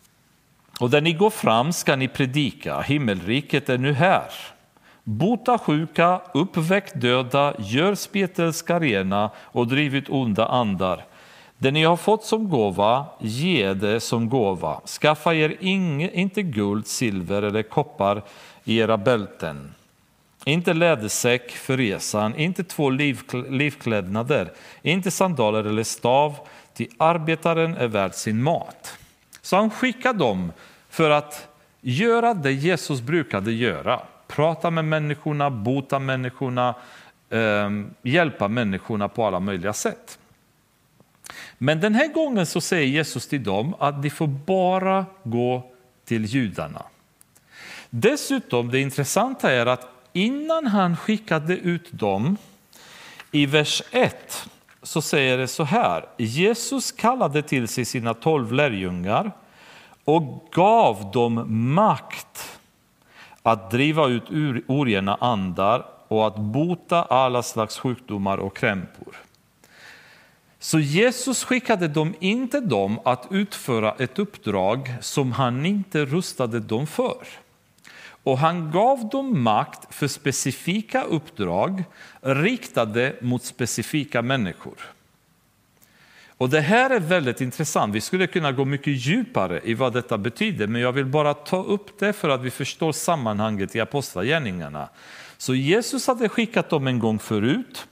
Och 0.80 0.90
där 0.90 1.00
ni 1.00 1.12
går 1.12 1.30
fram 1.30 1.72
ska 1.72 1.96
ni 1.96 2.08
predika, 2.08 2.80
himmelriket 2.80 3.68
är 3.68 3.78
nu 3.78 3.92
här. 3.92 4.30
Bota 5.04 5.58
sjuka, 5.58 6.20
uppväck 6.34 6.94
döda, 6.94 7.54
gör 7.58 7.94
spetälska 7.94 8.80
rena 8.80 9.30
och 9.38 9.66
driv 9.66 9.96
ut 9.96 10.08
onda 10.08 10.46
andar. 10.46 11.04
Det 11.58 11.70
ni 11.70 11.84
har 11.84 11.96
fått 11.96 12.24
som 12.24 12.48
gåva, 12.48 13.06
ge 13.20 13.74
det 13.74 14.00
som 14.00 14.28
gåva. 14.28 14.80
Skaffa 14.86 15.34
er 15.34 15.56
ing, 15.60 16.10
inte 16.10 16.42
guld, 16.42 16.86
silver 16.86 17.42
eller 17.42 17.62
koppar 17.62 18.22
i 18.64 18.78
era 18.78 18.96
bälten. 18.96 19.74
Inte 20.44 20.72
lädersäck 20.72 21.50
för 21.50 21.76
resan, 21.76 22.36
inte 22.36 22.64
två 22.64 22.90
livklädnader, 23.50 24.52
inte 24.82 25.10
sandaler 25.10 25.64
eller 25.64 25.84
stav, 25.84 26.34
till 26.74 26.88
arbetaren 26.96 27.76
är 27.76 27.86
värd 27.86 28.14
sin 28.14 28.42
mat. 28.42 28.98
Så 29.44 29.56
han 29.56 29.70
skickade 29.70 30.18
dem 30.18 30.52
för 30.88 31.10
att 31.10 31.48
göra 31.80 32.34
det 32.34 32.52
Jesus 32.52 33.00
brukade 33.00 33.52
göra. 33.52 34.02
Prata 34.26 34.70
med 34.70 34.84
människorna, 34.84 35.50
bota 35.50 35.98
människorna, 35.98 36.74
eh, 37.30 37.70
hjälpa 38.02 38.48
människorna 38.48 39.08
på 39.08 39.26
alla 39.26 39.40
möjliga 39.40 39.72
sätt. 39.72 40.18
Men 41.58 41.80
den 41.80 41.94
här 41.94 42.08
gången 42.08 42.46
så 42.46 42.60
säger 42.60 42.86
Jesus 42.86 43.28
till 43.28 43.44
dem 43.44 43.74
att 43.78 44.02
de 44.02 44.10
får 44.10 44.26
bara 44.26 45.06
gå 45.22 45.72
till 46.04 46.24
judarna. 46.24 46.82
Dessutom, 47.90 48.70
det 48.70 48.80
intressanta 48.80 49.52
är 49.52 49.66
att 49.66 49.88
innan 50.12 50.66
han 50.66 50.96
skickade 50.96 51.56
ut 51.56 51.92
dem, 51.92 52.36
i 53.30 53.46
vers 53.46 53.82
1 53.90 54.48
så 54.84 55.02
säger 55.02 55.38
det 55.38 55.48
så 55.48 55.64
här. 55.64 56.06
Jesus 56.16 56.92
kallade 56.92 57.42
till 57.42 57.68
sig 57.68 57.84
sina 57.84 58.14
tolv 58.14 58.52
lärjungar 58.52 59.32
och 60.04 60.48
gav 60.52 61.10
dem 61.10 61.44
makt 61.74 62.58
att 63.42 63.70
driva 63.70 64.06
ut 64.06 64.24
orena 64.66 65.14
andar 65.20 65.86
och 66.08 66.26
att 66.26 66.36
bota 66.36 67.02
alla 67.02 67.42
slags 67.42 67.78
sjukdomar 67.78 68.38
och 68.38 68.56
krämpor. 68.56 69.16
Så 70.58 70.80
Jesus 70.80 71.44
skickade 71.44 71.88
dem 71.88 72.14
inte 72.20 72.60
dem 72.60 73.00
att 73.04 73.26
utföra 73.30 73.92
ett 73.98 74.18
uppdrag 74.18 74.94
som 75.00 75.32
han 75.32 75.66
inte 75.66 76.04
rustade 76.04 76.60
dem 76.60 76.86
för 76.86 77.43
och 78.24 78.38
han 78.38 78.70
gav 78.70 79.08
dem 79.08 79.42
makt 79.42 79.94
för 79.94 80.08
specifika 80.08 81.02
uppdrag 81.02 81.84
riktade 82.20 83.16
mot 83.20 83.44
specifika 83.44 84.22
människor. 84.22 84.78
Och 86.36 86.50
Det 86.50 86.60
här 86.60 86.90
är 86.90 87.00
väldigt 87.00 87.40
intressant. 87.40 87.94
Vi 87.94 88.00
skulle 88.00 88.26
kunna 88.26 88.52
gå 88.52 88.64
mycket 88.64 89.06
djupare 89.06 89.60
i 89.64 89.74
vad 89.74 89.92
detta 89.92 90.18
betyder, 90.18 90.66
men 90.66 90.80
jag 90.80 90.92
vill 90.92 91.06
bara 91.06 91.34
ta 91.34 91.62
upp 91.62 91.98
det 91.98 92.12
för 92.12 92.28
att 92.28 92.40
vi 92.40 92.50
förstår 92.50 92.92
sammanhanget 92.92 93.76
i 93.76 93.80
Apostlagärningarna. 93.80 94.88
Så 95.38 95.54
Jesus 95.54 96.06
hade 96.06 96.28
skickat 96.28 96.70
dem 96.70 96.86
en 96.86 96.98
gång 96.98 97.18
förut, 97.18 97.86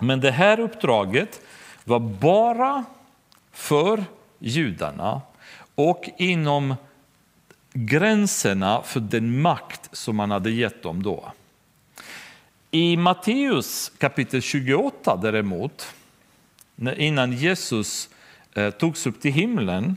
men 0.00 0.20
det 0.20 0.30
här 0.30 0.60
uppdraget 0.60 1.40
var 1.84 2.00
bara 2.00 2.84
för 3.52 4.04
judarna 4.38 5.20
och 5.74 6.04
inom 6.18 6.74
gränserna 7.74 8.82
för 8.82 9.00
den 9.00 9.40
makt 9.40 9.88
som 9.92 10.16
man 10.16 10.30
hade 10.30 10.50
gett 10.50 10.82
dem 10.82 11.02
då. 11.02 11.32
I 12.70 12.96
Matteus 12.96 13.92
kapitel 13.98 14.42
28 14.42 15.16
däremot, 15.16 15.94
innan 16.96 17.32
Jesus 17.32 18.08
eh, 18.54 18.70
togs 18.70 19.06
upp 19.06 19.20
till 19.20 19.32
himlen, 19.32 19.96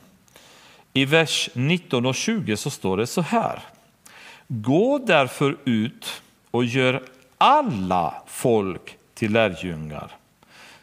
i 0.94 1.06
vers 1.06 1.50
19 1.54 2.06
och 2.06 2.16
20 2.16 2.58
så 2.58 2.70
står 2.70 2.98
det 2.98 3.08
så 3.08 3.22
här. 3.22 3.60
Gå 4.48 4.98
därför 4.98 5.58
ut 5.66 6.22
och 6.52 6.66
gör 6.66 7.04
alla 7.38 8.14
folk 8.28 8.98
till 9.14 9.32
lärjungar. 9.32 10.12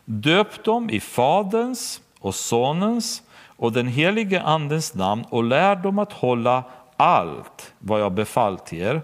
Döp 0.04 0.64
dem 0.64 0.90
i 0.90 1.00
Faderns 1.00 2.00
och 2.18 2.34
Sonens 2.34 3.22
och 3.56 3.72
den 3.72 3.86
helige 3.86 4.42
Andens 4.42 4.94
namn 4.94 5.24
och 5.28 5.44
lär 5.44 5.76
dem 5.76 5.98
att 5.98 6.12
hålla 6.12 6.64
allt 6.96 7.72
vad 7.78 8.00
jag 8.00 8.12
befallt 8.12 8.72
er 8.72 9.02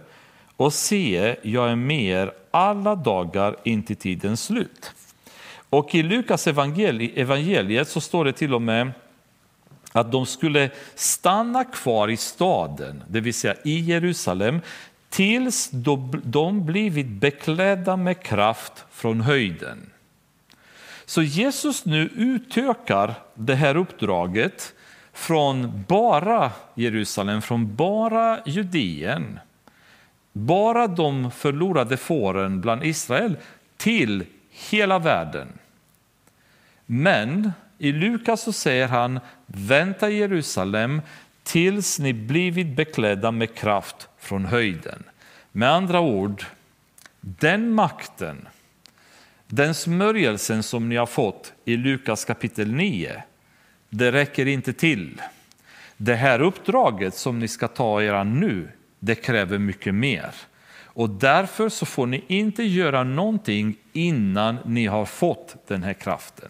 och 0.56 0.72
se, 0.72 1.36
jag 1.42 1.70
är 1.70 1.76
med 1.76 2.04
er 2.04 2.32
alla 2.50 2.94
dagar 2.94 3.56
in 3.64 3.82
till 3.82 3.96
tidens 3.96 4.44
slut. 4.44 4.92
Och 5.70 5.94
i 5.94 6.02
Lukas 6.02 6.46
evangeliet 6.46 7.88
så 7.88 8.00
står 8.00 8.24
det 8.24 8.32
till 8.32 8.54
och 8.54 8.62
med 8.62 8.92
att 9.92 10.12
de 10.12 10.26
skulle 10.26 10.70
stanna 10.94 11.64
kvar 11.64 12.08
i 12.08 12.16
staden, 12.16 13.02
det 13.08 13.20
vill 13.20 13.34
säga 13.34 13.54
i 13.64 13.80
Jerusalem, 13.80 14.60
tills 15.08 15.70
de 16.24 16.66
blivit 16.66 17.06
beklädda 17.06 17.96
med 17.96 18.22
kraft 18.22 18.84
från 18.90 19.20
höjden. 19.20 19.90
Så 21.04 21.22
Jesus 21.22 21.84
nu 21.84 22.10
utökar 22.16 23.14
det 23.34 23.54
här 23.54 23.76
uppdraget 23.76 24.74
från 25.20 25.84
bara 25.88 26.52
Jerusalem, 26.74 27.42
från 27.42 27.76
bara 27.76 28.40
Judeen, 28.46 29.40
bara 30.32 30.86
de 30.86 31.30
förlorade 31.30 31.96
fåren 31.96 32.60
bland 32.60 32.84
Israel, 32.84 33.36
till 33.76 34.24
hela 34.50 34.98
världen. 34.98 35.48
Men 36.86 37.52
i 37.78 37.92
Lukas 37.92 38.42
så 38.42 38.52
säger 38.52 38.88
han, 38.88 39.20
vänta 39.46 40.10
i 40.10 40.18
Jerusalem 40.18 41.02
tills 41.42 41.98
ni 41.98 42.12
blivit 42.12 42.76
beklädda 42.76 43.30
med 43.30 43.54
kraft 43.54 44.08
från 44.18 44.44
höjden. 44.44 45.02
Med 45.52 45.70
andra 45.70 46.00
ord, 46.00 46.44
den 47.20 47.70
makten, 47.70 48.48
den 49.46 49.74
smörjelsen 49.74 50.62
som 50.62 50.88
ni 50.88 50.96
har 50.96 51.06
fått 51.06 51.52
i 51.64 51.76
Lukas 51.76 52.24
kapitel 52.24 52.72
9, 52.72 53.22
det 53.90 54.12
räcker 54.12 54.46
inte 54.46 54.72
till. 54.72 55.22
Det 55.96 56.14
här 56.14 56.40
uppdraget 56.40 57.14
som 57.14 57.38
ni 57.38 57.48
ska 57.48 57.68
ta 57.68 58.02
er 58.02 58.12
an 58.12 58.40
nu, 58.40 58.68
det 58.98 59.14
kräver 59.14 59.58
mycket 59.58 59.94
mer. 59.94 60.30
Och 60.84 61.10
därför 61.10 61.68
så 61.68 61.86
får 61.86 62.06
ni 62.06 62.24
inte 62.26 62.62
göra 62.62 63.04
någonting 63.04 63.76
innan 63.92 64.58
ni 64.64 64.86
har 64.86 65.04
fått 65.04 65.56
den 65.66 65.82
här 65.82 65.92
kraften. 65.92 66.48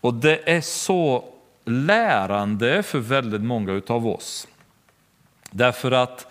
Och 0.00 0.14
det 0.14 0.50
är 0.50 0.60
så 0.60 1.24
lärande 1.64 2.82
för 2.82 2.98
väldigt 2.98 3.42
många 3.42 3.82
av 3.86 4.06
oss. 4.06 4.48
Därför 5.50 5.92
att 5.92 6.26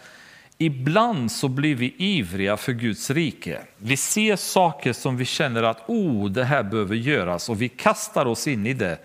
ibland 0.57 1.31
så 1.31 1.47
blir 1.47 1.75
vi 1.75 1.95
ivriga 1.97 2.57
för 2.57 2.71
Guds 2.71 3.09
rike. 3.09 3.59
Vi 3.77 3.97
ser 3.97 4.35
saker 4.35 4.93
som 4.93 5.17
vi 5.17 5.25
känner 5.25 5.63
att 5.63 5.89
oh, 5.89 6.29
det 6.29 6.43
här 6.43 6.63
behöver 6.63 6.95
göras 6.95 7.49
och 7.49 7.61
vi 7.61 7.69
kastar 7.69 8.25
oss 8.25 8.47
in 8.47 8.67
i 8.67 8.73
det 8.73 8.97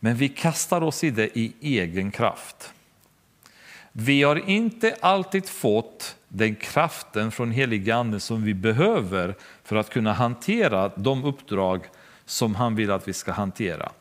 men 0.00 0.16
vi 0.16 0.28
kastar 0.28 0.80
oss 0.80 1.04
i 1.04 1.10
det 1.10 1.38
i 1.38 1.52
egen 1.60 2.10
kraft. 2.10 2.72
Vi 3.92 4.22
har 4.22 4.48
inte 4.48 4.96
alltid 5.00 5.48
fått 5.48 6.16
den 6.28 6.54
kraften 6.54 7.30
från 7.30 7.50
helige 7.50 7.96
Ande 7.96 8.20
som 8.20 8.44
vi 8.44 8.54
behöver 8.54 9.34
för 9.64 9.76
att 9.76 9.90
kunna 9.90 10.12
hantera 10.12 10.88
de 10.96 11.24
uppdrag 11.24 11.84
som 12.24 12.54
han 12.54 12.74
vill 12.74 12.90
att 12.90 13.08
vi 13.08 13.12
ska 13.12 13.32
hantera. 13.32 13.92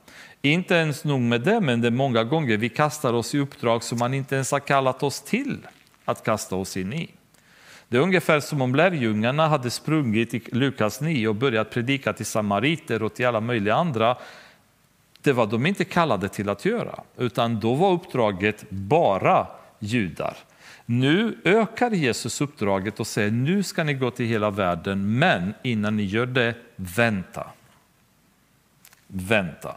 Inte 0.42 0.76
ens 0.76 1.04
nog 1.04 1.22
med 1.22 1.42
det, 1.42 1.62
men 1.62 1.82
det 1.82 1.88
är 1.88 1.92
många 1.92 2.24
gånger 2.24 2.58
vi 2.58 2.70
kastar 2.70 3.14
oss 3.14 3.36
i 3.36 3.40
uppdrag 3.40 3.84
som 3.84 3.98
man 4.00 4.14
inte 4.14 4.36
ens 4.36 4.52
har 4.52 4.60
kallat 4.60 5.04
oss 5.04 5.22
till 5.22 5.58
att 6.06 6.24
kasta 6.24 6.56
oss 6.56 6.78
in 6.78 6.94
i. 6.94 7.10
Det 7.88 7.98
är 7.98 8.02
ungefär 8.02 8.40
som 8.40 8.62
om 8.62 8.76
lärjungarna 8.76 9.48
hade 9.48 9.70
sprungit 9.70 10.34
i 10.34 10.42
Lukas 10.52 11.02
9 11.02 11.28
och 11.28 11.36
börjat 11.36 11.70
predika 11.70 12.14
till 12.14 12.26
samariter 12.26 13.04
och 13.04 13.14
till 13.14 13.26
alla 13.26 13.42
möjliga 13.42 13.76
andra 13.76 14.18
det 15.26 15.34
var 15.34 15.48
de 15.48 15.66
inte 15.66 15.86
kallade 15.86 16.30
till 16.30 16.50
att 16.50 16.66
göra, 16.66 17.00
utan 17.18 17.60
då 17.60 17.74
var 17.74 17.92
uppdraget 17.92 18.70
bara 18.70 19.48
judar. 19.80 20.38
Nu 20.86 21.38
ökar 21.44 21.92
Jesus 21.92 22.42
uppdraget 22.42 23.00
och 23.00 23.08
säger 23.08 23.32
nu 23.32 23.64
ska 23.64 23.84
ni 23.84 23.94
gå 23.94 24.12
till 24.12 24.26
hela 24.26 24.50
världen, 24.50 25.20
men 25.20 25.54
innan 25.64 25.98
ni 25.98 26.04
gör 26.04 26.26
det, 26.26 26.56
vänta. 26.76 27.48
Vänta. 29.08 29.76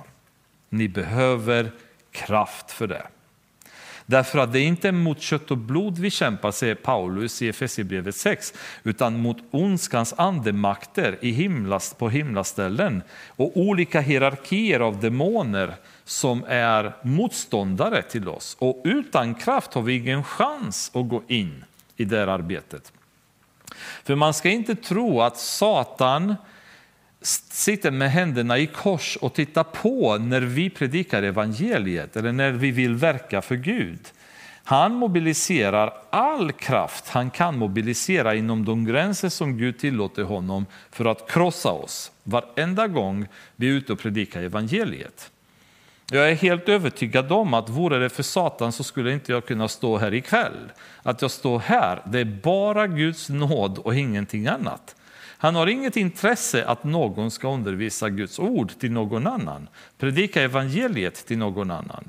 Ni 0.68 0.88
behöver 0.88 1.70
kraft 2.11 2.70
för 2.70 2.86
det. 2.86 3.07
Därför 4.11 4.38
att 4.38 4.52
det 4.52 4.61
är 4.61 4.66
inte 4.66 4.92
mot 4.92 5.20
kött 5.20 5.50
och 5.50 5.59
blod 5.59 5.98
vi 5.98 6.11
kämpar, 6.11 6.50
säger 6.50 6.74
Paulus 6.74 7.42
i 7.42 7.48
Efesierbrevet 7.48 8.16
6, 8.16 8.54
utan 8.82 9.20
mot 9.20 9.36
ondskans 9.50 10.14
andemakter 10.16 11.18
i 11.20 11.30
himlast, 11.30 11.98
på 11.98 12.09
himlaställen 12.09 13.02
och 13.28 13.56
olika 13.56 14.00
hierarkier 14.00 14.80
av 14.80 15.00
demoner 15.00 15.74
som 16.04 16.44
är 16.48 16.92
motståndare 17.02 18.02
till 18.02 18.28
oss. 18.28 18.56
Och 18.61 18.80
utan 18.84 19.34
kraft 19.34 19.74
har 19.74 19.82
vi 19.82 19.96
ingen 19.96 20.24
chans 20.24 20.90
att 20.94 21.09
gå 21.09 21.22
in 21.28 21.64
i 21.96 22.04
det 22.04 22.18
här 22.18 22.26
arbetet. 22.26 22.92
För 24.04 24.14
man 24.14 24.34
ska 24.34 24.50
inte 24.50 24.74
tro 24.74 25.20
att 25.20 25.36
Satan 25.38 26.34
sitter 27.22 27.90
med 27.90 28.10
händerna 28.10 28.58
i 28.58 28.66
kors 28.66 29.16
och 29.16 29.34
tittar 29.34 29.64
på 29.64 30.18
när 30.18 30.40
vi 30.40 30.70
predikar 30.70 31.22
evangeliet 31.22 32.16
eller 32.16 32.32
när 32.32 32.50
vi 32.50 32.70
vill 32.70 32.94
verka 32.94 33.42
för 33.42 33.56
Gud. 33.56 34.00
Han 34.64 34.94
mobiliserar 34.94 35.92
all 36.10 36.52
kraft 36.52 37.08
han 37.08 37.30
kan 37.30 37.58
mobilisera 37.58 38.34
inom 38.34 38.64
de 38.64 38.84
gränser 38.84 39.28
som 39.28 39.58
Gud 39.58 39.78
tillåter 39.78 40.22
honom 40.22 40.66
för 40.90 41.04
att 41.04 41.30
krossa 41.30 41.70
oss 41.70 42.12
varenda 42.22 42.88
gång 42.88 43.26
vi 43.56 43.68
är 43.68 43.72
ute 43.72 43.92
och 43.92 43.98
predikar 43.98 44.42
evangeliet. 44.42 45.30
Jag 46.10 46.30
är 46.30 46.34
helt 46.34 46.68
övertygad 46.68 47.32
om 47.32 47.54
att 47.54 47.68
vore 47.68 47.98
det 47.98 48.08
för 48.08 48.22
Satan 48.22 48.72
så 48.72 48.84
skulle 48.84 49.12
inte 49.12 49.32
jag 49.32 49.46
kunna 49.46 49.68
stå 49.68 49.98
här 49.98 50.14
ikväll. 50.14 50.72
Att 51.02 51.22
jag 51.22 51.30
står 51.30 51.58
här, 51.58 52.02
det 52.06 52.18
är 52.18 52.24
bara 52.24 52.86
Guds 52.86 53.28
nåd 53.28 53.78
och 53.78 53.94
ingenting 53.94 54.46
annat. 54.46 54.96
Han 55.39 55.55
har 55.55 55.66
inget 55.66 55.97
intresse 55.97 56.64
att 56.64 56.84
någon 56.84 57.30
ska 57.30 57.55
undervisa 57.55 58.09
Guds 58.09 58.39
ord 58.39 58.72
till 58.78 58.93
någon 58.93 59.26
annan, 59.26 59.68
predika 59.99 60.43
evangeliet 60.43 61.26
till 61.26 61.39
någon 61.39 61.70
annan. 61.70 62.09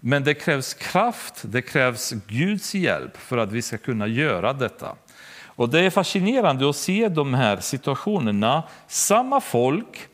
Men 0.00 0.24
det 0.24 0.34
krävs 0.34 0.74
kraft, 0.74 1.34
det 1.42 1.62
krävs 1.62 2.12
Guds 2.26 2.74
hjälp 2.74 3.16
för 3.16 3.38
att 3.38 3.52
vi 3.52 3.62
ska 3.62 3.78
kunna 3.78 4.06
göra 4.06 4.52
detta. 4.52 4.96
Och 5.44 5.68
Det 5.68 5.80
är 5.80 5.90
fascinerande 5.90 6.70
att 6.70 6.76
se 6.76 7.08
de 7.08 7.34
här 7.34 7.60
situationerna. 7.60 8.62
Samma 8.88 9.40
folk, 9.40 10.08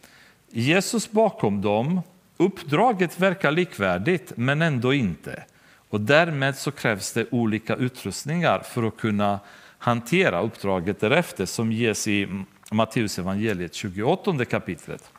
Jesus 0.50 1.10
bakom 1.10 1.62
dem, 1.62 2.00
uppdraget 2.36 3.20
verkar 3.20 3.50
likvärdigt 3.50 4.32
men 4.36 4.62
ändå 4.62 4.94
inte. 4.94 5.44
Och 5.90 6.00
därmed 6.00 6.56
så 6.56 6.70
krävs 6.70 7.12
det 7.12 7.26
olika 7.30 7.76
utrustningar 7.76 8.58
för 8.58 8.82
att 8.82 8.96
kunna 8.96 9.40
hantera 9.82 10.40
uppdraget 10.40 11.00
därefter 11.00 11.46
som 11.46 11.72
ges 11.72 12.08
i 12.08 12.44
Matteus 12.70 13.18
evangeliet 13.18 13.74
28 13.74 14.44
kapitlet. 14.44 15.10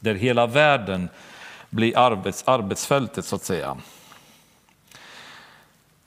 Där 0.00 0.14
hela 0.14 0.46
världen 0.46 1.08
blir 1.70 1.98
arbets, 1.98 2.44
arbetsfältet 2.46 3.24
så 3.24 3.36
att 3.36 3.44
säga. 3.44 3.76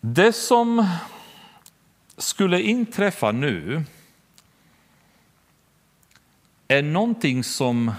Det 0.01 0.34
som 0.34 0.88
skulle 2.17 2.61
inträffa 2.61 3.32
nu 3.32 3.84
är 6.67 6.82
någonting 6.82 7.43
som 7.43 7.93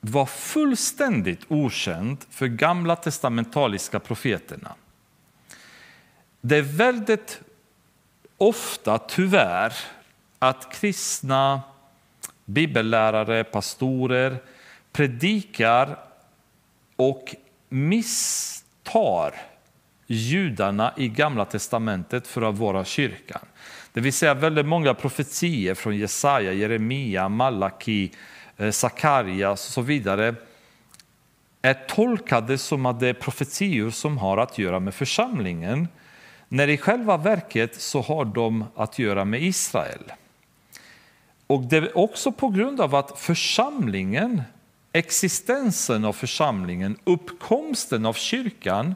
var 0.00 0.26
fullständigt 0.26 1.40
okänt 1.48 2.26
för 2.30 2.46
gamla 2.46 2.96
testamentaliska 2.96 4.00
profeterna. 4.00 4.74
Det 6.40 6.56
är 6.56 6.62
väldigt 6.62 7.40
ofta 8.38 8.98
tyvärr 8.98 9.72
att 10.38 10.72
kristna 10.72 11.62
bibellärare, 12.44 13.44
pastorer 13.44 14.36
predikar 14.92 15.98
och 16.96 17.34
misstar 17.68 19.34
judarna 20.06 20.94
i 20.96 21.08
Gamla 21.08 21.44
testamentet 21.44 22.26
för 22.26 22.42
att 22.42 22.58
vara 22.58 22.84
kyrkan. 22.84 23.40
Det 23.92 24.00
vill 24.00 24.12
säga 24.12 24.34
väldigt 24.34 24.66
många 24.66 24.94
profetier 24.94 25.74
från 25.74 25.96
Jesaja, 25.96 26.52
Jeremia, 26.52 27.28
Malaki, 27.28 28.12
eh, 28.56 28.70
Sakarias 28.70 29.66
och 29.66 29.72
så 29.72 29.80
vidare 29.80 30.34
är 31.62 31.74
tolkade 31.74 32.58
som 32.58 32.86
att 32.86 33.00
det 33.00 33.08
är 33.08 33.14
profetior 33.14 33.90
som 33.90 34.18
har 34.18 34.38
att 34.38 34.58
göra 34.58 34.80
med 34.80 34.94
församlingen 34.94 35.88
när 36.54 36.68
i 36.68 36.76
själva 36.76 37.16
verket 37.16 37.80
så 37.80 38.00
har 38.00 38.24
de 38.24 38.64
att 38.74 38.98
göra 38.98 39.24
med 39.24 39.42
Israel. 39.42 40.12
Och 41.46 41.62
det 41.62 41.76
är 41.76 41.98
också 41.98 42.32
på 42.32 42.48
grund 42.48 42.80
av 42.80 42.94
att 42.94 43.20
församlingen, 43.20 44.42
existensen 44.92 46.04
av 46.04 46.12
församlingen, 46.12 46.98
uppkomsten 47.04 48.06
av 48.06 48.12
kyrkan 48.12 48.94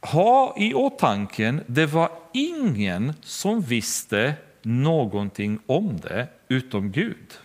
ha 0.00 0.54
i 0.58 0.74
åtanke, 0.74 1.58
det 1.66 1.86
var 1.86 2.10
ingen 2.32 3.12
som 3.22 3.60
visste 3.60 4.34
någonting 4.62 5.58
om 5.66 6.00
det 6.00 6.28
utom 6.48 6.92
Gud. 6.92 7.38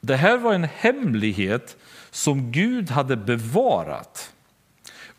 Det 0.00 0.16
här 0.16 0.38
var 0.38 0.54
en 0.54 0.64
hemlighet 0.64 1.76
som 2.10 2.52
Gud 2.52 2.90
hade 2.90 3.16
bevarat 3.16 4.33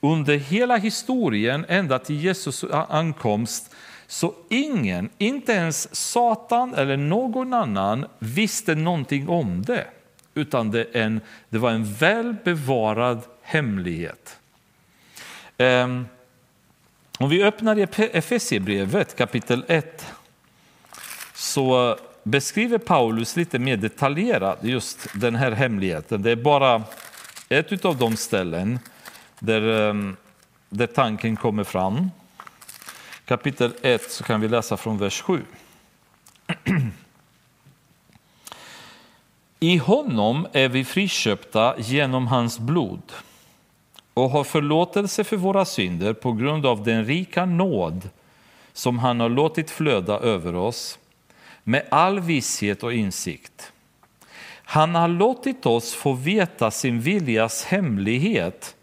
under 0.06 0.38
hela 0.38 0.78
historien 0.78 1.66
ända 1.70 2.00
till 2.00 2.16
Jesus 2.16 2.64
ankomst. 2.72 3.76
Så 4.08 4.34
ingen, 4.50 5.10
inte 5.18 5.52
ens 5.52 5.96
Satan 5.96 6.74
eller 6.74 6.98
någon 6.98 7.54
annan 7.54 8.06
visste 8.20 8.76
någonting 8.76 9.30
om 9.30 9.62
det. 9.62 9.88
Utan 10.34 10.72
det, 10.72 10.84
en, 10.84 11.22
det 11.50 11.58
var 11.58 11.72
en 11.72 11.94
väl 11.94 12.36
bevarad 12.44 13.22
hemlighet. 13.42 14.38
Ehm, 15.58 16.06
om 17.20 17.30
vi 17.30 17.44
öppnar 17.44 17.88
Efesierbrevet 18.16 19.16
kapitel 19.16 19.66
1 19.68 20.06
så 21.34 21.98
beskriver 22.24 22.78
Paulus 22.78 23.36
lite 23.36 23.60
mer 23.60 23.78
detaljerat 23.78 24.60
just 24.62 25.08
den 25.14 25.36
här 25.36 25.52
hemligheten. 25.52 26.22
Det 26.22 26.32
är 26.32 26.36
bara 26.36 26.84
ett 27.50 27.86
av 27.86 27.98
de 27.98 28.18
ställen 28.18 28.80
där, 29.46 29.90
ehm, 29.90 30.16
där 30.70 30.88
tanken 30.88 31.36
kommer 31.36 31.64
fram. 31.64 32.12
Kapitel 33.26 33.74
1 33.82 34.12
så 34.12 34.24
kan 34.24 34.42
vi 34.42 34.48
läsa 34.48 34.78
från 34.78 34.98
vers 34.98 35.22
7. 35.22 35.42
I 39.60 39.78
honom 39.78 40.48
är 40.54 40.70
vi 40.70 40.86
friköpta 40.86 41.76
genom 41.78 42.28
hans 42.28 42.60
blod 42.60 43.14
och 44.14 44.30
har 44.30 44.44
förlåtelse 44.44 45.24
för 45.24 45.38
våra 45.38 45.66
synder 45.66 46.14
på 46.14 46.32
grund 46.32 46.66
av 46.66 46.84
den 46.84 47.06
rika 47.06 47.46
nåd 47.46 48.10
som 48.74 49.00
han 49.00 49.20
har 49.20 49.30
låtit 49.30 49.72
flöda 49.72 50.20
över 50.20 50.56
oss 50.56 51.00
med 51.64 51.86
all 51.92 52.20
visshet 52.20 52.84
och 52.84 52.94
insikt. 52.94 53.72
Han 54.64 54.96
har 54.96 55.08
låtit 55.08 55.66
oss 55.66 55.94
få 55.94 56.14
veta 56.14 56.72
sin 56.72 57.02
viljas 57.02 57.66
hemlighet 57.66 58.76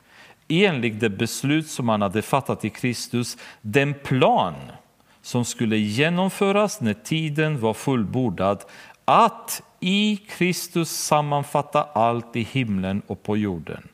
enligt 0.53 1.01
det 1.01 1.11
beslut 1.11 1.69
som 1.69 1.89
han 1.89 2.03
hade 2.03 2.23
fattat 2.23 2.65
i 2.65 2.71
Kristus, 2.71 3.37
den 3.61 3.95
plan 3.95 4.55
som 5.23 5.45
skulle 5.45 5.77
genomföras 5.77 6.81
när 6.81 6.95
tiden 6.95 7.61
var 7.61 7.75
fullbordad, 7.75 8.65
att 9.05 9.63
i 9.81 10.17
Kristus 10.17 10.91
sammanfatta 10.91 11.83
allt 11.83 12.37
i 12.37 12.43
himlen 12.43 13.03
och 13.07 13.23
på 13.23 13.37
jorden. 13.37 13.89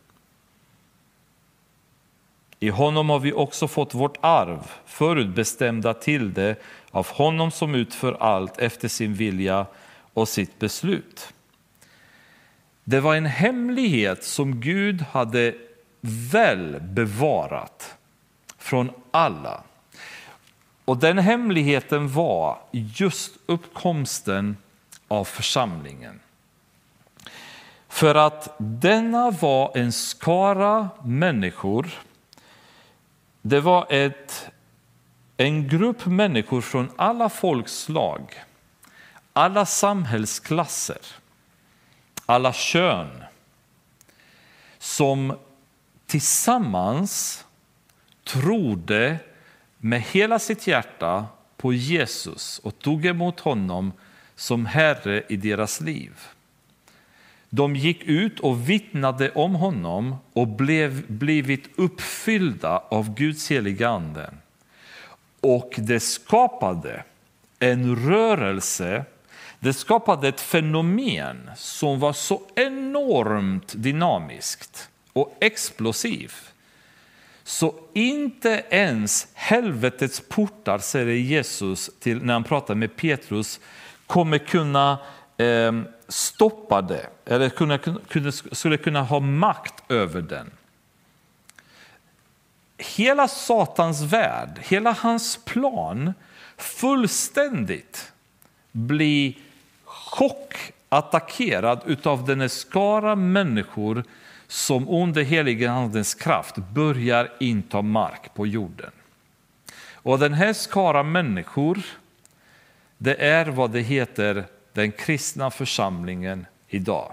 I 2.60 2.68
honom 2.68 3.10
har 3.10 3.18
vi 3.18 3.32
också 3.32 3.68
fått 3.68 3.94
vårt 3.94 4.16
arv, 4.20 4.70
förutbestämda 4.86 5.94
till 5.94 6.32
det 6.32 6.56
av 6.90 7.06
honom 7.06 7.50
som 7.50 7.74
utför 7.74 8.12
allt 8.20 8.58
efter 8.58 8.88
sin 8.88 9.14
vilja 9.14 9.66
och 10.14 10.28
sitt 10.28 10.58
beslut. 10.58 11.32
Det 12.84 13.00
var 13.00 13.14
en 13.14 13.26
hemlighet 13.26 14.24
som 14.24 14.60
Gud 14.60 15.02
hade 15.02 15.54
väl 16.00 16.80
bevarat 16.80 17.94
från 18.58 18.90
alla. 19.10 19.62
Och 20.84 20.96
den 20.96 21.18
hemligheten 21.18 22.08
var 22.08 22.58
just 22.70 23.32
uppkomsten 23.46 24.56
av 25.08 25.24
församlingen. 25.24 26.20
För 27.88 28.14
att 28.14 28.54
denna 28.58 29.30
var 29.30 29.76
en 29.76 29.92
skara 29.92 30.88
människor 31.04 31.90
det 33.48 33.60
var 33.60 33.86
ett, 33.90 34.50
en 35.36 35.68
grupp 35.68 36.06
människor 36.06 36.60
från 36.60 36.90
alla 36.96 37.28
folkslag, 37.28 38.44
alla 39.32 39.66
samhällsklasser, 39.66 41.00
alla 42.26 42.52
kön 42.52 43.24
som 44.78 45.36
tillsammans 46.08 47.44
trodde 48.24 49.18
med 49.78 50.02
hela 50.02 50.38
sitt 50.38 50.66
hjärta 50.66 51.26
på 51.56 51.72
Jesus 51.72 52.58
och 52.58 52.78
tog 52.78 53.06
emot 53.06 53.40
honom 53.40 53.92
som 54.36 54.66
Herre 54.66 55.22
i 55.28 55.36
deras 55.36 55.80
liv. 55.80 56.12
De 57.50 57.76
gick 57.76 58.02
ut 58.02 58.40
och 58.40 58.70
vittnade 58.70 59.30
om 59.30 59.54
honom 59.54 60.16
och 60.32 60.48
blev 60.48 61.12
blivit 61.12 61.70
uppfyllda 61.76 62.82
av 62.88 63.14
Guds 63.14 63.50
heliga 63.50 63.88
Ande. 63.88 64.34
Och 65.40 65.74
det 65.78 66.00
skapade 66.00 67.04
en 67.58 67.96
rörelse, 67.96 69.04
det 69.60 69.72
skapade 69.72 70.28
ett 70.28 70.40
fenomen 70.40 71.50
som 71.56 72.00
var 72.00 72.12
så 72.12 72.42
enormt 72.54 73.74
dynamiskt 73.76 74.90
och 75.20 75.36
explosiv. 75.40 76.32
Så 77.44 77.74
inte 77.92 78.64
ens 78.70 79.28
helvetets 79.34 80.22
portar, 80.28 80.78
säger 80.78 81.06
Jesus 81.06 81.90
till, 82.00 82.24
när 82.24 82.32
han 82.32 82.44
pratar 82.44 82.74
med 82.74 82.96
Petrus, 82.96 83.60
kommer 84.06 84.38
kunna 84.38 84.98
eh, 85.36 85.72
stoppa 86.08 86.82
det, 86.82 87.06
eller 87.24 87.48
kunna, 87.48 87.78
kunna, 87.78 88.32
skulle 88.32 88.76
kunna 88.76 89.02
ha 89.02 89.20
makt 89.20 89.82
över 89.88 90.22
den. 90.22 90.50
Hela 92.78 93.28
Satans 93.28 94.02
värld, 94.02 94.60
hela 94.62 94.92
hans 94.92 95.44
plan 95.44 96.14
fullständigt 96.56 98.12
blir 98.72 99.34
chockattackerad 99.84 102.06
av 102.06 102.26
den 102.26 102.50
skara 102.50 103.16
människor 103.16 104.04
som 104.48 104.88
under 104.88 105.22
helige 105.22 105.70
andens 105.70 106.14
kraft 106.14 106.56
börjar 106.56 107.32
inta 107.40 107.82
mark 107.82 108.34
på 108.34 108.46
jorden. 108.46 108.90
Och 109.92 110.18
den 110.18 110.34
här 110.34 110.52
skara 110.52 111.02
människor, 111.02 111.78
det 112.98 113.14
är 113.14 113.46
vad 113.46 113.70
det 113.70 113.80
heter 113.80 114.44
den 114.72 114.92
kristna 114.92 115.50
församlingen 115.50 116.46
idag. 116.68 117.12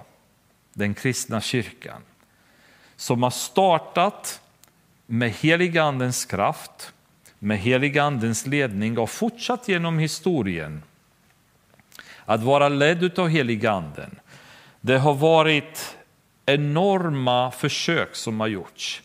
Den 0.74 0.94
kristna 0.94 1.42
kyrkan. 1.42 2.02
Som 2.96 3.24
har 3.24 3.30
startat 3.30 4.42
med 5.06 5.32
heligandens 5.32 6.26
kraft, 6.26 6.94
med 7.40 7.60
heligandens 7.60 8.46
ledning 8.46 8.98
och 8.98 9.10
fortsatt 9.10 9.68
genom 9.68 10.00
historien. 10.00 10.84
Att 12.26 12.44
vara 12.44 12.70
ledd 12.70 13.20
av 13.20 13.28
heliganden. 13.28 14.20
Det 14.82 14.98
har 14.98 15.14
varit 15.14 15.98
enorma 16.46 17.52
försök 17.52 18.16
som 18.16 18.39
har 18.39 18.48
gjorts 18.48 19.04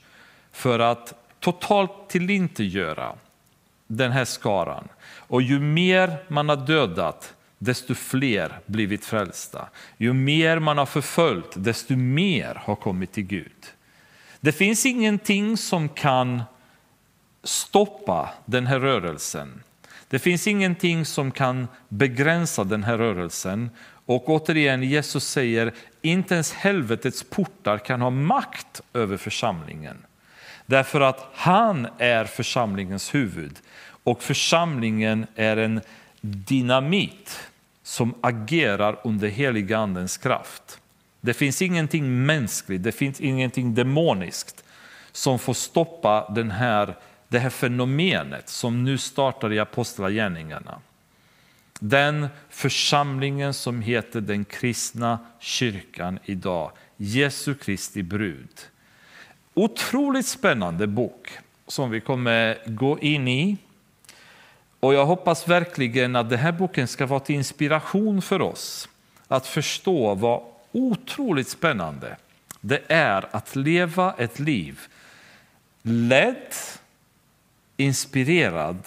för 0.52 0.78
att 0.78 1.14
totalt 1.40 2.08
tillintetgöra 2.08 3.12
den 3.86 4.12
här 4.12 4.24
skaran. 4.24 4.88
Och 5.16 5.42
ju 5.42 5.60
mer 5.60 6.16
man 6.28 6.48
har 6.48 6.56
dödat, 6.56 7.34
desto 7.58 7.94
fler 7.94 8.58
blivit 8.66 9.04
frälsta. 9.04 9.68
Ju 9.96 10.12
mer 10.12 10.58
man 10.58 10.78
har 10.78 10.86
förföljt, 10.86 11.52
desto 11.54 11.96
mer 11.96 12.54
har 12.64 12.76
kommit 12.76 13.12
till 13.12 13.24
Gud. 13.26 13.66
Det 14.40 14.52
finns 14.52 14.86
ingenting 14.86 15.56
som 15.56 15.88
kan 15.88 16.42
stoppa 17.42 18.30
den 18.44 18.66
här 18.66 18.78
rörelsen. 18.78 19.62
Det 20.08 20.18
finns 20.18 20.46
ingenting 20.46 21.06
som 21.06 21.30
kan 21.30 21.68
begränsa 21.88 22.64
den 22.64 22.84
här 22.84 22.98
rörelsen. 22.98 23.70
Och 24.10 24.28
återigen, 24.28 24.82
Jesus 24.82 25.24
säger, 25.24 25.72
inte 26.02 26.34
ens 26.34 26.52
helvetets 26.52 27.22
portar 27.30 27.78
kan 27.78 28.00
ha 28.00 28.10
makt 28.10 28.80
över 28.94 29.16
församlingen. 29.16 29.96
Därför 30.66 31.00
att 31.00 31.28
han 31.34 31.88
är 31.98 32.24
församlingens 32.24 33.14
huvud 33.14 33.58
och 34.04 34.22
församlingen 34.22 35.26
är 35.34 35.56
en 35.56 35.80
dynamit 36.20 37.50
som 37.82 38.14
agerar 38.20 39.00
under 39.04 39.28
heligandens 39.28 40.18
kraft. 40.18 40.80
Det 41.20 41.34
finns 41.34 41.62
ingenting 41.62 42.26
mänskligt, 42.26 42.82
det 42.82 42.92
finns 42.92 43.20
ingenting 43.20 43.74
demoniskt 43.74 44.64
som 45.12 45.38
får 45.38 45.54
stoppa 45.54 46.32
den 46.34 46.50
här, 46.50 46.96
det 47.28 47.38
här 47.38 47.50
fenomenet 47.50 48.48
som 48.48 48.84
nu 48.84 48.98
startar 48.98 49.52
i 49.52 49.58
apostlagärningarna. 49.58 50.80
Den 51.82 52.28
församlingen 52.48 53.54
som 53.54 53.82
heter 53.82 54.20
den 54.20 54.44
kristna 54.44 55.18
kyrkan 55.38 56.18
idag, 56.24 56.72
Jesu 56.96 57.54
Kristi 57.54 58.02
brud. 58.02 58.60
Otroligt 59.54 60.26
spännande 60.26 60.86
bok 60.86 61.38
som 61.66 61.90
vi 61.90 62.00
kommer 62.00 62.58
gå 62.66 62.98
in 62.98 63.28
i. 63.28 63.56
Och 64.80 64.94
jag 64.94 65.06
hoppas 65.06 65.48
verkligen 65.48 66.16
att 66.16 66.30
den 66.30 66.38
här 66.38 66.52
boken 66.52 66.88
ska 66.88 67.06
vara 67.06 67.20
till 67.20 67.34
inspiration 67.34 68.22
för 68.22 68.42
oss 68.42 68.88
att 69.28 69.46
förstå 69.46 70.14
vad 70.14 70.42
otroligt 70.72 71.48
spännande 71.48 72.16
det 72.60 72.82
är 72.88 73.36
att 73.36 73.56
leva 73.56 74.14
ett 74.18 74.38
liv 74.38 74.80
ledd, 75.82 76.54
inspirerad 77.76 78.82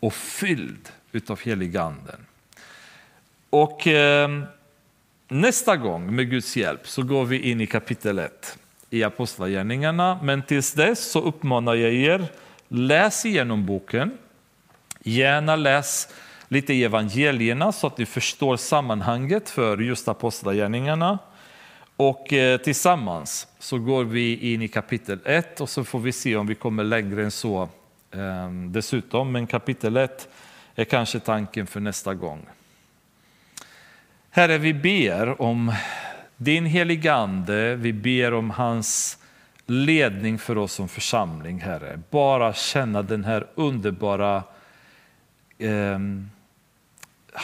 och 0.00 0.14
fylld 0.14 0.88
utav 1.12 1.40
heliganden. 1.40 2.26
Och 3.52 3.86
eh, 3.86 4.42
nästa 5.28 5.76
gång 5.76 6.16
med 6.16 6.30
Guds 6.30 6.56
hjälp 6.56 6.88
så 6.88 7.02
går 7.02 7.24
vi 7.24 7.50
in 7.50 7.60
i 7.60 7.66
kapitel 7.66 8.18
1 8.18 8.58
i 8.90 9.04
Apostlagärningarna. 9.04 10.18
Men 10.22 10.42
tills 10.42 10.72
dess 10.72 11.10
så 11.10 11.20
uppmanar 11.20 11.74
jag 11.74 11.92
er, 11.92 12.24
läs 12.68 13.26
igenom 13.26 13.66
boken. 13.66 14.18
Gärna 15.02 15.56
läs 15.56 16.08
lite 16.48 16.74
i 16.74 16.84
evangelierna 16.84 17.72
så 17.72 17.86
att 17.86 17.98
ni 17.98 18.06
förstår 18.06 18.56
sammanhanget 18.56 19.50
för 19.50 19.78
just 19.78 20.08
Apostlagärningarna. 20.08 21.18
Och 21.96 22.32
eh, 22.32 22.58
tillsammans 22.58 23.46
så 23.58 23.78
går 23.78 24.04
vi 24.04 24.52
in 24.52 24.62
i 24.62 24.68
kapitel 24.68 25.18
1 25.24 25.60
och 25.60 25.68
så 25.68 25.84
får 25.84 26.00
vi 26.00 26.12
se 26.12 26.36
om 26.36 26.46
vi 26.46 26.54
kommer 26.54 26.84
längre 26.84 27.22
än 27.22 27.30
så 27.30 27.68
eh, 28.10 28.50
dessutom. 28.68 29.32
Men 29.32 29.46
kapitel 29.46 29.96
1 29.96 30.28
är 30.74 30.84
kanske 30.84 31.20
tanken 31.20 31.66
för 31.66 31.80
nästa 31.80 32.14
gång. 32.14 32.46
Herre, 34.34 34.58
vi 34.58 34.74
ber 34.74 35.42
om 35.42 35.72
din 36.36 36.66
heligande, 36.66 37.76
vi 37.76 37.92
ber 37.92 38.34
om 38.34 38.50
hans 38.50 39.18
ledning 39.66 40.38
för 40.38 40.58
oss 40.58 40.72
som 40.72 40.88
församling, 40.88 41.60
Herre. 41.60 42.00
Bara 42.10 42.52
känna 42.52 43.02
den 43.02 43.24
här 43.24 43.46
underbara, 43.54 44.42
eh, 45.58 45.98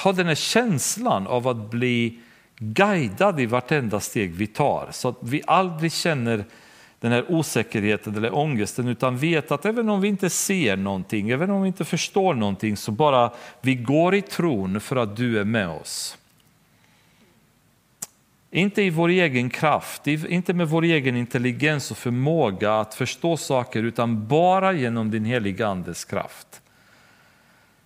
ha 0.02 0.12
den 0.12 0.26
här 0.26 0.34
känslan 0.34 1.26
av 1.26 1.48
att 1.48 1.70
bli 1.70 2.18
guidad 2.58 3.40
i 3.40 3.46
vartenda 3.46 4.00
steg 4.00 4.34
vi 4.34 4.46
tar, 4.46 4.88
så 4.90 5.08
att 5.08 5.18
vi 5.20 5.42
aldrig 5.46 5.92
känner 5.92 6.44
den 7.00 7.12
här 7.12 7.32
osäkerheten 7.32 8.16
eller 8.16 8.34
ångesten, 8.34 8.88
utan 8.88 9.18
vet 9.18 9.50
att 9.50 9.66
även 9.66 9.88
om 9.88 10.00
vi 10.00 10.08
inte 10.08 10.30
ser 10.30 10.76
någonting, 10.76 11.30
även 11.30 11.50
om 11.50 11.62
vi 11.62 11.68
inte 11.68 11.84
förstår 11.84 12.34
någonting, 12.34 12.76
så 12.76 12.92
bara 12.92 13.32
vi 13.60 13.74
går 13.74 14.14
i 14.14 14.22
tron 14.22 14.80
för 14.80 14.96
att 14.96 15.16
du 15.16 15.40
är 15.40 15.44
med 15.44 15.68
oss. 15.68 16.18
Inte 18.50 18.82
i 18.82 18.90
vår 18.90 19.08
egen 19.08 19.50
kraft, 19.50 20.06
inte 20.06 20.54
med 20.54 20.68
vår 20.68 20.84
egen 20.84 21.16
intelligens 21.16 21.90
och 21.90 21.96
förmåga 21.96 22.74
att 22.74 22.94
förstå 22.94 23.36
saker, 23.36 23.82
utan 23.82 24.28
bara 24.28 24.72
genom 24.72 25.10
din 25.10 25.24
heliga 25.24 25.66
Andes 25.66 26.04
kraft. 26.04 26.62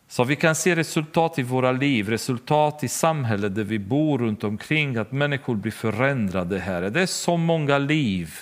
Så 0.08 0.24
vi 0.24 0.36
kan 0.36 0.54
se 0.54 0.76
resultat 0.76 1.38
i 1.38 1.42
våra 1.42 1.72
liv, 1.72 2.08
resultat 2.08 2.84
i 2.84 2.88
samhället 2.88 3.54
där 3.54 3.64
vi 3.64 3.78
bor 3.78 4.18
runt 4.18 4.44
omkring, 4.44 4.96
att 4.96 5.12
människor 5.12 5.54
blir 5.54 5.72
förändrade, 5.72 6.58
Herre. 6.58 6.90
Det 6.90 7.02
är 7.02 7.06
så 7.06 7.36
många 7.36 7.78
liv 7.78 8.34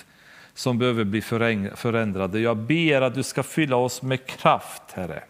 som 0.53 0.77
behöver 0.77 1.03
bli 1.03 1.21
förändrade. 1.75 2.39
Jag 2.39 2.57
ber 2.57 3.01
att 3.01 3.15
du 3.15 3.23
ska 3.23 3.43
fylla 3.43 3.75
oss 3.75 4.01
med 4.01 4.25
kraft, 4.25 4.83
Herre. 4.93 5.23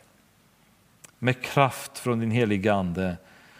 Med 1.19 1.41
kraft 1.41 1.99
från 1.99 2.19
din 2.19 2.31
heliga 2.31 2.73
Ande, 2.73 3.17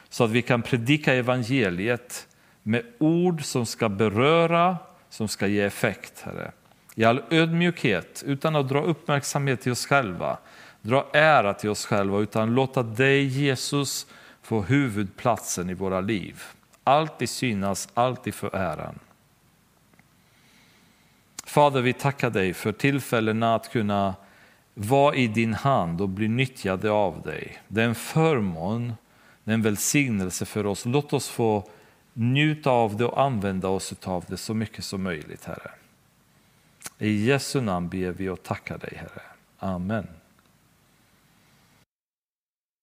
så 0.10 0.24
att 0.24 0.30
vi 0.30 0.42
kan 0.42 0.62
predika 0.62 1.14
evangeliet 1.14 2.28
med 2.64 2.84
ord 2.98 3.46
som 3.46 3.66
ska 3.66 3.90
beröra, 3.90 4.78
som 5.10 5.28
ska 5.28 5.48
ge 5.48 5.62
effekt, 5.62 6.22
Herre. 6.22 6.52
I 6.96 7.04
all 7.04 7.22
ödmjukhet, 7.30 8.24
utan 8.26 8.56
att 8.56 8.70
dra 8.70 8.82
uppmärksamhet 8.82 9.62
till 9.62 9.72
oss 9.72 9.86
själva, 9.86 10.38
dra 10.82 11.08
ära 11.14 11.54
till 11.54 11.70
oss 11.70 11.86
själva, 11.86 12.20
utan 12.20 12.56
låta 12.56 12.84
dig, 12.84 13.24
Jesus, 13.26 14.08
få 14.42 14.62
huvudplatsen 14.62 15.70
i 15.70 15.74
våra 15.74 16.02
liv. 16.02 16.44
Alltid 16.84 17.30
synas, 17.30 17.90
alltid 17.94 18.34
för 18.34 18.56
äran. 18.56 19.00
Fader, 21.46 21.82
vi 21.82 21.94
tackar 21.94 22.30
dig 22.30 22.54
för 22.54 22.72
tillfällena 22.72 23.56
att 23.56 23.72
kunna 23.72 24.16
vara 24.74 25.16
i 25.16 25.28
din 25.28 25.54
hand 25.54 26.02
och 26.02 26.10
bli 26.10 26.28
nyttjade 26.28 26.92
av 26.92 27.22
dig. 27.22 27.62
Det 27.68 27.82
är 27.82 27.86
en 27.86 27.96
förmån, 27.96 28.94
det 29.44 29.52
är 29.52 29.54
en 29.54 29.62
välsignelse 29.62 30.46
för 30.46 30.66
oss. 30.66 30.86
Låt 30.86 31.14
oss 31.14 31.30
få 31.30 31.70
njuta 32.14 32.70
av 32.70 32.98
det 32.98 33.06
och 33.06 33.22
använda 33.22 33.68
oss 33.68 33.94
av 34.04 34.26
det 34.28 34.38
så 34.38 34.54
mycket 34.54 34.84
som 34.84 35.04
möjligt, 35.04 35.46
Herre. 35.46 35.72
I 36.98 37.26
Jesu 37.26 37.62
namn 37.62 37.90
ber 37.90 38.12
vi 38.12 38.30
och 38.30 38.44
tackar 38.44 38.78
dig, 38.78 38.94
Herre. 38.96 39.22
Amen. 39.60 40.08